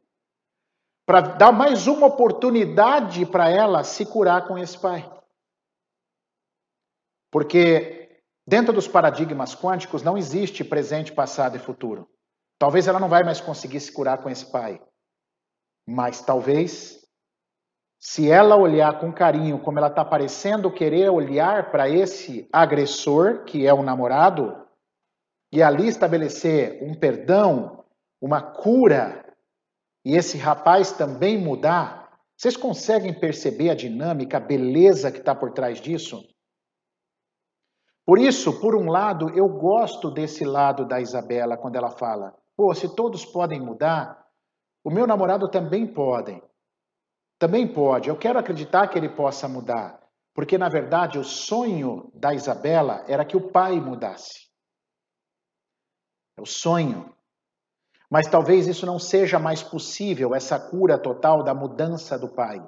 para 1.05 1.21
dar 1.21 1.51
mais 1.51 1.87
uma 1.87 2.07
oportunidade 2.07 3.25
para 3.25 3.49
ela 3.49 3.83
se 3.83 4.05
curar 4.05 4.47
com 4.47 4.57
esse 4.57 4.77
pai. 4.77 5.09
Porque 7.31 8.21
dentro 8.47 8.73
dos 8.73 8.87
paradigmas 8.87 9.55
quânticos 9.55 10.01
não 10.01 10.17
existe 10.17 10.63
presente, 10.63 11.13
passado 11.13 11.55
e 11.55 11.59
futuro. 11.59 12.09
Talvez 12.57 12.87
ela 12.87 12.99
não 12.99 13.09
vai 13.09 13.23
mais 13.23 13.39
conseguir 13.39 13.79
se 13.79 13.91
curar 13.91 14.19
com 14.19 14.29
esse 14.29 14.45
pai. 14.51 14.81
Mas 15.87 16.21
talvez, 16.21 17.05
se 17.99 18.31
ela 18.31 18.55
olhar 18.55 18.99
com 18.99 19.13
carinho, 19.13 19.59
como 19.59 19.77
ela 19.77 19.89
está 19.89 20.03
parecendo 20.03 20.71
querer 20.71 21.09
olhar 21.09 21.69
para 21.69 21.87
esse 21.87 22.49
agressor, 22.51 23.43
que 23.43 23.67
é 23.67 23.73
o 23.73 23.83
namorado, 23.83 24.64
e 25.55 25.63
ali 25.63 25.87
estabelecer 25.87 26.83
um 26.83 26.93
perdão, 26.93 27.81
uma 28.21 28.41
cura, 28.41 29.25
e 30.03 30.13
esse 30.13 30.37
rapaz 30.37 30.91
também 30.91 31.37
mudar, 31.37 32.11
vocês 32.35 32.57
conseguem 32.57 33.17
perceber 33.17 33.69
a 33.69 33.75
dinâmica, 33.75 34.35
a 34.35 34.41
beleza 34.41 35.09
que 35.09 35.19
está 35.19 35.33
por 35.33 35.53
trás 35.53 35.79
disso? 35.79 36.21
Por 38.05 38.19
isso, 38.19 38.59
por 38.59 38.75
um 38.75 38.89
lado, 38.91 39.29
eu 39.29 39.47
gosto 39.47 40.11
desse 40.11 40.43
lado 40.43 40.85
da 40.85 40.99
Isabela 40.99 41.55
quando 41.55 41.77
ela 41.77 41.89
fala: 41.89 42.35
pô, 42.57 42.73
se 42.73 42.93
todos 42.93 43.25
podem 43.25 43.61
mudar, 43.61 44.27
o 44.83 44.91
meu 44.91 45.07
namorado 45.07 45.49
também 45.49 45.87
pode. 45.87 46.43
Também 47.39 47.65
pode. 47.65 48.09
Eu 48.09 48.17
quero 48.17 48.37
acreditar 48.37 48.89
que 48.89 48.97
ele 48.97 49.09
possa 49.09 49.47
mudar. 49.47 50.01
Porque, 50.33 50.57
na 50.57 50.67
verdade, 50.67 51.17
o 51.17 51.23
sonho 51.23 52.11
da 52.13 52.33
Isabela 52.33 53.05
era 53.07 53.23
que 53.23 53.37
o 53.37 53.51
pai 53.51 53.79
mudasse. 53.79 54.53
É 56.37 56.41
o 56.41 56.45
sonho. 56.45 57.13
Mas 58.09 58.27
talvez 58.27 58.67
isso 58.67 58.85
não 58.85 58.99
seja 58.99 59.39
mais 59.39 59.63
possível, 59.63 60.35
essa 60.35 60.59
cura 60.59 60.97
total 60.97 61.43
da 61.43 61.53
mudança 61.53 62.17
do 62.17 62.29
pai. 62.29 62.65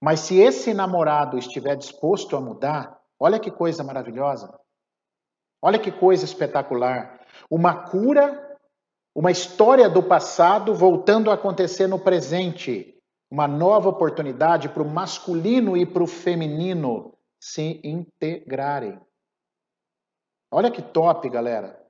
Mas 0.00 0.20
se 0.20 0.38
esse 0.38 0.72
namorado 0.72 1.38
estiver 1.38 1.76
disposto 1.76 2.36
a 2.36 2.40
mudar, 2.40 3.00
olha 3.18 3.38
que 3.38 3.50
coisa 3.50 3.82
maravilhosa. 3.82 4.58
Olha 5.60 5.78
que 5.78 5.90
coisa 5.90 6.24
espetacular. 6.24 7.20
Uma 7.50 7.88
cura, 7.88 8.56
uma 9.14 9.30
história 9.30 9.88
do 9.88 10.02
passado 10.02 10.74
voltando 10.74 11.30
a 11.30 11.34
acontecer 11.34 11.86
no 11.88 11.98
presente. 11.98 12.94
Uma 13.30 13.48
nova 13.48 13.88
oportunidade 13.88 14.68
para 14.68 14.82
o 14.82 14.88
masculino 14.88 15.76
e 15.76 15.84
para 15.84 16.02
o 16.02 16.06
feminino 16.06 17.12
se 17.40 17.80
integrarem. 17.84 19.00
Olha 20.50 20.70
que 20.70 20.80
top, 20.80 21.28
galera. 21.28 21.87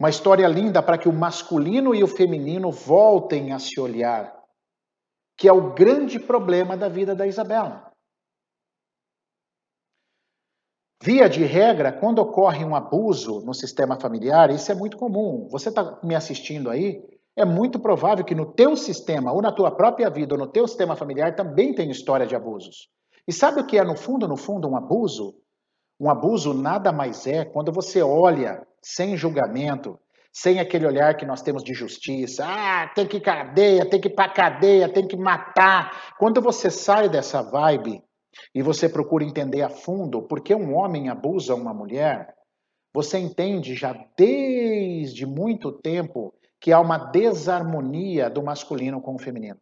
Uma 0.00 0.08
história 0.08 0.48
linda 0.48 0.82
para 0.82 0.96
que 0.96 1.10
o 1.10 1.12
masculino 1.12 1.94
e 1.94 2.02
o 2.02 2.08
feminino 2.08 2.72
voltem 2.72 3.52
a 3.52 3.58
se 3.58 3.78
olhar, 3.78 4.34
que 5.36 5.46
é 5.46 5.52
o 5.52 5.74
grande 5.74 6.18
problema 6.18 6.74
da 6.74 6.88
vida 6.88 7.14
da 7.14 7.26
Isabela. 7.26 7.92
Via 11.02 11.28
de 11.28 11.44
regra, 11.44 11.92
quando 11.92 12.18
ocorre 12.20 12.64
um 12.64 12.74
abuso 12.74 13.44
no 13.44 13.52
sistema 13.52 14.00
familiar, 14.00 14.50
isso 14.50 14.72
é 14.72 14.74
muito 14.74 14.96
comum. 14.96 15.46
Você 15.50 15.68
está 15.68 16.00
me 16.02 16.14
assistindo 16.14 16.70
aí? 16.70 17.02
É 17.36 17.44
muito 17.44 17.78
provável 17.78 18.24
que 18.24 18.34
no 18.34 18.54
teu 18.54 18.78
sistema, 18.78 19.30
ou 19.32 19.42
na 19.42 19.52
tua 19.52 19.70
própria 19.70 20.08
vida, 20.08 20.34
ou 20.34 20.40
no 20.40 20.50
teu 20.50 20.66
sistema 20.66 20.96
familiar, 20.96 21.36
também 21.36 21.74
tem 21.74 21.90
história 21.90 22.26
de 22.26 22.34
abusos. 22.34 22.88
E 23.28 23.34
sabe 23.34 23.60
o 23.60 23.66
que 23.66 23.76
é, 23.76 23.84
no 23.84 23.96
fundo, 23.96 24.26
no 24.26 24.36
fundo, 24.36 24.66
um 24.66 24.76
abuso? 24.76 25.34
Um 26.00 26.08
abuso 26.08 26.54
nada 26.54 26.90
mais 26.90 27.26
é 27.26 27.44
quando 27.44 27.70
você 27.70 28.00
olha 28.00 28.66
sem 28.80 29.18
julgamento, 29.18 30.00
sem 30.32 30.58
aquele 30.58 30.86
olhar 30.86 31.14
que 31.14 31.26
nós 31.26 31.42
temos 31.42 31.62
de 31.62 31.74
justiça. 31.74 32.42
Ah, 32.46 32.90
tem 32.94 33.06
que 33.06 33.20
cadeia, 33.20 33.84
tem 33.84 34.00
que 34.00 34.08
ir 34.08 34.14
para 34.14 34.32
cadeia, 34.32 34.88
tem 34.88 35.06
que 35.06 35.16
matar. 35.16 36.14
Quando 36.18 36.40
você 36.40 36.70
sai 36.70 37.10
dessa 37.10 37.42
vibe 37.42 38.02
e 38.54 38.62
você 38.62 38.88
procura 38.88 39.24
entender 39.24 39.60
a 39.60 39.68
fundo 39.68 40.22
por 40.22 40.40
que 40.40 40.54
um 40.54 40.74
homem 40.74 41.10
abusa 41.10 41.54
uma 41.54 41.74
mulher, 41.74 42.34
você 42.94 43.18
entende 43.18 43.74
já 43.74 43.92
desde 44.16 45.26
muito 45.26 45.70
tempo 45.70 46.32
que 46.58 46.72
há 46.72 46.80
uma 46.80 46.96
desarmonia 46.96 48.30
do 48.30 48.42
masculino 48.42 49.02
com 49.02 49.16
o 49.16 49.18
feminino. 49.18 49.60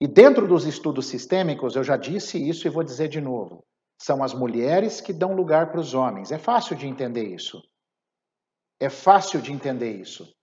E 0.00 0.06
dentro 0.06 0.46
dos 0.46 0.66
estudos 0.66 1.06
sistêmicos, 1.06 1.74
eu 1.74 1.82
já 1.82 1.96
disse 1.96 2.38
isso 2.48 2.68
e 2.68 2.70
vou 2.70 2.84
dizer 2.84 3.08
de 3.08 3.20
novo. 3.20 3.64
São 3.98 4.22
as 4.22 4.34
mulheres 4.34 5.00
que 5.00 5.12
dão 5.12 5.34
lugar 5.34 5.70
para 5.70 5.80
os 5.80 5.94
homens. 5.94 6.30
É 6.30 6.38
fácil 6.38 6.76
de 6.76 6.86
entender 6.86 7.24
isso. 7.24 7.62
É 8.78 8.90
fácil 8.90 9.40
de 9.40 9.52
entender 9.52 9.92
isso. 9.92 10.34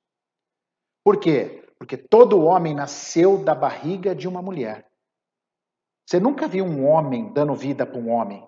Por 1.04 1.20
quê? 1.20 1.64
Porque 1.78 1.98
todo 1.98 2.44
homem 2.44 2.74
nasceu 2.74 3.44
da 3.44 3.54
barriga 3.54 4.16
de 4.16 4.28
uma 4.28 4.42
mulher. 4.42 4.90
Você 6.06 6.20
nunca 6.20 6.48
viu 6.48 6.66
um 6.66 6.86
homem 6.86 7.32
dando 7.32 7.54
vida 7.54 7.86
para 7.86 8.00
um 8.00 8.10
homem. 8.10 8.48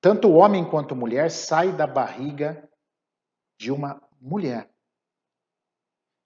Tanto 0.00 0.32
homem 0.32 0.68
quanto 0.68 0.96
mulher 0.96 1.30
sai 1.30 1.72
da 1.72 1.86
barriga 1.86 2.68
de 3.58 3.70
uma 3.70 4.02
mulher. 4.20 4.68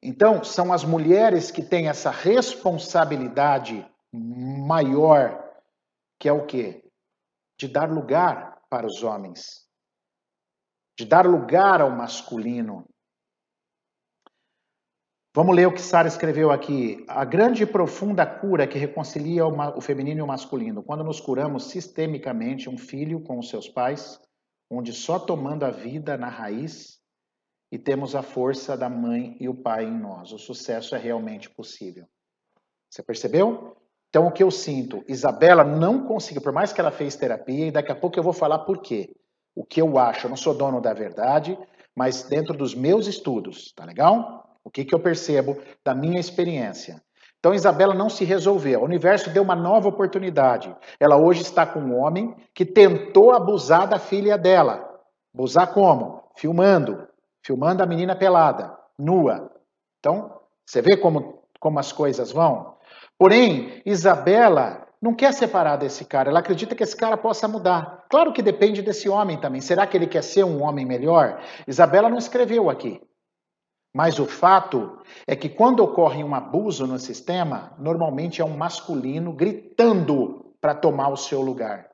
Então, 0.02 0.42
são 0.44 0.72
as 0.72 0.84
mulheres 0.84 1.50
que 1.50 1.62
têm 1.62 1.88
essa 1.88 2.10
responsabilidade 2.10 3.86
maior, 4.12 5.60
que 6.18 6.28
é 6.28 6.32
o 6.32 6.46
quê? 6.46 6.85
De 7.58 7.68
dar 7.68 7.90
lugar 7.90 8.62
para 8.68 8.86
os 8.86 9.02
homens, 9.02 9.66
de 10.98 11.04
dar 11.04 11.26
lugar 11.26 11.80
ao 11.80 11.90
masculino. 11.90 12.88
Vamos 15.34 15.54
ler 15.54 15.66
o 15.66 15.72
que 15.72 15.82
Sara 15.82 16.08
escreveu 16.08 16.50
aqui. 16.50 17.04
A 17.06 17.24
grande 17.24 17.62
e 17.62 17.66
profunda 17.66 18.26
cura 18.26 18.66
que 18.66 18.78
reconcilia 18.78 19.46
o 19.46 19.80
feminino 19.80 20.20
e 20.20 20.22
o 20.22 20.26
masculino, 20.26 20.82
quando 20.82 21.04
nos 21.04 21.20
curamos 21.20 21.64
sistemicamente 21.64 22.70
um 22.70 22.78
filho 22.78 23.20
com 23.20 23.38
os 23.38 23.50
seus 23.50 23.68
pais, 23.68 24.18
onde 24.70 24.92
só 24.92 25.18
tomando 25.18 25.64
a 25.64 25.70
vida 25.70 26.16
na 26.16 26.28
raiz 26.28 26.98
e 27.70 27.78
temos 27.78 28.14
a 28.14 28.22
força 28.22 28.76
da 28.76 28.88
mãe 28.88 29.36
e 29.38 29.48
o 29.48 29.54
pai 29.54 29.84
em 29.84 29.98
nós. 29.98 30.32
O 30.32 30.38
sucesso 30.38 30.94
é 30.94 30.98
realmente 30.98 31.50
possível. 31.50 32.06
Você 32.90 33.02
percebeu? 33.02 33.76
Então, 34.16 34.28
o 34.28 34.32
que 34.32 34.42
eu 34.42 34.50
sinto? 34.50 35.04
Isabela 35.06 35.62
não 35.62 36.06
conseguiu, 36.06 36.40
por 36.40 36.50
mais 36.50 36.72
que 36.72 36.80
ela 36.80 36.90
fez 36.90 37.16
terapia, 37.16 37.66
e 37.66 37.70
daqui 37.70 37.92
a 37.92 37.94
pouco 37.94 38.18
eu 38.18 38.22
vou 38.22 38.32
falar 38.32 38.60
por 38.60 38.80
quê. 38.80 39.14
O 39.54 39.62
que 39.62 39.78
eu 39.78 39.98
acho, 39.98 40.24
eu 40.24 40.30
não 40.30 40.38
sou 40.38 40.54
dono 40.54 40.80
da 40.80 40.94
verdade, 40.94 41.58
mas 41.94 42.22
dentro 42.22 42.56
dos 42.56 42.74
meus 42.74 43.06
estudos, 43.06 43.74
tá 43.76 43.84
legal? 43.84 44.56
O 44.64 44.70
que, 44.70 44.86
que 44.86 44.94
eu 44.94 44.98
percebo 44.98 45.58
da 45.84 45.94
minha 45.94 46.18
experiência. 46.18 47.02
Então, 47.38 47.52
Isabela 47.52 47.92
não 47.92 48.08
se 48.08 48.24
resolveu. 48.24 48.80
O 48.80 48.84
universo 48.86 49.28
deu 49.28 49.42
uma 49.42 49.54
nova 49.54 49.90
oportunidade. 49.90 50.74
Ela 50.98 51.18
hoje 51.18 51.42
está 51.42 51.66
com 51.66 51.80
um 51.80 52.00
homem 52.00 52.34
que 52.54 52.64
tentou 52.64 53.32
abusar 53.32 53.86
da 53.86 53.98
filha 53.98 54.38
dela. 54.38 54.98
Abusar 55.34 55.74
como? 55.74 56.22
Filmando. 56.38 57.06
Filmando 57.44 57.82
a 57.82 57.86
menina 57.86 58.16
pelada, 58.16 58.74
nua. 58.98 59.52
Então, 60.00 60.40
você 60.64 60.80
vê 60.80 60.96
como, 60.96 61.42
como 61.60 61.78
as 61.78 61.92
coisas 61.92 62.32
vão? 62.32 62.75
Porém, 63.18 63.82
Isabela 63.86 64.86
não 65.00 65.14
quer 65.14 65.32
separar 65.32 65.76
desse 65.76 66.04
cara, 66.04 66.30
ela 66.30 66.40
acredita 66.40 66.74
que 66.74 66.82
esse 66.82 66.96
cara 66.96 67.16
possa 67.16 67.46
mudar. 67.46 68.04
Claro 68.10 68.32
que 68.32 68.42
depende 68.42 68.82
desse 68.82 69.08
homem 69.08 69.38
também. 69.38 69.60
Será 69.60 69.86
que 69.86 69.96
ele 69.96 70.06
quer 70.06 70.22
ser 70.22 70.44
um 70.44 70.62
homem 70.62 70.84
melhor? 70.84 71.40
Isabela 71.66 72.08
não 72.08 72.18
escreveu 72.18 72.68
aqui. 72.68 73.00
Mas 73.94 74.18
o 74.18 74.26
fato 74.26 74.98
é 75.26 75.34
que 75.34 75.48
quando 75.48 75.80
ocorre 75.80 76.22
um 76.22 76.34
abuso 76.34 76.86
no 76.86 76.98
sistema, 76.98 77.72
normalmente 77.78 78.42
é 78.42 78.44
um 78.44 78.56
masculino 78.56 79.32
gritando 79.32 80.54
para 80.60 80.74
tomar 80.74 81.08
o 81.08 81.16
seu 81.16 81.40
lugar. 81.40 81.88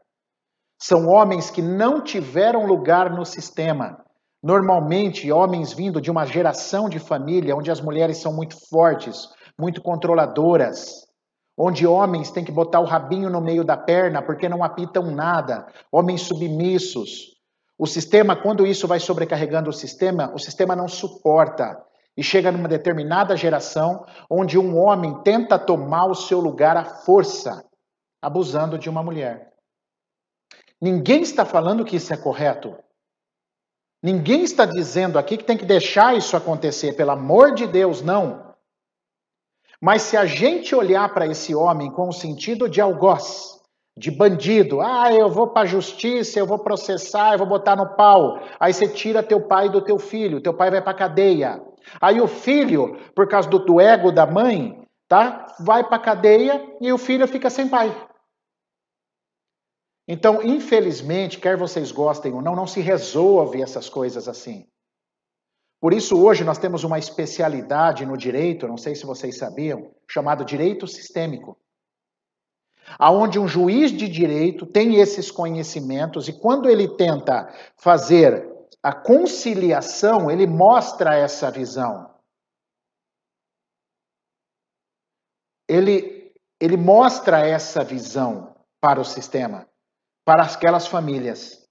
São 0.81 1.07
homens 1.07 1.49
que 1.49 1.63
não 1.63 2.03
tiveram 2.03 2.67
lugar 2.67 3.15
no 3.15 3.25
sistema. 3.25 4.05
Normalmente, 4.43 5.31
homens 5.31 5.73
vindo 5.73 6.01
de 6.01 6.11
uma 6.11 6.27
geração 6.27 6.89
de 6.89 6.99
família 6.99 7.55
onde 7.55 7.71
as 7.71 7.81
mulheres 7.81 8.17
são 8.17 8.35
muito 8.35 8.57
fortes, 8.69 9.29
muito 9.57 9.81
controladoras, 9.81 11.07
onde 11.65 11.87
homens 11.87 12.33
têm 12.33 12.43
que 12.43 12.51
botar 12.51 12.81
o 12.81 12.85
rabinho 12.85 13.31
no 13.31 13.41
meio 13.41 13.63
da 13.63 13.77
perna 13.77 14.21
porque 14.21 14.49
não 14.49 14.65
apitam 14.65 15.13
nada, 15.13 15.65
homens 15.93 16.23
submissos. 16.23 17.37
O 17.79 17.87
sistema, 17.87 18.35
quando 18.35 18.67
isso 18.67 18.89
vai 18.89 18.99
sobrecarregando 18.99 19.71
o 19.71 19.73
sistema, 19.73 20.33
o 20.35 20.41
sistema 20.41 20.75
não 20.75 20.89
suporta. 20.89 21.81
E 22.17 22.23
chega 22.23 22.51
numa 22.51 22.67
determinada 22.67 23.37
geração 23.37 24.05
onde 24.29 24.59
um 24.59 24.77
homem 24.77 25.23
tenta 25.23 25.57
tomar 25.57 26.07
o 26.07 26.17
seu 26.17 26.41
lugar 26.41 26.77
à 26.77 26.85
força, 26.85 27.65
abusando 28.21 28.77
de 28.77 28.91
uma 28.91 29.03
mulher. 29.03 29.53
Ninguém 30.81 31.23
está 31.23 31.45
falando 31.45 31.85
que 31.85 31.95
isso 31.95 32.13
é 32.13 32.17
correto. 32.17 32.77
Ninguém 34.03 34.43
está 34.43 34.67
dizendo 34.67 35.17
aqui 35.17 35.37
que 35.37 35.45
tem 35.45 35.57
que 35.57 35.65
deixar 35.65 36.17
isso 36.17 36.37
acontecer, 36.37 36.97
pelo 36.97 37.13
amor 37.13 37.55
de 37.55 37.69
Deus, 37.69 38.03
não. 38.03 38.52
Mas 39.83 40.03
se 40.03 40.17
a 40.17 40.25
gente 40.25 40.77
olhar 40.77 41.13
para 41.13 41.27
esse 41.27 41.53
homem 41.57 41.91
com 41.91 42.09
o 42.09 42.13
sentido 42.13 42.69
de 42.69 42.81
algoz, 42.81 43.61
de 43.99 44.13
bandido, 44.13 44.81
ah, 44.81 45.13
eu 45.13 45.29
vou 45.29 45.49
para 45.49 45.63
a 45.63 45.67
justiça, 45.67 46.39
eu 46.39 46.47
vou 46.47 46.61
processar, 46.61 47.33
eu 47.33 47.39
vou 47.39 47.49
botar 47.49 47.75
no 47.75 47.97
pau. 47.97 48.39
Aí 48.61 48.73
você 48.73 48.87
tira 48.87 49.25
teu 49.25 49.41
pai 49.41 49.69
do 49.69 49.83
teu 49.83 49.99
filho, 49.99 50.41
teu 50.41 50.55
pai 50.55 50.71
vai 50.71 50.81
para 50.81 50.95
cadeia. 50.95 51.61
Aí 52.01 52.21
o 52.21 52.29
filho, 52.29 52.97
por 53.13 53.27
causa 53.27 53.51
do, 53.51 53.59
do 53.59 53.81
ego 53.81 54.13
da 54.13 54.25
mãe, 54.25 54.87
tá? 55.09 55.49
Vai 55.59 55.83
para 55.83 55.99
cadeia 55.99 56.65
e 56.81 56.93
o 56.93 56.97
filho 56.97 57.27
fica 57.27 57.51
sem 57.51 57.69
pai. 57.69 57.93
Então, 60.07 60.41
infelizmente, 60.45 61.41
quer 61.41 61.57
vocês 61.57 61.91
gostem 61.91 62.33
ou 62.33 62.41
não, 62.41 62.55
não 62.55 62.69
se 62.69 62.81
resolve 62.81 63.61
essas 63.61 63.89
coisas 63.89 64.29
assim. 64.29 64.65
Por 65.83 65.93
isso, 65.93 66.17
hoje 66.17 66.45
nós 66.45 66.59
temos 66.59 66.85
uma 66.85 66.97
especialidade 66.97 68.07
no 68.07 68.17
direito, 68.17 68.69
não 68.69 68.77
sei 68.77 68.95
se 68.95 69.05
vocês 69.05 69.37
sabiam, 69.37 69.93
chamado 70.09 70.45
direito 70.45 70.87
sistêmico. 70.87 71.59
Aonde 72.97 73.41
um 73.41 73.49
juiz 73.49 73.91
de 73.91 74.09
direito 74.09 74.65
tem 74.65 75.01
esses 75.01 75.29
conhecimentos 75.29 76.29
e 76.29 76.39
quando 76.39 76.71
ele 76.71 76.87
tenta 76.97 77.53
fazer 77.77 78.49
a 78.81 78.93
conciliação, 78.95 80.31
ele 80.31 80.47
mostra 80.47 81.17
essa 81.17 81.51
visão. 81.51 82.15
Ele, 85.69 86.33
ele 86.61 86.77
mostra 86.77 87.45
essa 87.45 87.83
visão 87.83 88.55
para 88.81 89.01
o 89.01 89.05
sistema 89.05 89.69
para 90.25 90.45
aquelas 90.45 90.87
famílias. 90.87 91.62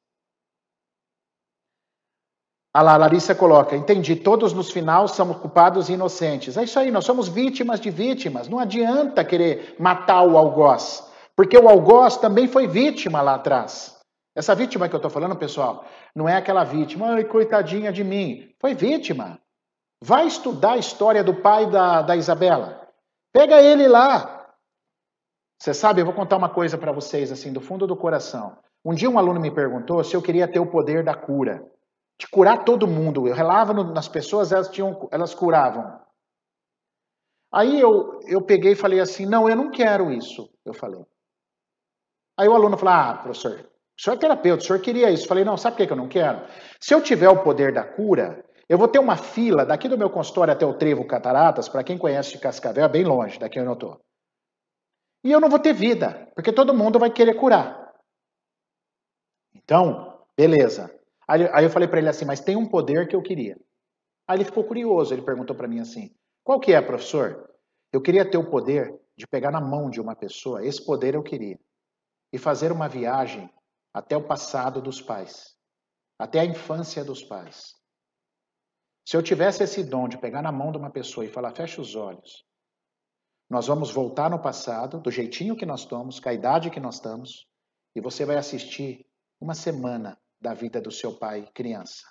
A 2.74 2.82
Larissa 2.82 3.36
coloca: 3.36 3.76
entendi, 3.76 4.16
todos 4.16 4.54
nos 4.54 4.72
final 4.72 5.08
somos 5.08 5.38
culpados 5.38 5.90
e 5.90 5.94
inocentes. 5.94 6.58
É 6.58 6.64
isso 6.64 6.80
aí, 6.80 6.92
nós 6.92 7.06
somos 7.06 7.28
vítimas 7.28 7.80
de 7.80 7.90
vítimas. 7.90 8.48
Não 8.48 8.60
adianta 8.60 9.26
querer 9.26 9.76
matar 9.80 10.24
o 10.24 10.38
algoz, 10.38 11.04
porque 11.36 11.58
o 11.58 11.68
algoz 11.68 12.18
também 12.18 12.48
foi 12.48 12.68
vítima 12.68 13.22
lá 13.22 13.36
atrás. 13.36 14.00
Essa 14.36 14.56
vítima 14.56 14.88
que 14.88 14.96
eu 14.96 15.00
estou 15.00 15.12
falando, 15.12 15.36
pessoal, 15.36 15.84
não 16.16 16.28
é 16.28 16.38
aquela 16.38 16.64
vítima, 16.64 17.12
ai, 17.12 17.26
coitadinha 17.26 17.92
de 17.92 18.04
mim. 18.04 18.50
Foi 18.60 18.74
vítima. 18.74 19.40
Vai 20.02 20.26
estudar 20.26 20.74
a 20.74 20.78
história 20.78 21.24
do 21.24 21.36
pai 21.36 21.70
da, 21.70 22.02
da 22.02 22.16
Isabela. 22.16 22.88
Pega 23.34 23.62
ele 23.62 23.88
lá, 23.88 24.42
você 25.62 25.76
sabe, 25.76 26.02
eu 26.02 26.06
vou 26.06 26.14
contar 26.16 26.38
uma 26.38 26.50
coisa 26.50 26.76
para 26.76 26.92
vocês, 26.92 27.32
assim, 27.32 27.54
do 27.54 27.62
fundo 27.62 27.86
do 27.86 27.96
coração. 27.96 28.58
Um 28.84 28.96
dia 28.96 29.08
um 29.08 29.20
aluno 29.20 29.40
me 29.40 29.52
perguntou 29.52 30.04
se 30.04 30.16
eu 30.16 30.22
queria 30.22 30.48
ter 30.48 30.60
o 30.60 30.66
poder 30.66 31.04
da 31.04 31.14
cura, 31.14 31.64
de 32.22 32.28
curar 32.28 32.64
todo 32.64 32.88
mundo. 32.88 33.28
Eu 33.28 33.34
relava 33.34 33.74
nas 33.74 34.08
pessoas, 34.08 34.52
elas, 34.52 34.70
tinham, 34.70 35.10
elas 35.12 35.34
curavam. 35.34 36.00
Aí 37.52 37.80
eu, 37.80 38.20
eu 38.28 38.44
peguei 38.44 38.74
e 38.74 38.76
falei 38.76 39.00
assim: 39.00 39.26
não, 39.26 39.50
eu 39.50 39.56
não 39.56 39.72
quero 39.72 40.12
isso. 40.12 40.48
Eu 40.64 40.72
falei. 40.72 41.04
Aí 42.38 42.48
o 42.48 42.54
aluno 42.54 42.78
falou: 42.78 42.94
ah, 42.94 43.18
professor, 43.18 43.60
o 43.98 44.02
senhor 44.02 44.16
é 44.16 44.20
terapeuta, 44.20 44.64
o 44.64 44.68
senhor 44.68 44.80
queria 44.80 45.10
isso. 45.10 45.24
Eu 45.24 45.30
falei: 45.30 45.44
não, 45.44 45.58
sabe 45.58 45.78
por 45.78 45.88
que 45.88 45.92
eu 45.92 45.98
não 45.98 46.08
quero? 46.08 46.46
Se 46.80 46.94
eu 46.94 47.02
tiver 47.02 47.28
o 47.28 47.42
poder 47.42 47.74
da 47.74 47.84
cura, 47.84 48.46
eu 48.70 48.78
vou 48.78 48.88
ter 48.88 49.00
uma 49.00 49.18
fila 49.18 49.66
daqui 49.66 49.90
do 49.90 49.98
meu 49.98 50.10
consultório 50.12 50.54
até 50.54 50.66
o 50.66 50.78
Trevo 50.78 51.08
Cataratas, 51.08 51.68
para 51.68 51.84
quem 51.84 51.98
conhece 51.98 52.34
de 52.34 52.38
Cascavel, 52.40 52.86
é 52.86 52.90
bem 52.90 53.04
longe 53.04 53.40
daqui 53.40 53.60
onde 53.60 53.70
eu 53.70 53.74
estou. 53.74 54.00
E 55.24 55.32
eu 55.32 55.42
não 55.42 55.50
vou 55.50 55.60
ter 55.60 55.74
vida, 55.74 56.32
porque 56.36 56.54
todo 56.54 56.74
mundo 56.74 57.00
vai 57.00 57.10
querer 57.10 57.34
curar. 57.34 57.92
Então, 59.56 60.24
beleza. 60.38 61.01
Aí, 61.32 61.64
eu 61.64 61.70
falei 61.70 61.88
para 61.88 62.00
ele 62.00 62.10
assim, 62.10 62.26
mas 62.26 62.42
tem 62.42 62.58
um 62.58 62.68
poder 62.68 63.08
que 63.08 63.16
eu 63.16 63.22
queria. 63.22 63.58
Aí 64.28 64.38
ele 64.38 64.44
ficou 64.44 64.66
curioso, 64.66 65.14
ele 65.14 65.22
perguntou 65.22 65.56
para 65.56 65.68
mim 65.68 65.80
assim, 65.80 66.14
qual 66.44 66.60
que 66.60 66.74
é, 66.74 66.82
professor? 66.82 67.50
Eu 67.90 68.02
queria 68.02 68.30
ter 68.30 68.38
o 68.38 68.50
poder 68.50 69.00
de 69.16 69.26
pegar 69.26 69.50
na 69.50 69.62
mão 69.62 69.90
de 69.90 70.02
uma 70.02 70.14
pessoa, 70.14 70.66
esse 70.66 70.86
poder 70.86 71.16
eu 71.16 71.24
queria, 71.24 71.58
e 72.34 72.38
fazer 72.38 72.70
uma 72.74 72.90
viagem 72.90 73.50
até 73.94 74.18
o 74.18 74.28
passado 74.28 74.82
dos 74.82 75.02
pais, 75.02 75.56
até 76.20 76.42
a 76.42 76.46
infância 76.46 77.04
dos 77.06 77.24
pais. 77.24 77.76
Se 79.08 79.16
eu 79.16 79.24
tivesse 79.24 79.64
esse 79.64 79.86
dom 79.86 80.10
de 80.10 80.18
pegar 80.18 80.42
na 80.42 80.52
mão 80.52 80.70
de 80.70 80.78
uma 80.78 80.90
pessoa 80.90 81.26
e 81.26 81.30
falar, 81.30 81.56
fecha 81.56 81.80
os 81.80 81.96
olhos, 81.96 82.46
nós 83.50 83.68
vamos 83.68 83.90
voltar 83.90 84.30
no 84.30 84.42
passado, 84.42 85.00
do 85.00 85.10
jeitinho 85.10 85.56
que 85.56 85.66
nós 85.66 85.82
estamos, 85.82 86.20
com 86.20 86.28
a 86.28 86.34
idade 86.34 86.70
que 86.70 86.80
nós 86.80 86.96
estamos, 86.96 87.48
e 87.96 88.02
você 88.02 88.26
vai 88.26 88.36
assistir 88.36 89.06
uma 89.40 89.54
semana 89.54 90.18
da 90.42 90.54
vida 90.54 90.82
do 90.82 90.92
seu 90.92 91.18
pai 91.18 91.48
criança. 91.54 92.08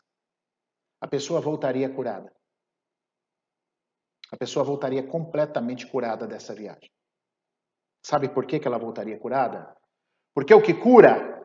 A 1.01 1.09
pessoa 1.09 1.41
voltaria 1.41 1.93
curada. 1.93 2.33
A 4.33 4.37
pessoa 4.37 4.65
voltaria 4.65 5.03
completamente 5.03 5.87
curada 5.87 6.27
dessa 6.27 6.55
viagem. 6.55 6.89
Sabe 8.05 8.29
por 8.29 8.47
que, 8.47 8.61
que 8.61 8.69
ela 8.69 8.79
voltaria 8.79 9.19
curada? 9.19 9.77
Porque 10.33 10.55
o 10.55 10.63
que 10.63 10.73
cura, 10.73 11.45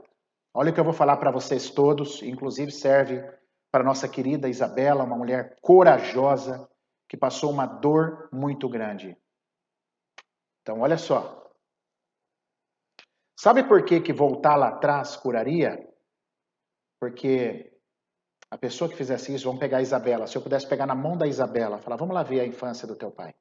olha 0.54 0.72
o 0.72 0.74
que 0.74 0.80
eu 0.80 0.84
vou 0.84 0.94
falar 0.94 1.18
para 1.18 1.32
vocês 1.32 1.72
todos, 1.72 2.22
inclusive 2.22 2.72
serve 2.72 3.22
para 3.72 3.84
nossa 3.84 4.08
querida 4.08 4.48
Isabela, 4.48 5.04
uma 5.04 5.18
mulher 5.18 5.58
corajosa 5.62 6.70
que 7.10 7.18
passou 7.18 7.52
uma 7.52 7.66
dor 7.66 8.30
muito 8.32 8.70
grande. 8.70 9.18
Então, 10.62 10.82
olha 10.82 10.98
só. 10.98 11.44
Sabe 13.38 13.64
por 13.64 13.84
que, 13.84 14.00
que 14.00 14.14
voltar 14.14 14.56
lá 14.56 14.70
atrás 14.70 15.18
curaria? 15.18 15.78
Porque 17.06 17.72
a 18.49 18.58
pessoa 18.58 18.89
que 18.89 18.97
fizesse 18.97 19.32
isso, 19.32 19.45
vamos 19.45 19.60
pegar 19.60 19.78
a 19.78 19.82
Isabela. 19.84 20.26
Se 20.26 20.36
eu 20.36 20.41
pudesse 20.41 20.68
pegar 20.68 20.88
na 20.88 20.95
mão 20.95 21.16
da 21.16 21.28
Isabela, 21.28 21.78
falar, 21.78 21.97
vamos 21.97 22.16
lá 22.16 22.24
ver 22.24 22.39
a 22.39 22.47
infância 22.47 22.88
do 22.88 22.95
teu 22.95 23.12
pai. 23.12 23.32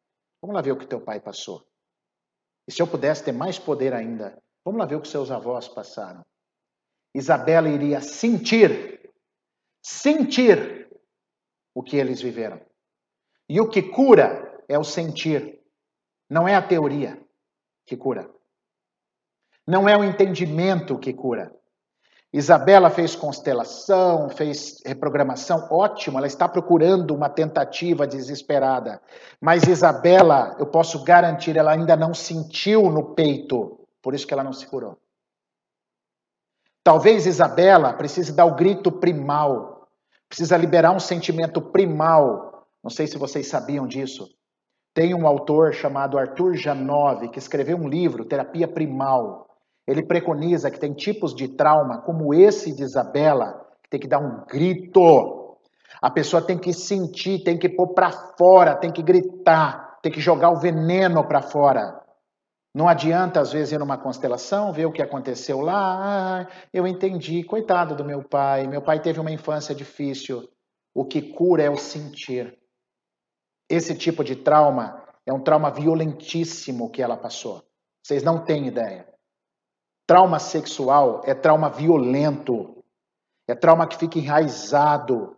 Vamos 0.42 0.54
lá 0.54 0.60
ver 0.60 0.72
o 0.72 0.76
que 0.76 0.86
teu 0.86 1.00
pai 1.00 1.18
passou. 1.18 1.66
E 2.68 2.72
se 2.72 2.82
eu 2.82 2.86
pudesse 2.86 3.24
ter 3.24 3.32
mais 3.32 3.58
poder 3.58 3.94
ainda, 3.94 4.38
vamos 4.62 4.78
lá 4.78 4.84
ver 4.84 4.96
o 4.96 5.00
que 5.00 5.08
seus 5.08 5.30
avós 5.30 5.66
passaram. 5.66 6.20
Isabela 7.14 7.70
iria 7.70 8.02
sentir, 8.02 9.10
sentir 9.82 10.86
o 11.74 11.82
que 11.82 11.96
eles 11.96 12.20
viveram. 12.20 12.60
E 13.48 13.58
o 13.62 13.70
que 13.70 13.82
cura 13.82 14.62
é 14.68 14.78
o 14.78 14.84
sentir. 14.84 15.58
Não 16.28 16.46
é 16.46 16.54
a 16.54 16.60
teoria 16.60 17.18
que 17.86 17.96
cura. 17.96 18.30
Não 19.66 19.88
é 19.88 19.96
o 19.96 20.04
entendimento 20.04 20.98
que 20.98 21.14
cura. 21.14 21.50
Isabela 22.36 22.90
fez 22.90 23.14
constelação, 23.14 24.28
fez 24.28 24.82
reprogramação, 24.84 25.68
ótimo, 25.70 26.18
ela 26.18 26.26
está 26.26 26.48
procurando 26.48 27.14
uma 27.14 27.28
tentativa 27.28 28.08
desesperada. 28.08 29.00
Mas 29.40 29.68
Isabela, 29.68 30.56
eu 30.58 30.66
posso 30.66 31.04
garantir, 31.04 31.56
ela 31.56 31.70
ainda 31.70 31.94
não 31.94 32.12
sentiu 32.12 32.90
no 32.90 33.14
peito, 33.14 33.78
por 34.02 34.16
isso 34.16 34.26
que 34.26 34.34
ela 34.34 34.42
não 34.42 34.52
se 34.52 34.66
curou. 34.66 34.98
Talvez 36.82 37.24
Isabela 37.24 37.92
precise 37.92 38.32
dar 38.32 38.46
o 38.46 38.56
grito 38.56 38.90
primal, 38.90 39.86
precisa 40.28 40.56
liberar 40.56 40.90
um 40.90 40.98
sentimento 40.98 41.62
primal. 41.62 42.66
Não 42.82 42.90
sei 42.90 43.06
se 43.06 43.16
vocês 43.16 43.46
sabiam 43.46 43.86
disso. 43.86 44.28
Tem 44.92 45.14
um 45.14 45.28
autor 45.28 45.72
chamado 45.72 46.18
Arthur 46.18 46.56
Janove 46.56 47.28
que 47.28 47.38
escreveu 47.38 47.76
um 47.76 47.88
livro, 47.88 48.24
Terapia 48.24 48.66
Primal. 48.66 49.53
Ele 49.86 50.02
preconiza 50.02 50.70
que 50.70 50.80
tem 50.80 50.92
tipos 50.92 51.34
de 51.34 51.48
trauma, 51.48 52.00
como 52.02 52.32
esse 52.32 52.74
de 52.74 52.82
Isabela, 52.82 53.66
que 53.82 53.90
tem 53.90 54.00
que 54.00 54.08
dar 54.08 54.18
um 54.18 54.44
grito. 54.46 55.58
A 56.00 56.10
pessoa 56.10 56.42
tem 56.42 56.58
que 56.58 56.72
sentir, 56.72 57.44
tem 57.44 57.58
que 57.58 57.68
pôr 57.68 57.94
para 57.94 58.10
fora, 58.10 58.76
tem 58.76 58.90
que 58.90 59.02
gritar, 59.02 59.98
tem 60.02 60.10
que 60.10 60.20
jogar 60.20 60.50
o 60.50 60.58
veneno 60.58 61.26
para 61.26 61.42
fora. 61.42 62.02
Não 62.74 62.88
adianta, 62.88 63.40
às 63.40 63.52
vezes, 63.52 63.72
ir 63.72 63.78
numa 63.78 63.96
constelação, 63.96 64.72
ver 64.72 64.86
o 64.86 64.92
que 64.92 65.00
aconteceu 65.00 65.60
lá. 65.60 66.40
Ah, 66.40 66.48
eu 66.72 66.86
entendi, 66.86 67.44
coitado 67.44 67.94
do 67.94 68.04
meu 68.04 68.22
pai. 68.24 68.66
Meu 68.66 68.82
pai 68.82 69.00
teve 69.00 69.20
uma 69.20 69.30
infância 69.30 69.72
difícil. 69.72 70.48
O 70.92 71.04
que 71.04 71.22
cura 71.22 71.62
é 71.62 71.70
o 71.70 71.76
sentir. 71.76 72.58
Esse 73.70 73.94
tipo 73.96 74.24
de 74.24 74.34
trauma 74.34 75.02
é 75.24 75.32
um 75.32 75.40
trauma 75.40 75.70
violentíssimo 75.70 76.90
que 76.90 77.00
ela 77.00 77.16
passou. 77.16 77.62
Vocês 78.02 78.24
não 78.24 78.44
têm 78.44 78.66
ideia. 78.66 79.13
Trauma 80.06 80.38
sexual 80.38 81.22
é 81.24 81.34
trauma 81.34 81.68
violento. 81.68 82.82
É 83.48 83.54
trauma 83.54 83.86
que 83.86 83.96
fica 83.96 84.18
enraizado. 84.18 85.36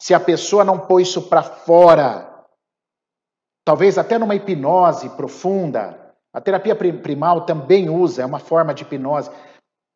Se 0.00 0.14
a 0.14 0.20
pessoa 0.20 0.64
não 0.64 0.78
pôr 0.78 1.00
isso 1.00 1.28
para 1.28 1.42
fora, 1.42 2.46
talvez 3.64 3.98
até 3.98 4.18
numa 4.18 4.34
hipnose 4.34 5.10
profunda, 5.10 6.14
a 6.32 6.40
terapia 6.40 6.74
primal 6.74 7.44
também 7.44 7.90
usa, 7.90 8.22
é 8.22 8.26
uma 8.26 8.38
forma 8.38 8.72
de 8.72 8.82
hipnose. 8.82 9.30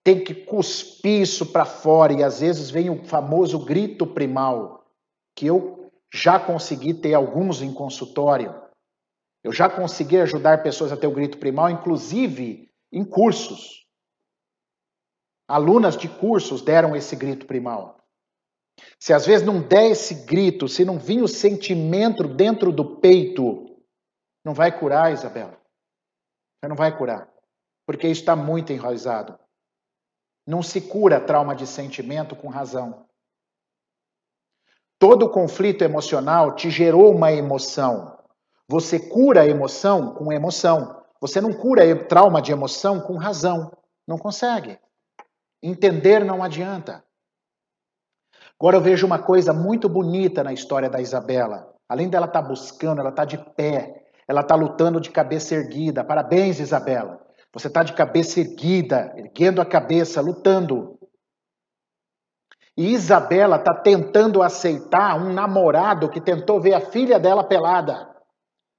Tem 0.05 0.23
que 0.23 0.35
cuspir 0.35 1.23
isso 1.23 1.47
para 1.47 1.65
fora 1.65 2.13
e 2.13 2.23
às 2.23 2.41
vezes 2.41 2.71
vem 2.71 2.91
o 2.91 3.05
famoso 3.05 3.65
grito 3.65 4.07
primal, 4.07 4.85
que 5.35 5.47
eu 5.47 5.91
já 6.13 6.39
consegui 6.39 6.93
ter 6.93 7.15
alguns 7.15 7.63
em 7.63 7.73
consultório. 7.73 8.55
Eu 9.43 9.53
já 9.53 9.69
consegui 9.69 10.21
ajudar 10.21 10.63
pessoas 10.63 10.93
a 10.93 10.97
ter 10.97 11.07
o 11.07 11.15
grito 11.15 11.39
primal, 11.39 11.71
inclusive 11.71 12.71
em 12.95 13.05
cursos. 13.05 13.85
Alunas 15.49 15.97
de 15.97 16.09
cursos 16.09 16.63
deram 16.63 16.95
esse 16.97 17.15
grito 17.17 17.45
primal. 17.45 17.99
Se 18.99 19.13
às 19.13 19.27
vezes 19.27 19.47
não 19.47 19.61
der 19.61 19.91
esse 19.91 20.25
grito, 20.25 20.69
se 20.69 20.85
não 20.85 20.99
vir 20.99 21.23
o 21.23 21.29
sentimento 21.29 22.27
dentro 22.27 22.73
do 22.73 22.97
peito, 23.01 23.67
não 24.45 24.55
vai 24.55 24.77
curar, 24.79 25.13
Isabela. 25.13 25.61
Você 26.61 26.69
não 26.69 26.77
vai 26.77 26.97
curar. 26.97 27.31
Porque 27.87 28.09
isso 28.09 28.21
está 28.21 28.35
muito 28.35 28.73
enraizado. 28.73 29.39
Não 30.47 30.63
se 30.63 30.81
cura 30.81 31.21
trauma 31.21 31.55
de 31.55 31.67
sentimento 31.67 32.35
com 32.37 32.49
razão. 32.49 33.07
Todo 34.99 35.31
conflito 35.31 35.83
emocional 35.83 36.55
te 36.55 36.71
gerou 36.71 37.15
uma 37.15 37.33
emoção. 37.33 38.19
Você 38.69 38.99
cura 38.99 39.43
a 39.43 39.47
emoção 39.47 40.15
com 40.15 40.33
emoção. 40.33 41.04
Você 41.25 41.41
não 41.41 41.55
cura 41.55 42.05
trauma 42.05 42.43
de 42.43 42.53
emoção 42.53 43.01
com 43.01 43.17
razão. 43.17 43.73
Não 44.07 44.19
consegue. 44.19 44.79
Entender 45.63 46.23
não 46.23 46.43
adianta. 46.43 47.03
Agora 48.61 48.77
eu 48.77 48.83
vejo 48.83 49.07
uma 49.07 49.19
coisa 49.19 49.51
muito 49.51 49.89
bonita 49.89 50.45
na 50.45 50.53
história 50.53 50.91
da 50.91 51.01
Isabela. 51.01 51.75
Além 51.89 52.11
dela 52.11 52.27
estar 52.27 52.43
tá 52.43 52.47
buscando, 52.47 53.01
ela 53.01 53.09
está 53.09 53.25
de 53.25 53.39
pé, 53.39 54.05
ela 54.29 54.43
está 54.43 54.55
lutando 54.55 55.01
de 55.01 55.09
cabeça 55.09 55.55
erguida. 55.55 56.05
Parabéns, 56.05 56.61
Isabela. 56.61 57.19
Você 57.55 57.69
está 57.69 57.83
de 57.83 57.95
cabeça 57.95 58.41
erguida, 58.41 59.15
erguendo 59.17 59.63
a 59.63 59.65
cabeça, 59.65 60.21
lutando. 60.21 60.99
E 62.77 62.93
Isabela 62.93 63.57
está 63.57 63.73
tentando 63.73 64.43
aceitar 64.43 65.17
um 65.17 65.33
namorado 65.33 66.11
que 66.11 66.21
tentou 66.21 66.61
ver 66.61 66.75
a 66.75 66.83
filha 66.83 67.19
dela 67.19 67.43
pelada. 67.43 68.14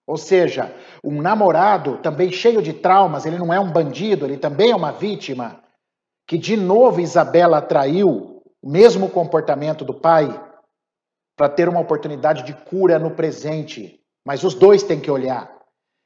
Ou 0.08 0.18
seja, 0.18 0.74
um 1.04 1.22
namorado 1.22 1.98
também 1.98 2.32
cheio 2.32 2.62
de 2.62 2.74
traumas, 2.74 3.26
ele 3.26 3.40
não 3.40 3.54
é 3.54 3.60
um 3.60 3.72
bandido, 3.72 4.26
ele 4.26 4.38
também 4.38 4.72
é 4.72 4.76
uma 4.76 4.92
vítima, 4.92 5.64
que 6.28 6.38
de 6.38 6.56
novo 6.56 7.02
Isabela 7.02 7.58
atraiu 7.58 8.42
o 8.62 8.70
mesmo 8.70 9.10
comportamento 9.10 9.84
do 9.84 9.94
pai 9.94 10.28
para 11.36 11.50
ter 11.50 11.68
uma 11.68 11.80
oportunidade 11.80 12.44
de 12.44 12.54
cura 12.54 12.98
no 12.98 13.12
presente. 13.12 14.00
Mas 14.26 14.44
os 14.44 14.54
dois 14.56 14.84
têm 14.84 15.00
que 15.00 15.12
olhar. 15.12 15.52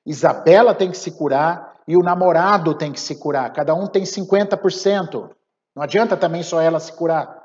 Isabela 0.06 0.74
tem 0.74 0.90
que 0.90 0.98
se 0.98 1.12
curar 1.12 1.76
e 1.88 1.96
o 1.96 2.04
namorado 2.04 2.74
tem 2.74 2.92
que 2.92 3.00
se 3.00 3.16
curar. 3.16 3.52
Cada 3.54 3.74
um 3.74 3.88
tem 3.88 4.04
50%. 4.04 5.30
Não 5.76 5.84
adianta 5.84 6.18
também 6.18 6.44
só 6.44 6.60
ela 6.62 6.80
se 6.80 6.92
curar. 6.94 7.39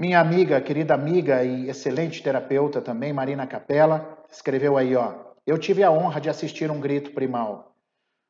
Minha 0.00 0.20
amiga, 0.20 0.60
querida 0.60 0.94
amiga 0.94 1.42
e 1.42 1.68
excelente 1.68 2.22
terapeuta 2.22 2.80
também, 2.80 3.12
Marina 3.12 3.48
Capella, 3.48 4.16
escreveu 4.30 4.76
aí, 4.76 4.94
ó. 4.94 5.34
Eu 5.44 5.58
tive 5.58 5.82
a 5.82 5.90
honra 5.90 6.20
de 6.20 6.28
assistir 6.28 6.70
um 6.70 6.78
grito 6.78 7.12
primal. 7.12 7.74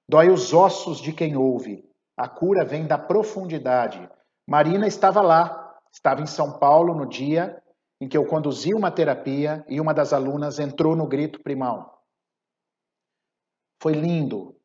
Dói 0.08 0.30
os 0.30 0.54
ossos 0.54 0.98
de 0.98 1.12
quem 1.12 1.36
ouve. 1.36 1.84
A 2.16 2.26
cura 2.26 2.64
vem 2.64 2.86
da 2.86 2.96
profundidade. 2.96 4.08
Marina 4.48 4.86
estava 4.86 5.20
lá, 5.20 5.78
estava 5.92 6.22
em 6.22 6.26
São 6.26 6.58
Paulo 6.58 6.94
no 6.94 7.04
dia 7.04 7.62
em 8.00 8.08
que 8.08 8.16
eu 8.16 8.24
conduzi 8.24 8.72
uma 8.72 8.90
terapia 8.90 9.62
e 9.68 9.78
uma 9.78 9.92
das 9.92 10.14
alunas 10.14 10.58
entrou 10.58 10.96
no 10.96 11.06
grito 11.06 11.42
primal. 11.42 12.02
Foi 13.82 13.92
lindo. 13.92 14.56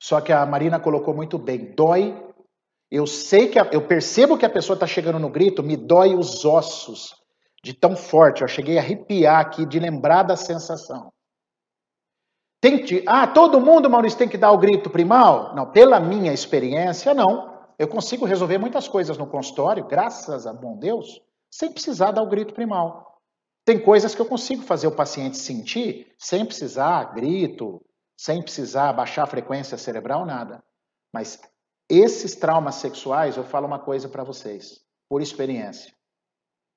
Só 0.00 0.20
que 0.20 0.32
a 0.32 0.46
Marina 0.46 0.78
colocou 0.78 1.14
muito 1.14 1.36
bem. 1.36 1.74
Dói 1.74 2.31
eu 2.92 3.06
sei 3.06 3.48
que 3.48 3.58
a, 3.58 3.66
eu 3.72 3.86
percebo 3.86 4.36
que 4.36 4.44
a 4.44 4.50
pessoa 4.50 4.74
está 4.74 4.86
chegando 4.86 5.18
no 5.18 5.30
grito, 5.30 5.62
me 5.62 5.78
dói 5.78 6.14
os 6.14 6.44
ossos 6.44 7.16
de 7.64 7.72
tão 7.72 7.96
forte. 7.96 8.42
Eu 8.42 8.48
cheguei 8.48 8.76
a 8.76 8.82
arrepiar 8.82 9.40
aqui 9.40 9.64
de 9.64 9.80
lembrar 9.80 10.24
da 10.24 10.36
sensação. 10.36 11.10
Tem 12.60 12.84
que, 12.84 13.02
ah, 13.06 13.26
todo 13.26 13.62
mundo, 13.62 13.88
Maurício, 13.88 14.18
tem 14.18 14.28
que 14.28 14.36
dar 14.36 14.52
o 14.52 14.58
grito 14.58 14.90
primal? 14.90 15.54
Não, 15.54 15.72
pela 15.72 15.98
minha 15.98 16.34
experiência, 16.34 17.14
não. 17.14 17.50
Eu 17.78 17.88
consigo 17.88 18.26
resolver 18.26 18.58
muitas 18.58 18.86
coisas 18.86 19.16
no 19.16 19.26
consultório, 19.26 19.86
graças 19.86 20.46
a 20.46 20.52
bom 20.52 20.76
Deus, 20.76 21.22
sem 21.50 21.72
precisar 21.72 22.10
dar 22.10 22.22
o 22.22 22.28
grito 22.28 22.52
primal. 22.52 23.22
Tem 23.64 23.80
coisas 23.80 24.14
que 24.14 24.20
eu 24.20 24.26
consigo 24.26 24.62
fazer 24.62 24.86
o 24.86 24.94
paciente 24.94 25.38
sentir 25.38 26.14
sem 26.18 26.44
precisar 26.44 27.14
grito, 27.14 27.80
sem 28.18 28.42
precisar 28.42 28.92
baixar 28.92 29.22
a 29.22 29.26
frequência 29.26 29.78
cerebral, 29.78 30.26
nada. 30.26 30.62
Mas 31.10 31.40
esses 32.00 32.34
traumas 32.34 32.76
sexuais, 32.76 33.36
eu 33.36 33.44
falo 33.44 33.66
uma 33.66 33.78
coisa 33.78 34.08
para 34.08 34.24
vocês, 34.24 34.84
por 35.08 35.20
experiência. 35.20 35.94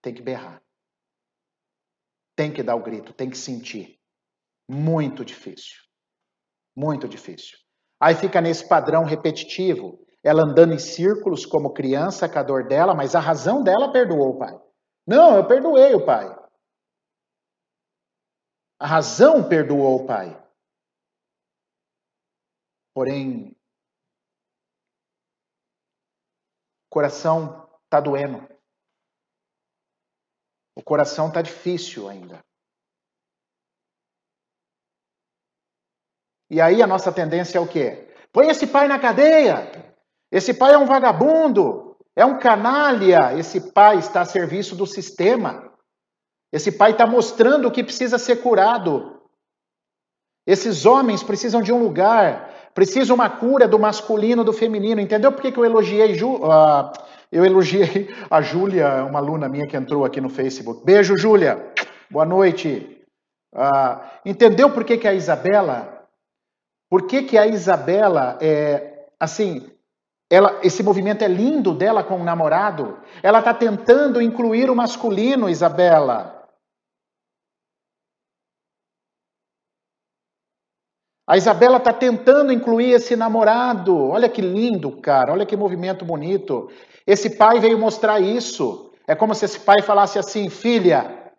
Tem 0.01 0.13
que 0.13 0.21
berrar. 0.21 0.61
Tem 2.35 2.51
que 2.51 2.61
dar 2.61 2.75
o 2.75 2.83
grito, 2.83 3.13
tem 3.13 3.29
que 3.29 3.37
sentir. 3.37 3.97
Muito 4.69 5.23
difícil. 5.23 5.81
Muito 6.75 7.07
difícil. 7.07 7.57
Aí 7.99 8.13
fica 8.13 8.41
nesse 8.41 8.67
padrão 8.67 9.05
repetitivo, 9.05 10.05
ela 10.21 10.43
andando 10.43 10.73
em 10.73 10.79
círculos 10.79 11.45
como 11.45 11.73
criança 11.73 12.27
com 12.27 12.39
a 12.39 12.43
dor 12.43 12.67
dela, 12.67 12.93
mas 12.93 13.15
a 13.15 13.19
razão 13.19 13.63
dela 13.63 13.91
perdoou 13.91 14.31
o 14.31 14.37
pai. 14.37 14.59
Não, 15.07 15.37
eu 15.37 15.47
perdoei 15.47 15.93
o 15.93 16.05
pai. 16.05 16.27
A 18.77 18.85
razão 18.87 19.47
perdoou 19.47 20.03
o 20.03 20.05
pai. 20.05 20.43
Porém, 22.93 23.54
coração 26.95 27.67
está 27.83 27.99
doendo. 27.99 28.47
O 30.73 30.81
coração 30.81 31.27
está 31.27 31.41
difícil 31.41 32.07
ainda. 32.07 32.41
E 36.49 36.61
aí 36.61 36.81
a 36.81 36.87
nossa 36.87 37.11
tendência 37.11 37.57
é 37.57 37.61
o 37.61 37.67
quê? 37.67 38.07
Põe 38.31 38.47
esse 38.47 38.65
pai 38.65 38.87
na 38.87 38.97
cadeia. 38.97 39.93
Esse 40.31 40.53
pai 40.53 40.73
é 40.73 40.77
um 40.77 40.85
vagabundo, 40.85 41.97
é 42.15 42.25
um 42.25 42.39
canalha. 42.39 43.37
Esse 43.37 43.73
pai 43.73 43.97
está 43.97 44.21
a 44.21 44.25
serviço 44.25 44.73
do 44.73 44.87
sistema. 44.87 45.77
Esse 46.49 46.71
pai 46.71 46.91
está 46.91 47.05
mostrando 47.05 47.67
o 47.67 47.71
que 47.71 47.83
precisa 47.83 48.17
ser 48.17 48.41
curado. 48.41 49.21
Esses 50.47 50.85
homens 50.85 51.21
precisam 51.21 51.61
de 51.61 51.73
um 51.73 51.83
lugar 51.83 52.54
Precisa 52.75 53.13
uma 53.13 53.29
cura 53.29 53.69
do 53.69 53.79
masculino, 53.79 54.43
do 54.43 54.51
feminino. 54.51 54.99
Entendeu 54.99 55.31
por 55.31 55.41
que, 55.41 55.57
eu 55.57 55.63
elogiei 55.63 56.13
Ju, 56.13 56.35
uh, 56.35 56.91
eu 57.31 57.45
elogiei 57.45 58.13
a 58.29 58.41
Júlia, 58.41 59.05
uma 59.05 59.19
aluna 59.19 59.47
minha 59.47 59.65
que 59.65 59.77
entrou 59.77 60.03
aqui 60.03 60.19
no 60.19 60.27
Facebook. 60.27 60.85
Beijo, 60.85 61.17
Júlia. 61.17 61.71
Boa 62.11 62.25
noite. 62.25 63.01
Uh, 63.55 64.01
entendeu 64.25 64.69
por 64.69 64.83
que, 64.83 64.97
que 64.97 65.07
a 65.07 65.13
Isabela? 65.13 66.05
Por 66.89 67.03
que, 67.07 67.23
que 67.23 67.37
a 67.37 67.47
Isabela 67.47 68.37
é 68.41 69.05
assim? 69.17 69.71
Ela, 70.29 70.59
esse 70.61 70.83
movimento 70.83 71.23
é 71.23 71.29
lindo 71.29 71.73
dela 71.73 72.03
com 72.03 72.17
o 72.17 72.23
namorado. 72.25 72.97
Ela 73.23 73.39
está 73.39 73.53
tentando 73.53 74.21
incluir 74.21 74.69
o 74.69 74.75
masculino, 74.75 75.49
Isabela. 75.49 76.34
A 81.27 81.37
Isabela 81.37 81.77
está 81.77 81.91
tentando 81.91 82.53
incluir 82.53 82.91
esse 82.91 83.15
namorado. 83.15 84.09
Olha 84.09 84.29
que 84.29 84.41
lindo, 84.41 84.91
cara. 85.01 85.31
Olha 85.31 85.45
que 85.45 85.57
movimento 85.57 86.05
bonito. 86.05 86.69
Esse 87.05 87.31
pai 87.31 87.59
veio 87.59 87.79
mostrar 87.79 88.19
isso. 88.19 88.91
É 89.07 89.15
como 89.15 89.33
se 89.33 89.45
esse 89.45 89.59
pai 89.59 89.81
falasse 89.81 90.19
assim: 90.19 90.49
filha, 90.49 91.33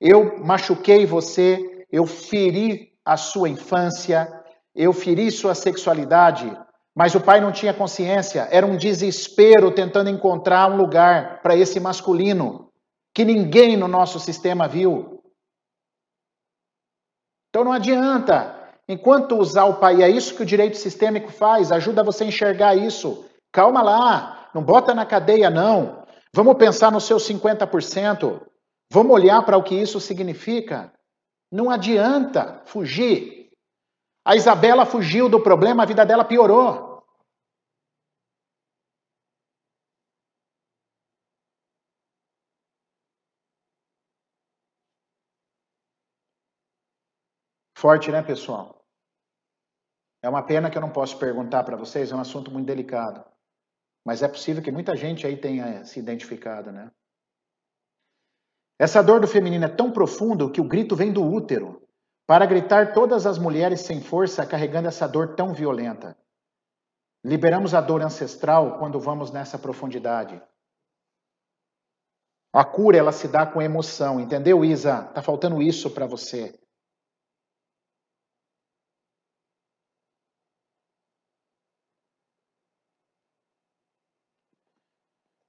eu 0.00 0.38
machuquei 0.44 1.06
você, 1.06 1.86
eu 1.92 2.06
feri 2.06 2.92
a 3.04 3.16
sua 3.16 3.48
infância, 3.48 4.28
eu 4.74 4.92
feri 4.92 5.30
sua 5.30 5.54
sexualidade, 5.54 6.50
mas 6.94 7.14
o 7.14 7.20
pai 7.20 7.40
não 7.40 7.52
tinha 7.52 7.72
consciência. 7.72 8.48
Era 8.50 8.66
um 8.66 8.76
desespero 8.76 9.70
tentando 9.70 10.10
encontrar 10.10 10.70
um 10.70 10.76
lugar 10.76 11.40
para 11.40 11.56
esse 11.56 11.78
masculino 11.78 12.68
que 13.14 13.24
ninguém 13.24 13.76
no 13.76 13.86
nosso 13.86 14.18
sistema 14.18 14.66
viu. 14.66 15.22
Então 17.48 17.64
não 17.64 17.72
adianta. 17.72 18.59
Enquanto 18.90 19.38
usar 19.38 19.66
o 19.66 19.78
pai, 19.78 20.02
é 20.02 20.10
isso 20.10 20.34
que 20.34 20.42
o 20.42 20.44
direito 20.44 20.76
sistêmico 20.76 21.30
faz, 21.30 21.70
ajuda 21.70 22.02
você 22.02 22.24
a 22.24 22.26
enxergar 22.26 22.74
isso. 22.74 23.24
Calma 23.52 23.80
lá, 23.82 24.50
não 24.52 24.64
bota 24.64 24.92
na 24.92 25.06
cadeia 25.06 25.48
não. 25.48 26.04
Vamos 26.34 26.56
pensar 26.56 26.90
nos 26.90 27.04
seus 27.04 27.22
50%. 27.22 28.44
Vamos 28.90 29.12
olhar 29.12 29.46
para 29.46 29.56
o 29.56 29.62
que 29.62 29.76
isso 29.76 30.00
significa. 30.00 30.92
Não 31.52 31.70
adianta 31.70 32.62
fugir. 32.64 33.52
A 34.24 34.34
Isabela 34.34 34.84
fugiu 34.84 35.28
do 35.28 35.40
problema, 35.40 35.84
a 35.84 35.86
vida 35.86 36.04
dela 36.04 36.24
piorou. 36.24 37.04
Forte, 47.76 48.10
né, 48.10 48.20
pessoal? 48.20 48.79
É 50.22 50.28
uma 50.28 50.42
pena 50.42 50.70
que 50.70 50.76
eu 50.76 50.82
não 50.82 50.90
posso 50.90 51.18
perguntar 51.18 51.64
para 51.64 51.76
vocês, 51.76 52.12
é 52.12 52.14
um 52.14 52.20
assunto 52.20 52.50
muito 52.50 52.66
delicado. 52.66 53.24
Mas 54.04 54.22
é 54.22 54.28
possível 54.28 54.62
que 54.62 54.70
muita 54.70 54.96
gente 54.96 55.26
aí 55.26 55.36
tenha 55.36 55.84
se 55.84 55.98
identificado, 55.98 56.70
né? 56.72 56.90
Essa 58.78 59.02
dor 59.02 59.20
do 59.20 59.28
feminino 59.28 59.64
é 59.64 59.68
tão 59.68 59.92
profundo 59.92 60.50
que 60.50 60.60
o 60.60 60.68
grito 60.68 60.96
vem 60.96 61.12
do 61.12 61.22
útero. 61.22 61.86
para 62.30 62.46
gritar 62.46 62.94
todas 62.94 63.26
as 63.26 63.38
mulheres 63.38 63.80
sem 63.80 64.00
força 64.00 64.46
carregando 64.46 64.86
essa 64.86 65.08
dor 65.08 65.34
tão 65.34 65.52
violenta. 65.52 66.16
Liberamos 67.24 67.74
a 67.74 67.80
dor 67.80 68.02
ancestral 68.02 68.78
quando 68.78 69.00
vamos 69.00 69.32
nessa 69.32 69.58
profundidade. 69.58 70.40
A 72.52 72.64
cura 72.64 72.96
ela 72.96 73.10
se 73.10 73.26
dá 73.26 73.44
com 73.44 73.60
emoção, 73.60 74.20
entendeu, 74.20 74.64
Isa? 74.64 75.02
Tá 75.06 75.20
faltando 75.20 75.60
isso 75.60 75.90
para 75.90 76.06
você. 76.06 76.56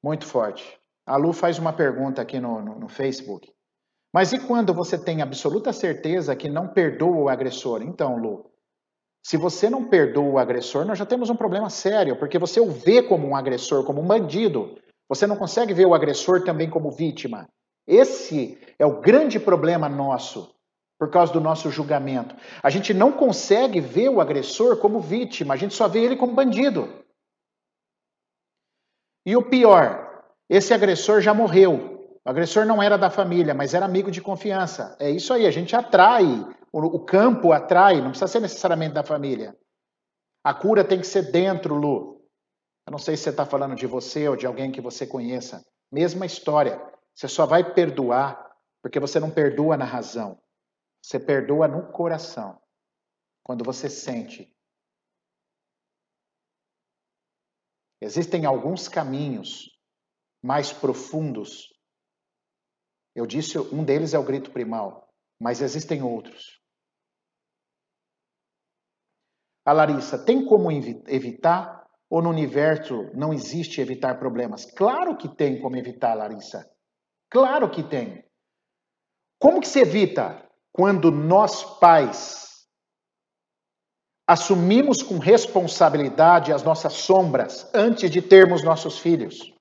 Muito 0.04 0.26
forte. 0.26 0.80
A 1.06 1.16
Lu 1.16 1.34
faz 1.34 1.60
uma 1.60 1.74
pergunta 1.74 2.22
aqui 2.22 2.40
no, 2.40 2.62
no, 2.62 2.80
no 2.80 2.88
Facebook. 2.88 3.52
Mas 4.14 4.34
e 4.34 4.40
quando 4.40 4.74
você 4.74 4.98
tem 4.98 5.22
absoluta 5.22 5.72
certeza 5.72 6.36
que 6.36 6.50
não 6.50 6.68
perdoa 6.68 7.16
o 7.16 7.30
agressor? 7.30 7.82
Então, 7.82 8.18
Lu, 8.18 8.52
se 9.24 9.38
você 9.38 9.70
não 9.70 9.88
perdoa 9.88 10.30
o 10.30 10.38
agressor, 10.38 10.86
nós 10.86 10.98
já 10.98 11.06
temos 11.06 11.30
um 11.30 11.36
problema 11.36 11.70
sério, 11.70 12.18
porque 12.18 12.40
você 12.40 12.60
o 12.60 12.72
vê 12.72 13.02
como 13.02 13.28
um 13.28 13.36
agressor, 13.36 13.84
como 13.86 14.02
um 14.02 14.08
bandido. 14.08 14.78
Você 15.08 15.28
não 15.28 15.38
consegue 15.38 15.74
ver 15.74 15.86
o 15.86 15.94
agressor 15.94 16.44
também 16.44 16.70
como 16.70 16.92
vítima. 16.92 17.48
Esse 17.88 18.58
é 18.80 18.86
o 18.86 19.00
grande 19.00 19.40
problema 19.40 19.88
nosso, 19.88 20.54
por 21.00 21.10
causa 21.10 21.32
do 21.32 21.40
nosso 21.40 21.70
julgamento. 21.70 22.36
A 22.64 22.70
gente 22.70 22.94
não 22.94 23.12
consegue 23.12 23.80
ver 23.80 24.10
o 24.10 24.20
agressor 24.20 24.78
como 24.78 25.00
vítima, 25.00 25.54
a 25.54 25.58
gente 25.58 25.74
só 25.74 25.88
vê 25.88 26.00
ele 26.04 26.16
como 26.16 26.34
bandido. 26.34 27.01
E 29.26 29.36
o 29.36 29.44
pior, 29.44 30.24
esse 30.50 30.74
agressor 30.74 31.22
já 31.22 31.34
morreu. 31.34 32.20
O 32.26 32.30
agressor 32.30 32.66
não 32.66 32.82
era 32.82 32.98
da 32.98 33.10
família, 33.10 33.54
mas 33.54 33.74
era 33.74 33.86
amigo 33.86 34.12
de 34.12 34.22
confiança. 34.22 34.96
É 35.00 35.10
isso 35.10 35.34
aí, 35.34 35.48
a 35.48 35.52
gente 35.52 35.76
atrai, 35.76 36.26
o, 36.72 37.00
campo 37.00 37.52
atrai, 37.52 38.00
não 38.00 38.10
precisa 38.10 38.28
ser 38.28 38.40
necessariamente 38.40 38.94
da 38.94 39.04
família. 39.04 39.56
A 40.44 40.54
cura 40.54 40.84
tem 40.84 41.00
que 41.00 41.08
ser 41.08 41.32
dentro, 41.32 41.76
Lu. 41.76 42.22
Eu 42.88 42.92
não 42.92 42.98
sei 42.98 43.16
se 43.16 43.24
você 43.24 43.30
está 43.30 43.46
falando 43.46 43.76
de 43.76 43.86
você 43.86 44.28
ou 44.28 44.36
de 44.36 44.46
alguém 44.46 44.72
que 44.72 44.82
você 44.82 45.06
conheça. 45.06 45.66
Mesma 45.92 46.26
história. 46.26 46.82
Você 47.14 47.28
só 47.28 47.46
vai 47.46 47.74
perdoar 47.74 48.52
porque 48.82 49.00
você 49.00 49.20
não 49.20 49.30
perdoa 49.30 49.78
na 49.78 49.86
razão. 49.86 50.40
Você 51.04 51.20
perdoa 51.20 51.68
no 51.68 51.92
coração. 51.92 52.60
Quando 53.44 53.64
você 53.64 53.90
sente. 53.90 54.52
Existem 58.02 58.46
alguns 58.46 58.88
caminhos 58.88 59.70
mais 60.44 60.74
profundos 60.74 61.72
eu 63.16 63.26
disse, 63.26 63.58
um 63.60 63.84
deles 63.84 64.14
é 64.14 64.20
o 64.20 64.24
grito 64.24 64.52
primal, 64.52 65.10
mas 65.40 65.62
existem 65.62 66.02
outros. 66.02 66.62
A 69.66 69.74
Larissa, 69.74 70.24
tem 70.24 70.46
como 70.46 70.72
evitar 70.72 71.86
ou 72.10 72.22
no 72.22 72.30
universo 72.30 73.12
não 73.14 73.34
existe 73.34 73.80
evitar 73.80 74.18
problemas? 74.18 74.66
Claro 74.66 75.16
que 75.18 75.34
tem 75.36 75.62
como 75.62 75.78
evitar, 75.78 76.14
Larissa. 76.14 76.68
Claro 77.30 77.70
que 77.70 77.84
tem. 77.84 78.24
Como 79.40 79.62
que 79.62 79.68
se 79.68 79.80
evita 79.80 80.50
quando 80.72 81.12
nós 81.12 81.80
pais 81.80 82.51
assumimos 84.32 85.04
com 85.04 85.18
responsabilidade 85.18 86.54
as 86.54 86.64
nossas 86.64 86.94
sombras 86.94 87.70
antes 87.74 88.10
de 88.10 88.22
termos 88.22 88.64
nossos 88.64 88.98
filhos? 88.98 89.54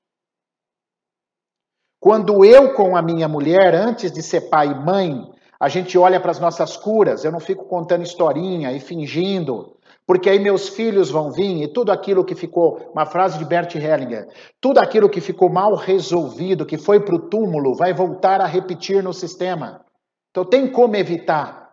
Quando 1.99 2.45
eu 2.45 2.73
com 2.75 2.97
a 2.97 3.03
minha 3.03 3.27
mulher, 3.27 3.75
antes 3.75 4.13
de 4.13 4.23
ser 4.23 4.43
pai 4.43 4.69
e 4.69 4.75
mãe, 4.75 5.29
a 5.59 5.69
gente 5.69 5.99
olha 5.99 6.21
para 6.21 6.31
as 6.31 6.39
nossas 6.39 6.77
curas, 6.77 7.25
eu 7.25 7.33
não 7.33 7.41
fico 7.41 7.65
contando 7.65 8.05
historinha 8.05 8.73
e 8.73 8.79
fingindo, 8.79 9.77
porque 10.07 10.31
aí 10.31 10.39
meus 10.39 10.69
filhos 10.69 11.11
vão 11.11 11.33
vir 11.33 11.65
e 11.65 11.73
tudo 11.73 11.91
aquilo 11.91 12.25
que 12.25 12.37
ficou, 12.37 12.93
uma 12.93 13.05
frase 13.05 13.39
de 13.39 13.45
Bert 13.45 13.75
Hellinger, 13.75 14.29
tudo 14.61 14.79
aquilo 14.79 15.11
que 15.11 15.21
ficou 15.21 15.51
mal 15.51 15.75
resolvido, 15.75 16.65
que 16.65 16.79
foi 16.79 17.01
para 17.01 17.17
o 17.17 17.29
túmulo, 17.29 17.75
vai 17.75 17.93
voltar 17.93 18.41
a 18.41 18.47
repetir 18.47 19.03
no 19.03 19.13
sistema. 19.13 19.85
Então 20.31 20.45
tem 20.45 20.71
como 20.71 20.95
evitar, 20.95 21.73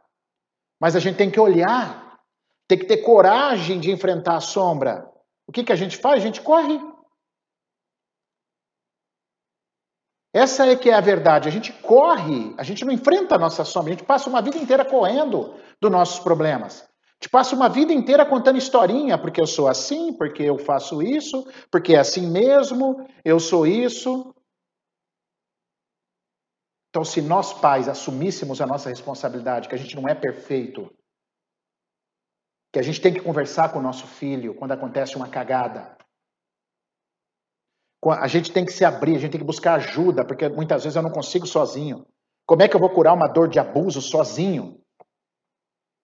mas 0.81 0.95
a 0.95 0.99
gente 0.99 1.17
tem 1.17 1.29
que 1.29 1.39
olhar, 1.39 2.06
tem 2.67 2.77
que 2.77 2.85
ter 2.85 2.97
coragem 2.97 3.79
de 3.79 3.91
enfrentar 3.91 4.35
a 4.35 4.41
sombra. 4.41 5.09
O 5.47 5.51
que, 5.51 5.63
que 5.63 5.71
a 5.71 5.75
gente 5.75 5.97
faz? 5.97 6.21
A 6.21 6.25
gente 6.25 6.41
corre. 6.41 6.77
Essa 10.33 10.67
é 10.67 10.75
que 10.75 10.89
é 10.89 10.93
a 10.93 11.01
verdade. 11.01 11.47
A 11.47 11.51
gente 11.51 11.71
corre, 11.71 12.53
a 12.57 12.63
gente 12.63 12.83
não 12.83 12.91
enfrenta 12.91 13.35
a 13.35 13.39
nossa 13.39 13.63
sombra, 13.63 13.93
a 13.93 13.95
gente 13.95 14.05
passa 14.05 14.29
uma 14.29 14.41
vida 14.41 14.57
inteira 14.57 14.83
correndo 14.83 15.55
dos 15.81 15.89
nossos 15.89 16.19
problemas. 16.19 16.81
A 16.81 17.23
gente 17.23 17.31
passa 17.31 17.55
uma 17.55 17.69
vida 17.69 17.93
inteira 17.93 18.25
contando 18.25 18.57
historinha, 18.57 19.17
porque 19.17 19.41
eu 19.41 19.47
sou 19.47 19.67
assim, 19.67 20.13
porque 20.13 20.43
eu 20.43 20.59
faço 20.59 21.01
isso, 21.01 21.47
porque 21.71 21.95
é 21.95 21.99
assim 21.99 22.27
mesmo, 22.29 23.07
eu 23.25 23.39
sou 23.39 23.65
isso. 23.65 24.35
Então, 26.89 27.03
se 27.03 27.21
nós 27.21 27.53
pais 27.53 27.87
assumíssemos 27.87 28.61
a 28.61 28.67
nossa 28.67 28.89
responsabilidade, 28.89 29.67
que 29.67 29.75
a 29.75 29.77
gente 29.77 29.95
não 29.95 30.07
é 30.07 30.13
perfeito, 30.13 30.91
que 32.77 32.79
a 32.79 32.83
gente 32.83 33.01
tem 33.01 33.11
que 33.11 33.19
conversar 33.19 33.73
com 33.73 33.79
o 33.79 33.81
nosso 33.81 34.05
filho 34.05 34.53
quando 34.53 34.71
acontece 34.71 35.15
uma 35.15 35.27
cagada, 35.27 35.97
a 38.05 38.27
gente 38.27 38.51
tem 38.51 38.63
que 38.63 38.71
se 38.71 38.85
abrir, 38.85 39.15
a 39.15 39.19
gente 39.19 39.31
tem 39.31 39.39
que 39.39 39.47
buscar 39.47 39.73
ajuda, 39.73 40.23
porque 40.23 40.47
muitas 40.47 40.83
vezes 40.83 40.95
eu 40.95 41.01
não 41.01 41.09
consigo 41.09 41.47
sozinho. 41.47 42.05
Como 42.45 42.61
é 42.61 42.67
que 42.67 42.75
eu 42.75 42.79
vou 42.79 42.91
curar 42.91 43.15
uma 43.15 43.27
dor 43.27 43.47
de 43.47 43.57
abuso 43.57 43.99
sozinho? 43.99 44.79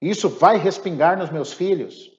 Isso 0.01 0.27
vai 0.27 0.57
respingar 0.57 1.15
nos 1.15 1.29
meus 1.29 1.53
filhos. 1.53 2.11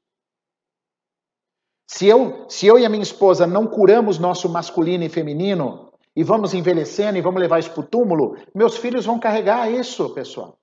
Se 1.90 2.06
eu, 2.06 2.48
se 2.48 2.64
eu 2.64 2.78
e 2.78 2.86
a 2.86 2.88
minha 2.88 3.02
esposa 3.02 3.48
não 3.48 3.66
curamos 3.66 4.20
nosso 4.20 4.48
masculino 4.48 5.02
e 5.02 5.08
feminino, 5.08 5.92
e 6.14 6.22
vamos 6.22 6.54
envelhecendo 6.54 7.18
e 7.18 7.20
vamos 7.20 7.40
levar 7.40 7.58
isso 7.58 7.72
para 7.72 7.80
o 7.80 7.86
túmulo, 7.86 8.36
meus 8.54 8.76
filhos 8.76 9.04
vão 9.04 9.18
carregar 9.18 9.68
isso, 9.68 10.14
pessoal. 10.14 10.56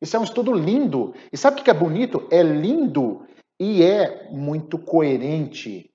Isso 0.00 0.16
é 0.16 0.20
um 0.20 0.24
estudo 0.24 0.52
lindo. 0.52 1.14
E 1.32 1.36
sabe 1.36 1.60
o 1.60 1.64
que 1.64 1.70
é 1.70 1.74
bonito? 1.74 2.28
É 2.30 2.42
lindo 2.42 3.26
e 3.60 3.82
é 3.82 4.30
muito 4.30 4.78
coerente. 4.78 5.90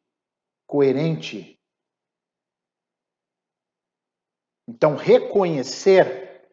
Coerente 0.67 1.53
Então, 4.67 4.95
reconhecer 4.95 6.49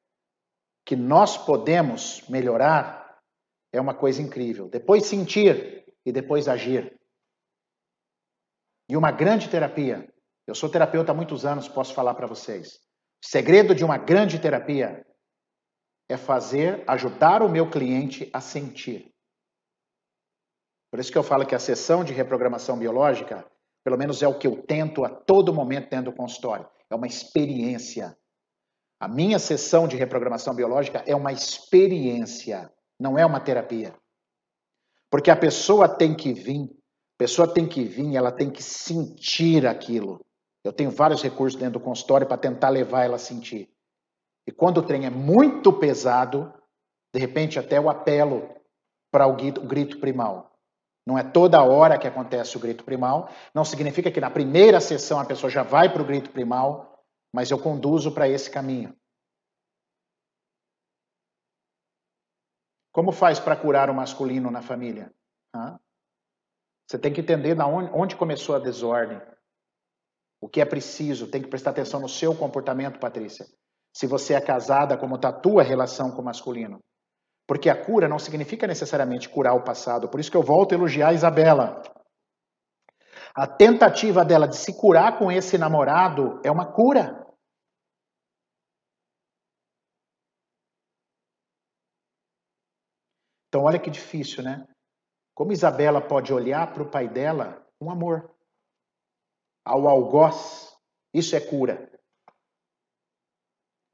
que 0.85 0.97
nós 0.97 1.37
podemos 1.39 2.27
melhorar 2.29 3.19
é 3.73 3.81
uma 3.81 3.95
coisa 3.95 4.21
incrível. 4.21 4.69
Depois 4.69 5.07
sentir 5.07 5.85
e 6.05 6.11
depois 6.11 6.49
agir. 6.49 6.99
E 8.89 8.97
uma 8.97 9.13
grande 9.13 9.49
terapia. 9.49 10.13
Eu 10.47 10.55
sou 10.55 10.69
terapeuta 10.69 11.13
há 11.13 11.15
muitos 11.15 11.47
anos, 11.47 11.69
posso 11.69 11.95
falar 11.95 12.15
para 12.15 12.27
vocês. 12.27 12.81
O 13.25 13.29
segredo 13.29 13.75
de 13.75 13.85
uma 13.85 13.97
grande 13.97 14.41
terapia 14.41 15.07
é 16.13 16.17
fazer, 16.17 16.85
ajudar 16.87 17.43
o 17.43 17.49
meu 17.49 17.71
cliente 17.71 18.29
a 18.33 18.41
sentir. 18.41 19.11
Por 20.91 20.99
isso 20.99 21.13
que 21.13 21.19
eu 21.19 21.23
falo 21.23 21.47
que 21.47 21.55
a 21.55 21.59
sessão 21.59 22.03
de 22.03 22.13
reprogramação 22.13 22.77
biológica, 22.77 23.47
pelo 23.85 23.97
menos 23.97 24.23
é 24.23 24.29
o 24.29 24.39
que 24.39 24.47
eu 24.47 24.63
tento 24.63 25.05
a 25.05 25.09
todo 25.09 25.55
momento 25.55 25.89
dentro 25.89 26.11
do 26.11 26.17
consultório 26.17 26.69
é 26.91 26.95
uma 26.95 27.07
experiência. 27.07 28.17
A 28.99 29.09
minha 29.09 29.39
sessão 29.39 29.89
de 29.89 29.97
reprogramação 29.97 30.55
biológica 30.55 31.03
é 31.07 31.15
uma 31.15 31.33
experiência, 31.33 32.71
não 32.99 33.17
é 33.17 33.25
uma 33.25 33.41
terapia. 33.41 33.95
Porque 35.09 35.31
a 35.31 35.37
pessoa 35.37 35.89
tem 35.89 36.15
que 36.15 36.35
vir, 36.35 36.65
a 36.65 37.19
pessoa 37.19 37.53
tem 37.53 37.67
que 37.67 37.85
vir, 37.85 38.17
ela 38.17 38.31
tem 38.31 38.51
que 38.51 38.63
sentir 38.63 39.67
aquilo. 39.67 40.21
Eu 40.63 40.73
tenho 40.73 40.91
vários 40.91 41.23
recursos 41.23 41.59
dentro 41.59 41.79
do 41.79 41.85
consultório 41.85 42.27
para 42.27 42.37
tentar 42.37 42.69
levar 42.69 43.05
ela 43.05 43.17
a 43.17 43.19
sentir. 43.19 43.71
E 44.51 44.53
quando 44.53 44.79
o 44.79 44.83
trem 44.83 45.07
é 45.07 45.11
muito 45.11 45.73
pesado, 45.73 46.53
de 47.15 47.21
repente 47.21 47.57
até 47.57 47.79
eu 47.79 47.89
apelo 47.89 48.53
para 49.09 49.25
o 49.25 49.37
grito 49.37 50.01
primal. 50.01 50.59
Não 51.07 51.17
é 51.17 51.23
toda 51.23 51.63
hora 51.63 51.97
que 51.97 52.09
acontece 52.09 52.57
o 52.57 52.61
grito 52.61 52.83
primal. 52.83 53.31
Não 53.55 53.65
significa 53.65 54.11
que 54.11 54.21
na 54.21 54.29
primeira 54.29 54.81
sessão 54.81 55.21
a 55.21 55.25
pessoa 55.25 55.49
já 55.49 55.63
vai 55.63 55.93
para 55.93 56.03
o 56.03 56.05
grito 56.05 56.33
primal, 56.33 57.01
mas 57.33 57.53
eu 57.53 57.63
conduzo 57.63 58.11
para 58.11 58.29
esse 58.29 58.51
caminho. 58.51 58.93
Como 62.91 63.13
faz 63.13 63.39
para 63.39 63.55
curar 63.55 63.89
o 63.89 63.95
masculino 63.95 64.51
na 64.51 64.63
família? 64.63 65.15
Você 66.89 66.99
tem 66.99 67.13
que 67.13 67.21
entender 67.21 67.57
onde, 67.61 67.91
onde 67.95 68.17
começou 68.17 68.57
a 68.57 68.59
desordem. 68.59 69.23
O 70.41 70.49
que 70.49 70.61
é 70.61 70.65
preciso, 70.65 71.31
tem 71.31 71.41
que 71.41 71.49
prestar 71.49 71.71
atenção 71.71 72.01
no 72.01 72.09
seu 72.09 72.37
comportamento, 72.37 72.99
Patrícia. 72.99 73.47
Se 73.95 74.07
você 74.07 74.35
é 74.35 74.41
casada, 74.41 74.97
como 74.97 75.17
está 75.17 75.29
a 75.29 75.41
tua 75.41 75.63
relação 75.63 76.11
com 76.11 76.23
o 76.23 76.25
masculino. 76.25 76.79
Porque 77.47 77.69
a 77.69 77.85
cura 77.85 78.09
não 78.09 78.19
significa 78.19 78.67
necessariamente 78.67 79.29
curar 79.29 79.55
o 79.55 79.65
passado. 79.65 80.09
Por 80.09 80.21
isso 80.21 80.31
que 80.31 80.37
eu 80.37 80.43
volto 80.43 80.73
a 80.73 80.77
elogiar 80.77 81.09
a 81.09 81.13
Isabela. 81.13 81.83
A 83.35 83.47
tentativa 83.47 84.25
dela 84.25 84.47
de 84.47 84.57
se 84.57 84.77
curar 84.79 85.19
com 85.19 85.31
esse 85.31 85.59
namorado 85.59 86.41
é 86.45 86.51
uma 86.51 86.73
cura. 86.73 87.27
Então, 93.49 93.65
olha 93.65 93.81
que 93.81 93.91
difícil, 93.91 94.45
né? 94.45 94.65
Como 95.35 95.53
Isabela 95.53 96.01
pode 96.01 96.33
olhar 96.33 96.73
para 96.73 96.85
o 96.85 96.91
pai 96.91 97.09
dela 97.09 97.67
com 97.81 97.91
amor, 97.91 98.33
ao 99.65 99.89
algoz, 99.89 100.73
isso 101.13 101.35
é 101.35 101.41
cura. 101.41 101.90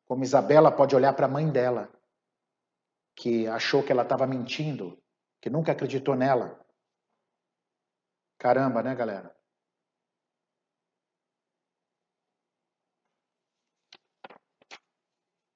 Como 0.06 0.22
Isabela 0.22 0.70
pode 0.70 0.94
olhar 0.94 1.12
para 1.14 1.26
a 1.26 1.28
mãe 1.28 1.50
dela, 1.50 1.92
que 3.14 3.46
achou 3.48 3.82
que 3.82 3.90
ela 3.90 4.02
estava 4.02 4.26
mentindo, 4.26 5.02
que 5.40 5.50
nunca 5.50 5.72
acreditou 5.72 6.14
nela. 6.14 6.64
Caramba, 8.38 8.82
né, 8.82 8.94
galera? 8.94 9.34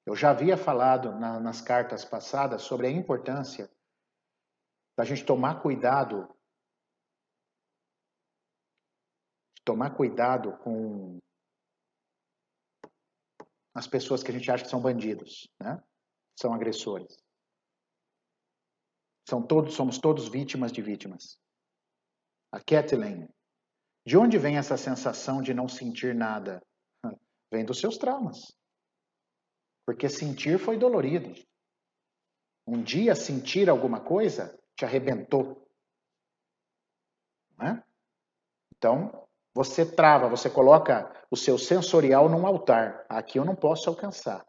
Eu 0.04 0.16
já 0.16 0.30
havia 0.30 0.56
falado 0.56 1.12
na, 1.12 1.38
nas 1.38 1.60
cartas 1.60 2.04
passadas 2.04 2.62
sobre 2.62 2.88
a 2.88 2.90
importância 2.90 3.70
da 4.96 5.04
gente 5.04 5.24
tomar 5.24 5.62
cuidado, 5.62 6.28
tomar 9.64 9.94
cuidado 9.94 10.56
com 10.58 11.20
as 13.74 13.86
pessoas 13.86 14.22
que 14.22 14.30
a 14.30 14.34
gente 14.34 14.50
acha 14.50 14.64
que 14.64 14.70
são 14.70 14.80
bandidos, 14.80 15.48
né? 15.60 15.82
São 16.38 16.52
agressores. 16.52 17.22
São 19.28 19.46
todos, 19.46 19.74
somos 19.74 19.98
todos 19.98 20.28
vítimas 20.28 20.72
de 20.72 20.82
vítimas. 20.82 21.38
A 22.52 22.58
Kathleen, 22.58 23.28
de 24.04 24.16
onde 24.16 24.38
vem 24.38 24.56
essa 24.56 24.76
sensação 24.76 25.40
de 25.40 25.54
não 25.54 25.68
sentir 25.68 26.14
nada? 26.14 26.60
Vem 27.52 27.64
dos 27.64 27.78
seus 27.78 27.98
traumas. 27.98 28.56
Porque 29.86 30.08
sentir 30.08 30.58
foi 30.58 30.78
dolorido. 30.78 31.32
Um 32.66 32.82
dia 32.82 33.14
sentir 33.14 33.68
alguma 33.68 34.00
coisa 34.00 34.56
te 34.76 34.84
arrebentou. 34.84 35.68
É? 37.60 37.82
Então, 38.74 39.28
você 39.54 39.84
trava, 39.84 40.28
você 40.28 40.48
coloca 40.48 41.10
o 41.30 41.36
seu 41.36 41.58
sensorial 41.58 42.28
num 42.28 42.46
altar. 42.46 43.04
Aqui 43.08 43.38
eu 43.38 43.44
não 43.44 43.54
posso 43.54 43.88
alcançar. 43.88 44.46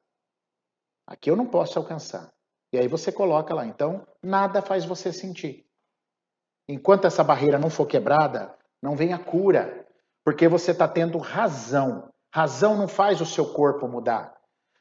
Aqui 1.08 1.30
eu 1.30 1.36
não 1.36 1.47
posso 1.47 1.80
alcançar. 1.80 2.32
E 2.72 2.78
aí 2.78 2.88
você 2.88 3.12
coloca 3.12 3.54
lá. 3.54 3.66
Então, 3.66 4.06
nada 4.24 4.62
faz 4.62 4.86
você 4.86 5.12
sentir. 5.12 5.66
Enquanto 6.68 7.06
essa 7.06 7.24
barreira 7.24 7.60
não 7.60 7.70
for 7.70 7.86
quebrada, 7.86 8.58
não 8.82 8.95
vem 8.95 9.14
a 9.14 9.20
cura. 9.20 9.88
Porque 10.24 10.47
você 10.47 10.72
está 10.72 10.88
tendo 10.88 11.18
razão. 11.18 12.10
Razão 12.34 12.78
não 12.78 12.88
faz 12.88 13.20
o 13.20 13.26
seu 13.26 13.54
corpo 13.54 13.88
mudar. 13.88 14.39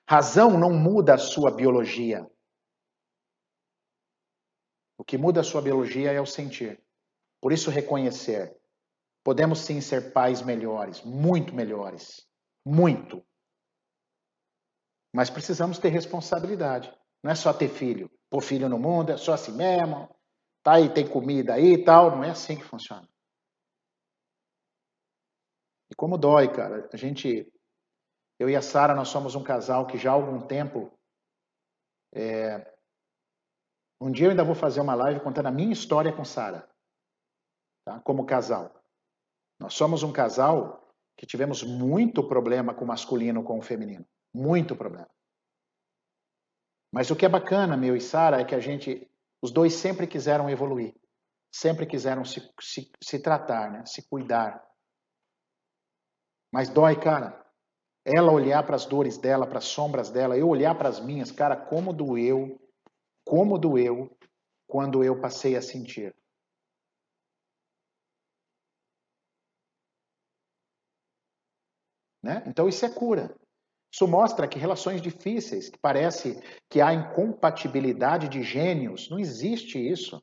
Razão 0.08 0.58
não 0.58 0.70
muda 0.70 1.14
a 1.14 1.18
sua 1.18 1.50
biologia. 1.50 2.28
O 4.98 5.04
que 5.04 5.16
muda 5.16 5.40
a 5.40 5.44
sua 5.44 5.62
biologia 5.62 6.12
é 6.12 6.20
o 6.20 6.26
sentir. 6.26 6.80
Por 7.40 7.52
isso, 7.52 7.70
reconhecer. 7.70 8.59
Podemos 9.24 9.60
sim 9.60 9.80
ser 9.80 10.12
pais 10.12 10.42
melhores, 10.42 11.02
muito 11.02 11.54
melhores. 11.54 12.26
Muito. 12.64 13.24
Mas 15.14 15.28
precisamos 15.28 15.78
ter 15.78 15.88
responsabilidade. 15.88 16.92
Não 17.22 17.30
é 17.30 17.34
só 17.34 17.52
ter 17.52 17.68
filho. 17.68 18.10
Pôr 18.30 18.42
filho 18.42 18.68
no 18.68 18.78
mundo 18.78 19.12
é 19.12 19.16
só 19.16 19.34
assim 19.34 19.52
mesmo. 19.52 20.08
Tá 20.62 20.74
aí, 20.74 20.92
tem 20.92 21.06
comida 21.06 21.54
aí 21.54 21.74
e 21.74 21.84
tal. 21.84 22.10
Não 22.10 22.24
é 22.24 22.30
assim 22.30 22.56
que 22.56 22.64
funciona. 22.64 23.08
E 25.90 25.94
como 25.94 26.16
dói, 26.16 26.52
cara. 26.52 26.88
A 26.92 26.96
gente 26.96 27.50
eu 28.40 28.48
e 28.48 28.56
a 28.56 28.62
Sara, 28.62 28.94
nós 28.94 29.08
somos 29.08 29.34
um 29.34 29.44
casal 29.44 29.86
que 29.86 29.98
já 29.98 30.10
há 30.10 30.14
algum 30.14 30.40
tempo. 30.40 30.90
É... 32.10 32.74
Um 34.00 34.10
dia 34.10 34.28
eu 34.28 34.30
ainda 34.30 34.42
vou 34.42 34.54
fazer 34.54 34.80
uma 34.80 34.94
live 34.94 35.20
contando 35.20 35.48
a 35.48 35.50
minha 35.50 35.74
história 35.74 36.10
com 36.10 36.24
Sara, 36.24 36.66
tá? 37.84 38.00
como 38.00 38.24
casal. 38.24 38.79
Nós 39.60 39.74
somos 39.74 40.02
um 40.02 40.10
casal 40.10 40.90
que 41.16 41.26
tivemos 41.26 41.62
muito 41.62 42.26
problema 42.26 42.72
com 42.72 42.84
o 42.84 42.88
masculino 42.88 43.44
com 43.44 43.58
o 43.58 43.62
feminino. 43.62 44.06
Muito 44.34 44.74
problema. 44.74 45.10
Mas 46.90 47.10
o 47.10 47.16
que 47.16 47.26
é 47.26 47.28
bacana, 47.28 47.76
meu 47.76 47.94
e 47.94 48.00
Sara, 48.00 48.40
é 48.40 48.44
que 48.44 48.54
a 48.54 48.58
gente, 48.58 49.06
os 49.42 49.50
dois 49.50 49.74
sempre 49.74 50.06
quiseram 50.06 50.48
evoluir. 50.48 50.94
Sempre 51.52 51.84
quiseram 51.84 52.24
se, 52.24 52.40
se, 52.60 52.90
se 53.02 53.18
tratar, 53.18 53.70
né? 53.70 53.84
se 53.84 54.08
cuidar. 54.08 54.64
Mas 56.50 56.70
dói, 56.70 56.98
cara. 56.98 57.38
Ela 58.02 58.32
olhar 58.32 58.62
para 58.64 58.76
as 58.76 58.86
dores 58.86 59.18
dela, 59.18 59.46
para 59.46 59.58
as 59.58 59.66
sombras 59.66 60.10
dela, 60.10 60.38
eu 60.38 60.48
olhar 60.48 60.74
para 60.74 60.88
as 60.88 61.00
minhas, 61.00 61.30
cara, 61.30 61.54
como 61.54 61.92
doeu, 61.92 62.58
como 63.26 63.58
doeu 63.58 64.16
quando 64.66 65.04
eu 65.04 65.20
passei 65.20 65.54
a 65.54 65.60
sentir. 65.60 66.16
Né? 72.22 72.42
Então 72.46 72.68
isso 72.68 72.84
é 72.84 72.88
cura. 72.90 73.34
Isso 73.92 74.06
mostra 74.06 74.46
que 74.46 74.58
relações 74.58 75.02
difíceis, 75.02 75.68
que 75.68 75.78
parece 75.78 76.40
que 76.68 76.80
há 76.80 76.94
incompatibilidade 76.94 78.28
de 78.28 78.42
gênios, 78.42 79.10
não 79.10 79.18
existe 79.18 79.78
isso. 79.78 80.22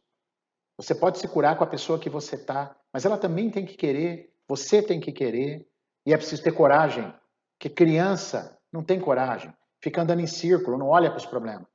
Você 0.78 0.96
pode 0.96 1.20
se 1.20 1.28
curar 1.28 1.58
com 1.58 1.64
a 1.64 1.68
pessoa 1.68 2.00
que 2.00 2.10
você 2.10 2.36
está, 2.36 2.76
mas 2.94 3.04
ela 3.04 3.18
também 3.18 3.50
tem 3.50 3.66
que 3.66 3.76
querer, 3.76 4.34
você 4.48 4.82
tem 4.82 5.00
que 5.00 5.12
querer, 5.12 5.68
e 6.06 6.14
é 6.14 6.18
preciso 6.18 6.44
ter 6.44 6.54
coragem 6.54 7.14
que 7.60 7.70
criança 7.70 8.58
não 8.72 8.84
tem 8.84 9.00
coragem, 9.00 9.54
fica 9.84 10.02
andando 10.02 10.22
em 10.22 10.28
círculo, 10.28 10.78
não 10.78 10.88
olha 10.88 11.10
para 11.10 11.18
os 11.18 11.26
problemas. 11.26 11.68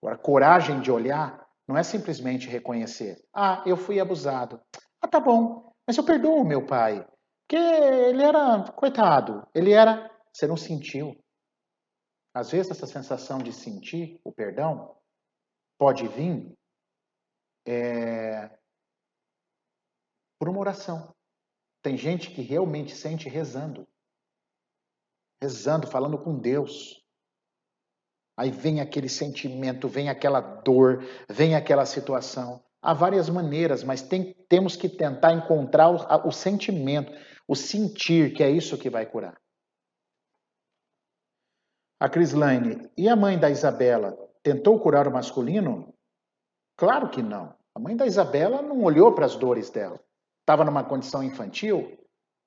Agora, 0.00 0.16
coragem 0.16 0.80
de 0.80 0.92
olhar 0.92 1.44
não 1.66 1.76
é 1.76 1.82
simplesmente 1.82 2.48
reconhecer. 2.48 3.20
Ah, 3.34 3.62
eu 3.66 3.76
fui 3.76 3.98
abusado. 3.98 4.60
Ah, 5.00 5.08
tá 5.08 5.18
bom, 5.18 5.67
mas 5.88 5.96
eu 5.96 6.04
perdoo 6.04 6.44
meu 6.44 6.66
pai. 6.66 7.02
Porque 7.40 7.56
ele 7.56 8.22
era, 8.22 8.70
coitado, 8.72 9.48
ele 9.54 9.72
era. 9.72 10.14
Você 10.30 10.46
não 10.46 10.54
sentiu. 10.56 11.18
Às 12.34 12.50
vezes, 12.50 12.70
essa 12.70 12.86
sensação 12.86 13.38
de 13.38 13.54
sentir 13.54 14.20
o 14.22 14.30
perdão 14.30 14.94
pode 15.78 16.06
vir 16.06 16.52
é, 17.66 18.50
por 20.38 20.50
uma 20.50 20.60
oração. 20.60 21.16
Tem 21.82 21.96
gente 21.96 22.32
que 22.32 22.42
realmente 22.42 22.94
sente 22.94 23.26
rezando. 23.26 23.88
Rezando, 25.42 25.86
falando 25.86 26.22
com 26.22 26.38
Deus. 26.38 27.02
Aí 28.36 28.50
vem 28.50 28.82
aquele 28.82 29.08
sentimento, 29.08 29.88
vem 29.88 30.10
aquela 30.10 30.40
dor, 30.40 31.02
vem 31.30 31.54
aquela 31.54 31.86
situação. 31.86 32.62
Há 32.88 32.94
várias 32.94 33.28
maneiras, 33.28 33.84
mas 33.84 34.00
tem, 34.00 34.32
temos 34.48 34.74
que 34.74 34.88
tentar 34.88 35.32
encontrar 35.32 35.90
o, 35.90 36.28
o 36.28 36.32
sentimento, 36.32 37.12
o 37.46 37.54
sentir, 37.54 38.32
que 38.32 38.42
é 38.42 38.50
isso 38.50 38.78
que 38.78 38.88
vai 38.88 39.04
curar. 39.04 39.38
A 42.00 42.08
Crislaine, 42.08 42.90
e 42.96 43.08
a 43.08 43.16
mãe 43.16 43.38
da 43.38 43.50
Isabela 43.50 44.16
tentou 44.42 44.80
curar 44.80 45.06
o 45.06 45.12
masculino? 45.12 45.92
Claro 46.78 47.10
que 47.10 47.22
não. 47.22 47.54
A 47.74 47.78
mãe 47.78 47.94
da 47.94 48.06
Isabela 48.06 48.62
não 48.62 48.82
olhou 48.82 49.14
para 49.14 49.26
as 49.26 49.36
dores 49.36 49.68
dela 49.68 50.00
estava 50.48 50.64
numa 50.64 50.82
condição 50.82 51.22
infantil, 51.22 51.98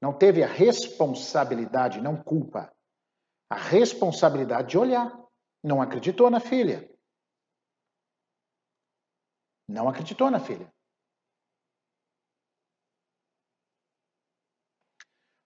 não 0.01 0.11
teve 0.11 0.41
a 0.41 0.47
responsabilidade, 0.47 2.01
não 2.01 2.17
culpa, 2.17 2.73
a 3.47 3.55
responsabilidade 3.55 4.69
de 4.69 4.77
olhar. 4.79 5.15
Não 5.63 5.79
acreditou 5.79 6.27
na 6.31 6.39
filha. 6.39 6.90
Não 9.71 9.87
acreditou 9.87 10.29
na 10.29 10.39
filha. 10.39 10.71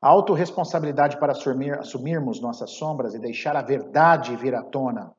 A 0.01 0.09
autorresponsabilidade 0.09 1.19
para 1.19 1.31
assumir, 1.31 1.77
assumirmos 1.79 2.41
nossas 2.41 2.71
sombras 2.71 3.13
e 3.13 3.19
deixar 3.19 3.55
a 3.55 3.61
verdade 3.61 4.35
vir 4.35 4.53
à 4.53 4.63
tona 4.63 5.15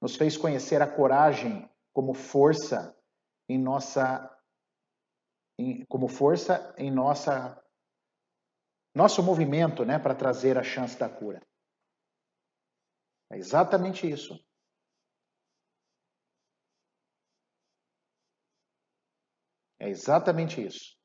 nos 0.00 0.16
fez 0.16 0.36
conhecer 0.36 0.80
a 0.80 0.86
coragem 0.86 1.68
como 1.92 2.14
força 2.14 2.94
em 3.48 3.58
nossa 3.58 4.30
em, 5.58 5.84
como 5.86 6.08
força 6.08 6.74
em 6.76 6.90
nossa 6.90 7.62
nosso 8.94 9.22
movimento, 9.22 9.84
né, 9.84 9.98
para 9.98 10.14
trazer 10.14 10.56
a 10.56 10.62
chance 10.62 10.98
da 10.98 11.08
cura. 11.08 11.42
É 13.30 13.36
exatamente 13.36 14.10
isso. 14.10 14.45
É 19.86 19.88
exatamente 19.88 20.60
isso. 20.60 20.96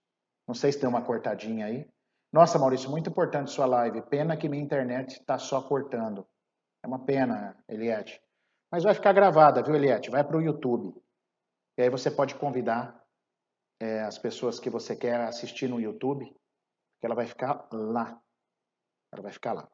Não 0.47 0.55
sei 0.55 0.71
se 0.71 0.79
tem 0.79 0.89
uma 0.89 1.03
cortadinha 1.03 1.67
aí. 1.67 1.87
Nossa, 2.33 2.57
Maurício, 2.57 2.89
muito 2.89 3.11
importante 3.11 3.51
sua 3.51 3.67
live. 3.67 4.01
Pena 4.09 4.35
que 4.35 4.49
minha 4.49 4.63
internet 4.63 5.19
está 5.19 5.37
só 5.37 5.61
cortando. 5.61 6.27
É 6.83 6.87
uma 6.87 7.05
pena, 7.05 7.63
Eliette. 7.69 8.19
Mas 8.71 8.83
vai 8.83 8.95
ficar 8.95 9.13
gravada, 9.13 9.61
viu, 9.61 9.75
Eliette? 9.75 10.09
Vai 10.09 10.23
para 10.23 10.35
o 10.35 10.41
YouTube. 10.41 10.99
E 11.77 11.83
aí 11.83 11.89
você 11.91 12.09
pode 12.09 12.33
convidar 12.35 12.99
é, 13.79 14.01
as 14.01 14.17
pessoas 14.17 14.59
que 14.59 14.69
você 14.69 14.95
quer 14.95 15.21
assistir 15.21 15.67
no 15.67 15.79
YouTube, 15.79 16.25
que 16.25 17.05
ela 17.05 17.13
vai 17.13 17.27
ficar 17.27 17.67
lá. 17.71 18.19
Ela 19.13 19.21
vai 19.21 19.31
ficar 19.31 19.53
lá. 19.53 19.69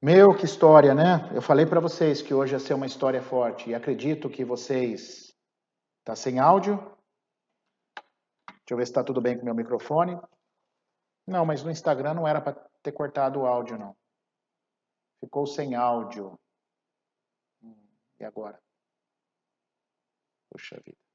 Meu, 0.00 0.28
que 0.32 0.44
história, 0.44 0.94
né? 0.94 1.28
Eu 1.34 1.42
falei 1.42 1.66
para 1.66 1.80
vocês 1.80 2.22
que 2.22 2.32
hoje 2.32 2.54
ia 2.54 2.60
ser 2.60 2.72
uma 2.72 2.86
história 2.86 3.20
forte 3.20 3.68
e 3.68 3.74
acredito 3.74 4.30
que 4.30 4.44
vocês 4.44 5.36
tá 6.04 6.14
sem 6.14 6.38
áudio. 6.38 6.76
Deixa 8.48 8.70
eu 8.70 8.76
ver 8.76 8.86
se 8.86 8.92
está 8.92 9.02
tudo 9.02 9.20
bem 9.20 9.36
com 9.36 9.44
meu 9.44 9.56
microfone. 9.56 10.16
Não, 11.26 11.44
mas 11.44 11.64
no 11.64 11.70
Instagram 11.72 12.14
não 12.14 12.28
era 12.28 12.40
para 12.40 12.52
ter 12.80 12.92
cortado 12.92 13.40
o 13.40 13.46
áudio, 13.46 13.76
não. 13.76 13.96
Ficou 15.18 15.48
sem 15.48 15.74
áudio. 15.74 16.38
E 18.20 18.24
agora? 18.24 18.62
Puxa 20.48 20.80
vida. 20.86 21.07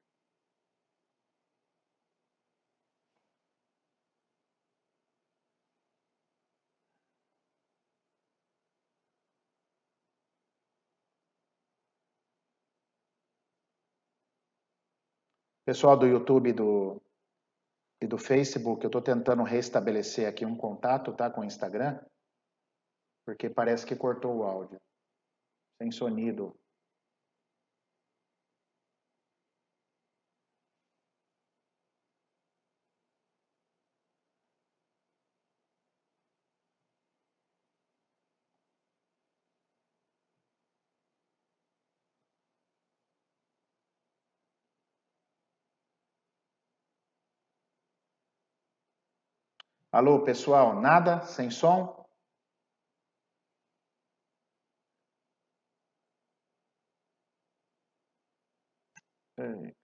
Pessoal 15.65 15.97
do 15.97 16.05
YouTube 16.05 16.51
do, 16.51 17.01
e 18.01 18.07
do 18.07 18.17
Facebook, 18.17 18.83
eu 18.83 18.89
estou 18.89 19.01
tentando 19.01 19.43
restabelecer 19.43 20.27
aqui 20.27 20.45
um 20.45 20.57
contato 20.57 21.13
tá, 21.13 21.29
com 21.29 21.39
o 21.39 21.45
Instagram, 21.45 21.99
porque 23.25 23.49
parece 23.49 23.85
que 23.85 23.95
cortou 23.95 24.37
o 24.37 24.43
áudio. 24.43 24.77
Sem 25.81 25.89
sonido. 25.89 26.53
Alô, 49.93 50.21
pessoal, 50.25 50.81
nada? 50.81 51.21
Sem 51.21 51.51
som? 51.51 52.05
Ei. 59.37 59.75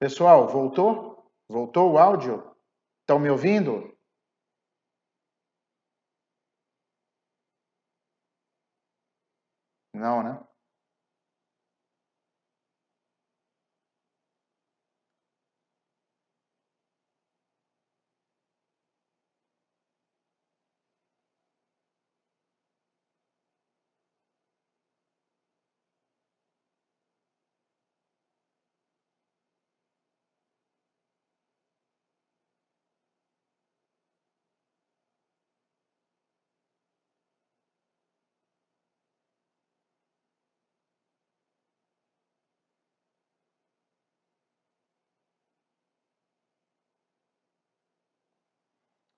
Pessoal, 0.00 0.48
voltou? 0.48 1.30
Voltou 1.48 1.92
o 1.92 1.98
áudio? 1.98 2.54
Estão 3.00 3.18
me 3.18 3.30
ouvindo? 3.30 3.96
Não, 9.92 10.22
né? 10.22 10.47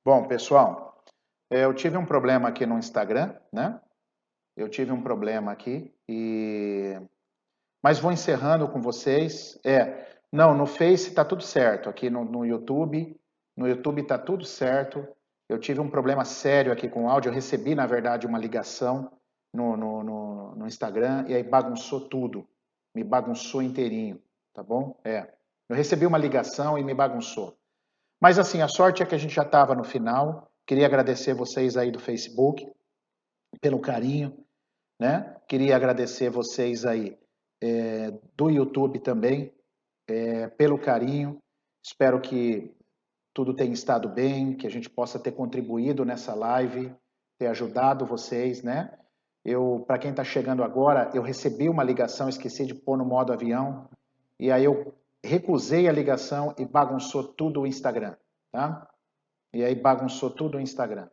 Bom, 0.02 0.26
pessoal, 0.26 1.04
é, 1.50 1.64
eu 1.64 1.74
tive 1.74 1.98
um 1.98 2.06
problema 2.06 2.48
aqui 2.48 2.64
no 2.64 2.78
Instagram, 2.78 3.34
né? 3.52 3.78
Eu 4.56 4.66
tive 4.66 4.92
um 4.92 5.02
problema 5.02 5.52
aqui 5.52 5.94
e 6.08 6.96
mas 7.82 7.98
vou 7.98 8.10
encerrando 8.10 8.66
com 8.68 8.80
vocês. 8.80 9.58
É, 9.64 10.06
não, 10.32 10.56
no 10.56 10.64
Face 10.64 11.12
tá 11.12 11.22
tudo 11.22 11.42
certo. 11.42 11.90
Aqui 11.90 12.08
no, 12.08 12.24
no 12.24 12.46
YouTube, 12.46 13.14
no 13.54 13.68
YouTube 13.68 14.02
tá 14.06 14.18
tudo 14.18 14.44
certo. 14.44 15.06
Eu 15.48 15.58
tive 15.58 15.80
um 15.80 15.90
problema 15.90 16.24
sério 16.24 16.72
aqui 16.72 16.88
com 16.88 17.04
o 17.04 17.10
áudio. 17.10 17.28
Eu 17.28 17.34
recebi, 17.34 17.74
na 17.74 17.86
verdade, 17.86 18.26
uma 18.26 18.38
ligação 18.38 19.12
no, 19.52 19.76
no, 19.76 20.02
no, 20.02 20.54
no 20.56 20.66
Instagram 20.66 21.26
e 21.28 21.34
aí 21.34 21.42
bagunçou 21.42 22.08
tudo. 22.08 22.48
Me 22.94 23.04
bagunçou 23.04 23.60
inteirinho, 23.60 24.18
tá 24.54 24.62
bom? 24.62 24.98
É. 25.04 25.30
Eu 25.68 25.76
recebi 25.76 26.06
uma 26.06 26.18
ligação 26.18 26.78
e 26.78 26.82
me 26.82 26.94
bagunçou. 26.94 27.59
Mas 28.20 28.38
assim, 28.38 28.60
a 28.60 28.68
sorte 28.68 29.02
é 29.02 29.06
que 29.06 29.14
a 29.14 29.18
gente 29.18 29.34
já 29.34 29.42
estava 29.42 29.74
no 29.74 29.82
final. 29.82 30.50
Queria 30.66 30.86
agradecer 30.86 31.34
vocês 31.34 31.76
aí 31.76 31.90
do 31.90 31.98
Facebook 31.98 32.70
pelo 33.60 33.80
carinho, 33.80 34.36
né? 35.00 35.36
Queria 35.48 35.74
agradecer 35.74 36.30
vocês 36.30 36.84
aí 36.84 37.18
é, 37.62 38.12
do 38.36 38.50
YouTube 38.50 39.00
também 39.00 39.52
é, 40.06 40.48
pelo 40.48 40.78
carinho. 40.78 41.38
Espero 41.82 42.20
que 42.20 42.74
tudo 43.32 43.54
tenha 43.54 43.72
estado 43.72 44.08
bem, 44.08 44.54
que 44.54 44.66
a 44.66 44.70
gente 44.70 44.90
possa 44.90 45.18
ter 45.18 45.32
contribuído 45.32 46.04
nessa 46.04 46.34
live, 46.34 46.94
ter 47.38 47.46
ajudado 47.46 48.04
vocês, 48.04 48.62
né? 48.62 48.92
Eu, 49.42 49.82
para 49.86 49.98
quem 49.98 50.10
está 50.10 50.22
chegando 50.22 50.62
agora, 50.62 51.10
eu 51.14 51.22
recebi 51.22 51.68
uma 51.68 51.82
ligação, 51.82 52.28
esqueci 52.28 52.66
de 52.66 52.74
pôr 52.74 52.98
no 52.98 53.04
modo 53.04 53.32
avião, 53.32 53.88
e 54.38 54.50
aí 54.50 54.64
eu 54.64 54.94
recusei 55.24 55.88
a 55.88 55.92
ligação 55.92 56.54
e 56.58 56.64
bagunçou 56.64 57.24
tudo 57.24 57.60
o 57.60 57.66
Instagram, 57.66 58.16
tá? 58.52 58.88
E 59.52 59.64
aí 59.64 59.74
bagunçou 59.74 60.30
tudo 60.30 60.58
o 60.58 60.60
Instagram. 60.60 61.08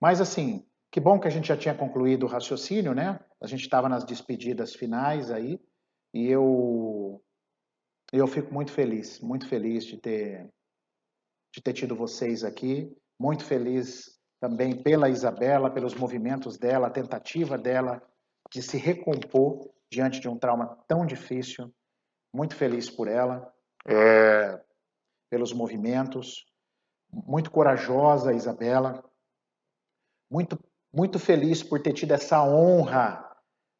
Mas 0.00 0.20
assim, 0.20 0.66
que 0.90 1.00
bom 1.00 1.18
que 1.18 1.28
a 1.28 1.30
gente 1.30 1.48
já 1.48 1.56
tinha 1.56 1.74
concluído 1.74 2.24
o 2.24 2.28
raciocínio, 2.28 2.94
né? 2.94 3.18
A 3.42 3.46
gente 3.46 3.62
estava 3.62 3.88
nas 3.88 4.04
despedidas 4.04 4.74
finais 4.74 5.30
aí 5.30 5.60
e 6.12 6.26
eu 6.26 7.20
eu 8.12 8.26
fico 8.26 8.54
muito 8.54 8.70
feliz, 8.70 9.20
muito 9.20 9.48
feliz 9.48 9.84
de 9.84 9.96
ter 9.96 10.48
de 11.54 11.62
ter 11.62 11.72
tido 11.72 11.94
vocês 11.94 12.42
aqui, 12.42 12.90
muito 13.18 13.44
feliz 13.44 14.18
também 14.40 14.82
pela 14.82 15.08
Isabela, 15.08 15.70
pelos 15.70 15.94
movimentos 15.94 16.58
dela, 16.58 16.88
a 16.88 16.90
tentativa 16.90 17.56
dela 17.56 18.02
de 18.52 18.62
se 18.62 18.76
recompor 18.76 19.70
diante 19.90 20.20
de 20.20 20.28
um 20.28 20.38
trauma 20.38 20.76
tão 20.86 21.06
difícil 21.06 21.72
muito 22.34 22.56
feliz 22.56 22.90
por 22.90 23.06
ela, 23.06 23.54
é, 23.86 24.60
pelos 25.30 25.52
movimentos, 25.52 26.44
muito 27.08 27.48
corajosa, 27.48 28.34
Isabela, 28.34 29.08
muito, 30.28 30.58
muito 30.92 31.20
feliz 31.20 31.62
por 31.62 31.80
ter 31.80 31.92
tido 31.92 32.10
essa 32.10 32.42
honra 32.42 33.24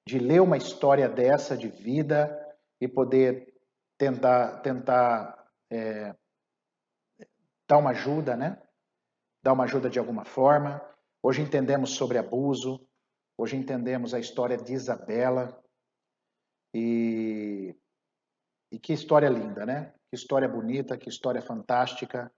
de 0.06 0.20
ler 0.20 0.40
uma 0.40 0.56
história 0.56 1.08
dessa 1.08 1.56
de 1.56 1.66
vida 1.68 2.40
e 2.80 2.86
poder 2.86 3.52
tentar, 3.98 4.60
tentar 4.60 5.50
é, 5.68 6.14
dar 7.68 7.78
uma 7.78 7.90
ajuda, 7.90 8.36
né? 8.36 8.62
Dar 9.42 9.52
uma 9.52 9.64
ajuda 9.64 9.90
de 9.90 9.98
alguma 9.98 10.24
forma. 10.24 10.80
Hoje 11.20 11.42
entendemos 11.42 11.90
sobre 11.90 12.18
abuso, 12.18 12.86
hoje 13.36 13.56
entendemos 13.56 14.14
a 14.14 14.20
história 14.20 14.56
de 14.56 14.74
Isabela 14.74 15.60
e 16.72 17.74
e 18.70 18.78
que 18.78 18.92
história 18.92 19.28
linda, 19.28 19.64
né? 19.64 19.92
Que 20.08 20.16
história 20.16 20.48
bonita, 20.48 20.96
que 20.96 21.08
história 21.08 21.42
fantástica. 21.42 22.32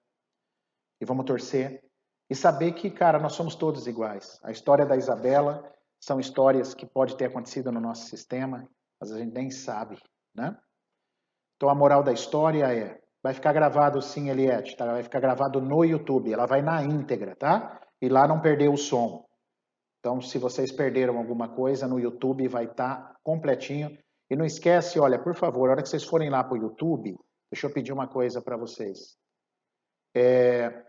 E 1.01 1.05
vamos 1.05 1.25
torcer 1.25 1.83
e 2.29 2.35
saber 2.35 2.73
que, 2.73 2.91
cara, 2.91 3.19
nós 3.19 3.35
somos 3.35 3.55
todos 3.55 3.87
iguais. 3.87 4.41
A 4.43 4.51
história 4.51 4.85
da 4.85 4.97
Isabela 4.97 5.73
são 6.01 6.19
histórias 6.19 6.75
que 6.75 6.87
pode 6.87 7.17
ter 7.17 7.27
acontecido 7.27 7.71
no 7.71 7.81
nosso 7.81 8.09
sistema, 8.09 8.69
mas 9.01 9.13
a 9.13 9.19
gente 9.19 9.33
nem 9.33 9.51
sabe, 9.51 9.99
né? 10.35 10.57
Então 11.57 11.69
a 11.69 11.75
moral 11.75 12.03
da 12.03 12.13
história 12.13 12.73
é, 12.73 13.01
vai 13.23 13.33
ficar 13.33 13.53
gravado 13.53 14.03
sim, 14.03 14.29
Eliette, 14.29 14.77
tá? 14.77 14.87
Vai 14.87 15.03
ficar 15.03 15.21
gravado 15.21 15.61
no 15.61 15.85
YouTube, 15.85 16.33
ela 16.33 16.47
vai 16.47 16.63
na 16.63 16.83
íntegra, 16.83 17.35
tá? 17.37 17.81
E 18.01 18.09
lá 18.09 18.27
não 18.27 18.41
perdeu 18.41 18.73
o 18.73 18.77
som. 18.77 19.27
Então, 20.01 20.21
se 20.21 20.39
vocês 20.39 20.71
perderam 20.71 21.19
alguma 21.19 21.49
coisa 21.49 21.89
no 21.89 21.99
YouTube, 21.99 22.47
vai 22.47 22.65
estar 22.65 22.97
tá 22.97 23.17
completinho 23.25 23.97
E 24.31 24.37
não 24.37 24.45
esquece, 24.45 24.99
olha, 24.99 25.19
por 25.19 25.35
favor, 25.35 25.69
a 25.69 25.73
hora 25.73 25.83
que 25.83 25.89
vocês 25.89 26.05
forem 26.05 26.31
lá 26.31 26.43
para 26.43 26.55
o 26.55 26.61
YouTube, 26.61 27.17
deixa 27.51 27.67
eu 27.67 27.73
pedir 27.73 27.93
uma 27.93 28.09
coisa 28.09 28.43
para 28.43 28.57
vocês. 28.57 29.17
É, 30.15 30.85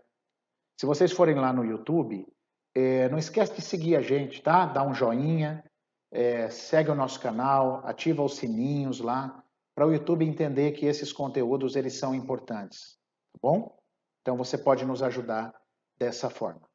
se 0.78 0.86
vocês 0.86 1.12
forem 1.12 1.36
lá 1.36 1.52
no 1.52 1.64
YouTube, 1.64 2.26
é, 2.74 3.08
não 3.08 3.18
esquece 3.18 3.54
de 3.54 3.62
seguir 3.62 3.96
a 3.96 4.00
gente, 4.00 4.42
tá? 4.42 4.66
Dá 4.66 4.82
um 4.82 4.94
joinha, 4.94 5.64
é, 6.10 6.48
segue 6.50 6.90
o 6.90 6.94
nosso 6.94 7.20
canal, 7.20 7.86
ativa 7.86 8.22
os 8.22 8.36
sininhos 8.36 9.00
lá, 9.00 9.42
para 9.74 9.86
o 9.86 9.92
YouTube 9.92 10.24
entender 10.24 10.72
que 10.72 10.86
esses 10.86 11.12
conteúdos 11.12 11.76
eles 11.76 11.94
são 11.94 12.14
importantes, 12.14 12.98
tá 13.32 13.38
bom? 13.40 13.78
Então 14.22 14.36
você 14.36 14.58
pode 14.58 14.84
nos 14.84 15.02
ajudar 15.02 15.54
dessa 15.96 16.28
forma. 16.28 16.68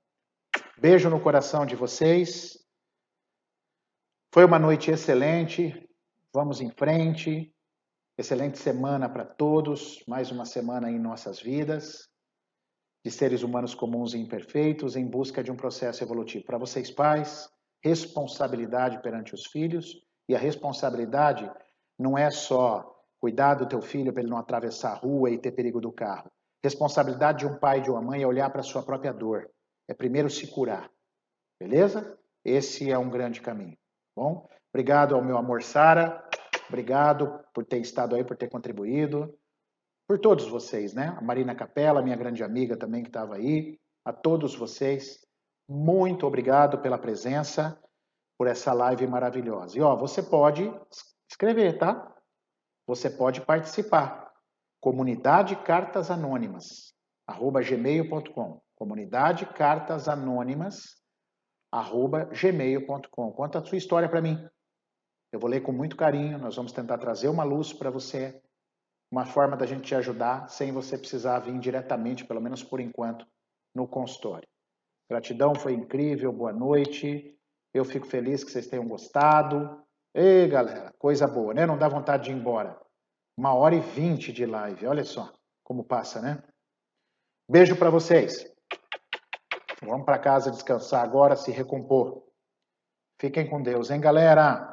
Beijo 0.77 1.09
no 1.09 1.19
coração 1.19 1.65
de 1.65 1.75
vocês. 1.75 2.57
Foi 4.33 4.43
uma 4.43 4.57
noite 4.57 4.91
excelente. 4.91 5.89
Vamos 6.33 6.61
em 6.61 6.71
frente. 6.71 7.53
Excelente 8.17 8.57
semana 8.57 9.07
para 9.07 9.23
todos. 9.23 10.03
Mais 10.07 10.31
uma 10.31 10.45
semana 10.45 10.89
em 10.89 10.97
nossas 10.97 11.39
vidas 11.39 12.09
de 13.05 13.11
seres 13.11 13.43
humanos 13.43 13.75
comuns 13.75 14.13
e 14.13 14.17
imperfeitos 14.17 14.95
em 14.95 15.05
busca 15.05 15.43
de 15.43 15.51
um 15.51 15.55
processo 15.55 16.03
evolutivo. 16.03 16.45
Para 16.45 16.57
vocês, 16.57 16.89
pais, 16.89 17.47
responsabilidade 17.83 18.99
perante 19.01 19.35
os 19.35 19.45
filhos, 19.45 20.01
e 20.27 20.33
a 20.33 20.39
responsabilidade 20.39 21.51
não 21.99 22.17
é 22.17 22.31
só 22.31 22.89
cuidar 23.19 23.55
do 23.55 23.67
teu 23.67 23.81
filho 23.81 24.11
para 24.11 24.23
ele 24.23 24.31
não 24.31 24.37
atravessar 24.37 24.93
a 24.93 24.95
rua 24.95 25.29
e 25.29 25.37
ter 25.37 25.51
perigo 25.51 25.81
do 25.81 25.91
carro. 25.91 26.31
Responsabilidade 26.63 27.39
de 27.39 27.45
um 27.45 27.59
pai 27.59 27.79
e 27.79 27.81
de 27.81 27.91
uma 27.91 28.01
mãe 28.01 28.23
é 28.23 28.27
olhar 28.27 28.49
para 28.49 28.61
a 28.61 28.63
sua 28.63 28.81
própria 28.81 29.13
dor. 29.13 29.51
É 29.87 29.93
primeiro 29.93 30.29
se 30.29 30.47
curar. 30.47 30.89
Beleza? 31.59 32.17
Esse 32.43 32.89
é 32.89 32.97
um 32.97 33.09
grande 33.09 33.41
caminho. 33.41 33.77
Bom, 34.15 34.47
obrigado 34.73 35.15
ao 35.15 35.23
meu 35.23 35.37
amor 35.37 35.63
Sara. 35.63 36.23
Obrigado 36.67 37.39
por 37.53 37.63
ter 37.65 37.79
estado 37.79 38.15
aí, 38.15 38.23
por 38.23 38.35
ter 38.35 38.49
contribuído 38.49 39.33
por 40.07 40.19
todos 40.19 40.47
vocês, 40.47 40.93
né? 40.93 41.15
A 41.17 41.21
Marina 41.21 41.55
Capela, 41.55 42.01
minha 42.01 42.15
grande 42.15 42.43
amiga 42.43 42.77
também 42.77 43.03
que 43.03 43.09
estava 43.09 43.35
aí, 43.35 43.79
a 44.05 44.11
todos 44.11 44.55
vocês, 44.55 45.25
muito 45.67 46.27
obrigado 46.27 46.79
pela 46.79 46.97
presença, 46.97 47.79
por 48.37 48.47
essa 48.47 48.73
live 48.73 49.07
maravilhosa. 49.07 49.77
E 49.77 49.81
ó, 49.81 49.95
você 49.95 50.21
pode 50.21 50.71
escrever, 51.29 51.77
tá? 51.77 52.13
Você 52.85 53.09
pode 53.09 53.41
participar. 53.41 54.31
Comunidade 54.81 55.55
Cartas 55.63 56.11
Anônimas, 56.11 56.93
arroba 57.25 57.61
gmail.com. 57.61 58.61
Comunidade 58.75 59.45
Cartas 59.45 60.09
Anônimas, 60.09 60.97
arroba 61.71 62.25
gmail.com. 62.25 63.31
Conta 63.31 63.59
a 63.59 63.63
sua 63.63 63.77
história 63.77 64.09
para 64.09 64.21
mim. 64.21 64.45
Eu 65.33 65.39
vou 65.39 65.49
ler 65.49 65.61
com 65.61 65.71
muito 65.71 65.97
carinho, 65.97 66.37
nós 66.37 66.55
vamos 66.55 66.71
tentar 66.71 66.99
trazer 66.99 67.27
uma 67.27 67.43
luz 67.43 67.73
para 67.73 67.89
você 67.89 68.39
uma 69.11 69.25
forma 69.25 69.57
da 69.57 69.65
gente 69.65 69.81
te 69.81 69.95
ajudar 69.95 70.47
sem 70.47 70.71
você 70.71 70.95
precisar 70.95 71.39
vir 71.39 71.57
diretamente, 71.59 72.23
pelo 72.23 72.39
menos 72.39 72.63
por 72.63 72.79
enquanto, 72.79 73.25
no 73.73 73.87
consultório. 73.87 74.47
Gratidão, 75.09 75.55
foi 75.55 75.73
incrível, 75.73 76.31
boa 76.31 76.53
noite. 76.53 77.35
Eu 77.73 77.83
fico 77.83 78.05
feliz 78.05 78.43
que 78.43 78.51
vocês 78.51 78.67
tenham 78.67 78.87
gostado. 78.87 79.83
Ei, 80.13 80.47
galera, 80.47 80.93
coisa 80.99 81.27
boa, 81.27 81.51
né? 81.51 81.65
Não 81.65 81.79
dá 81.79 81.87
vontade 81.87 82.25
de 82.25 82.31
ir 82.31 82.35
embora. 82.35 82.79
Uma 83.35 83.55
hora 83.55 83.73
e 83.73 83.79
vinte 83.79 84.31
de 84.31 84.45
live, 84.45 84.85
olha 84.85 85.03
só 85.03 85.33
como 85.63 85.83
passa, 85.83 86.21
né? 86.21 86.43
Beijo 87.49 87.75
para 87.75 87.89
vocês. 87.89 88.51
Vamos 89.81 90.05
para 90.05 90.19
casa 90.19 90.51
descansar 90.51 91.03
agora, 91.03 91.35
se 91.35 91.51
recompor. 91.51 92.23
Fiquem 93.19 93.49
com 93.49 93.63
Deus, 93.63 93.89
hein, 93.89 93.99
galera? 93.99 94.72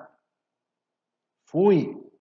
Fui. 1.50 1.99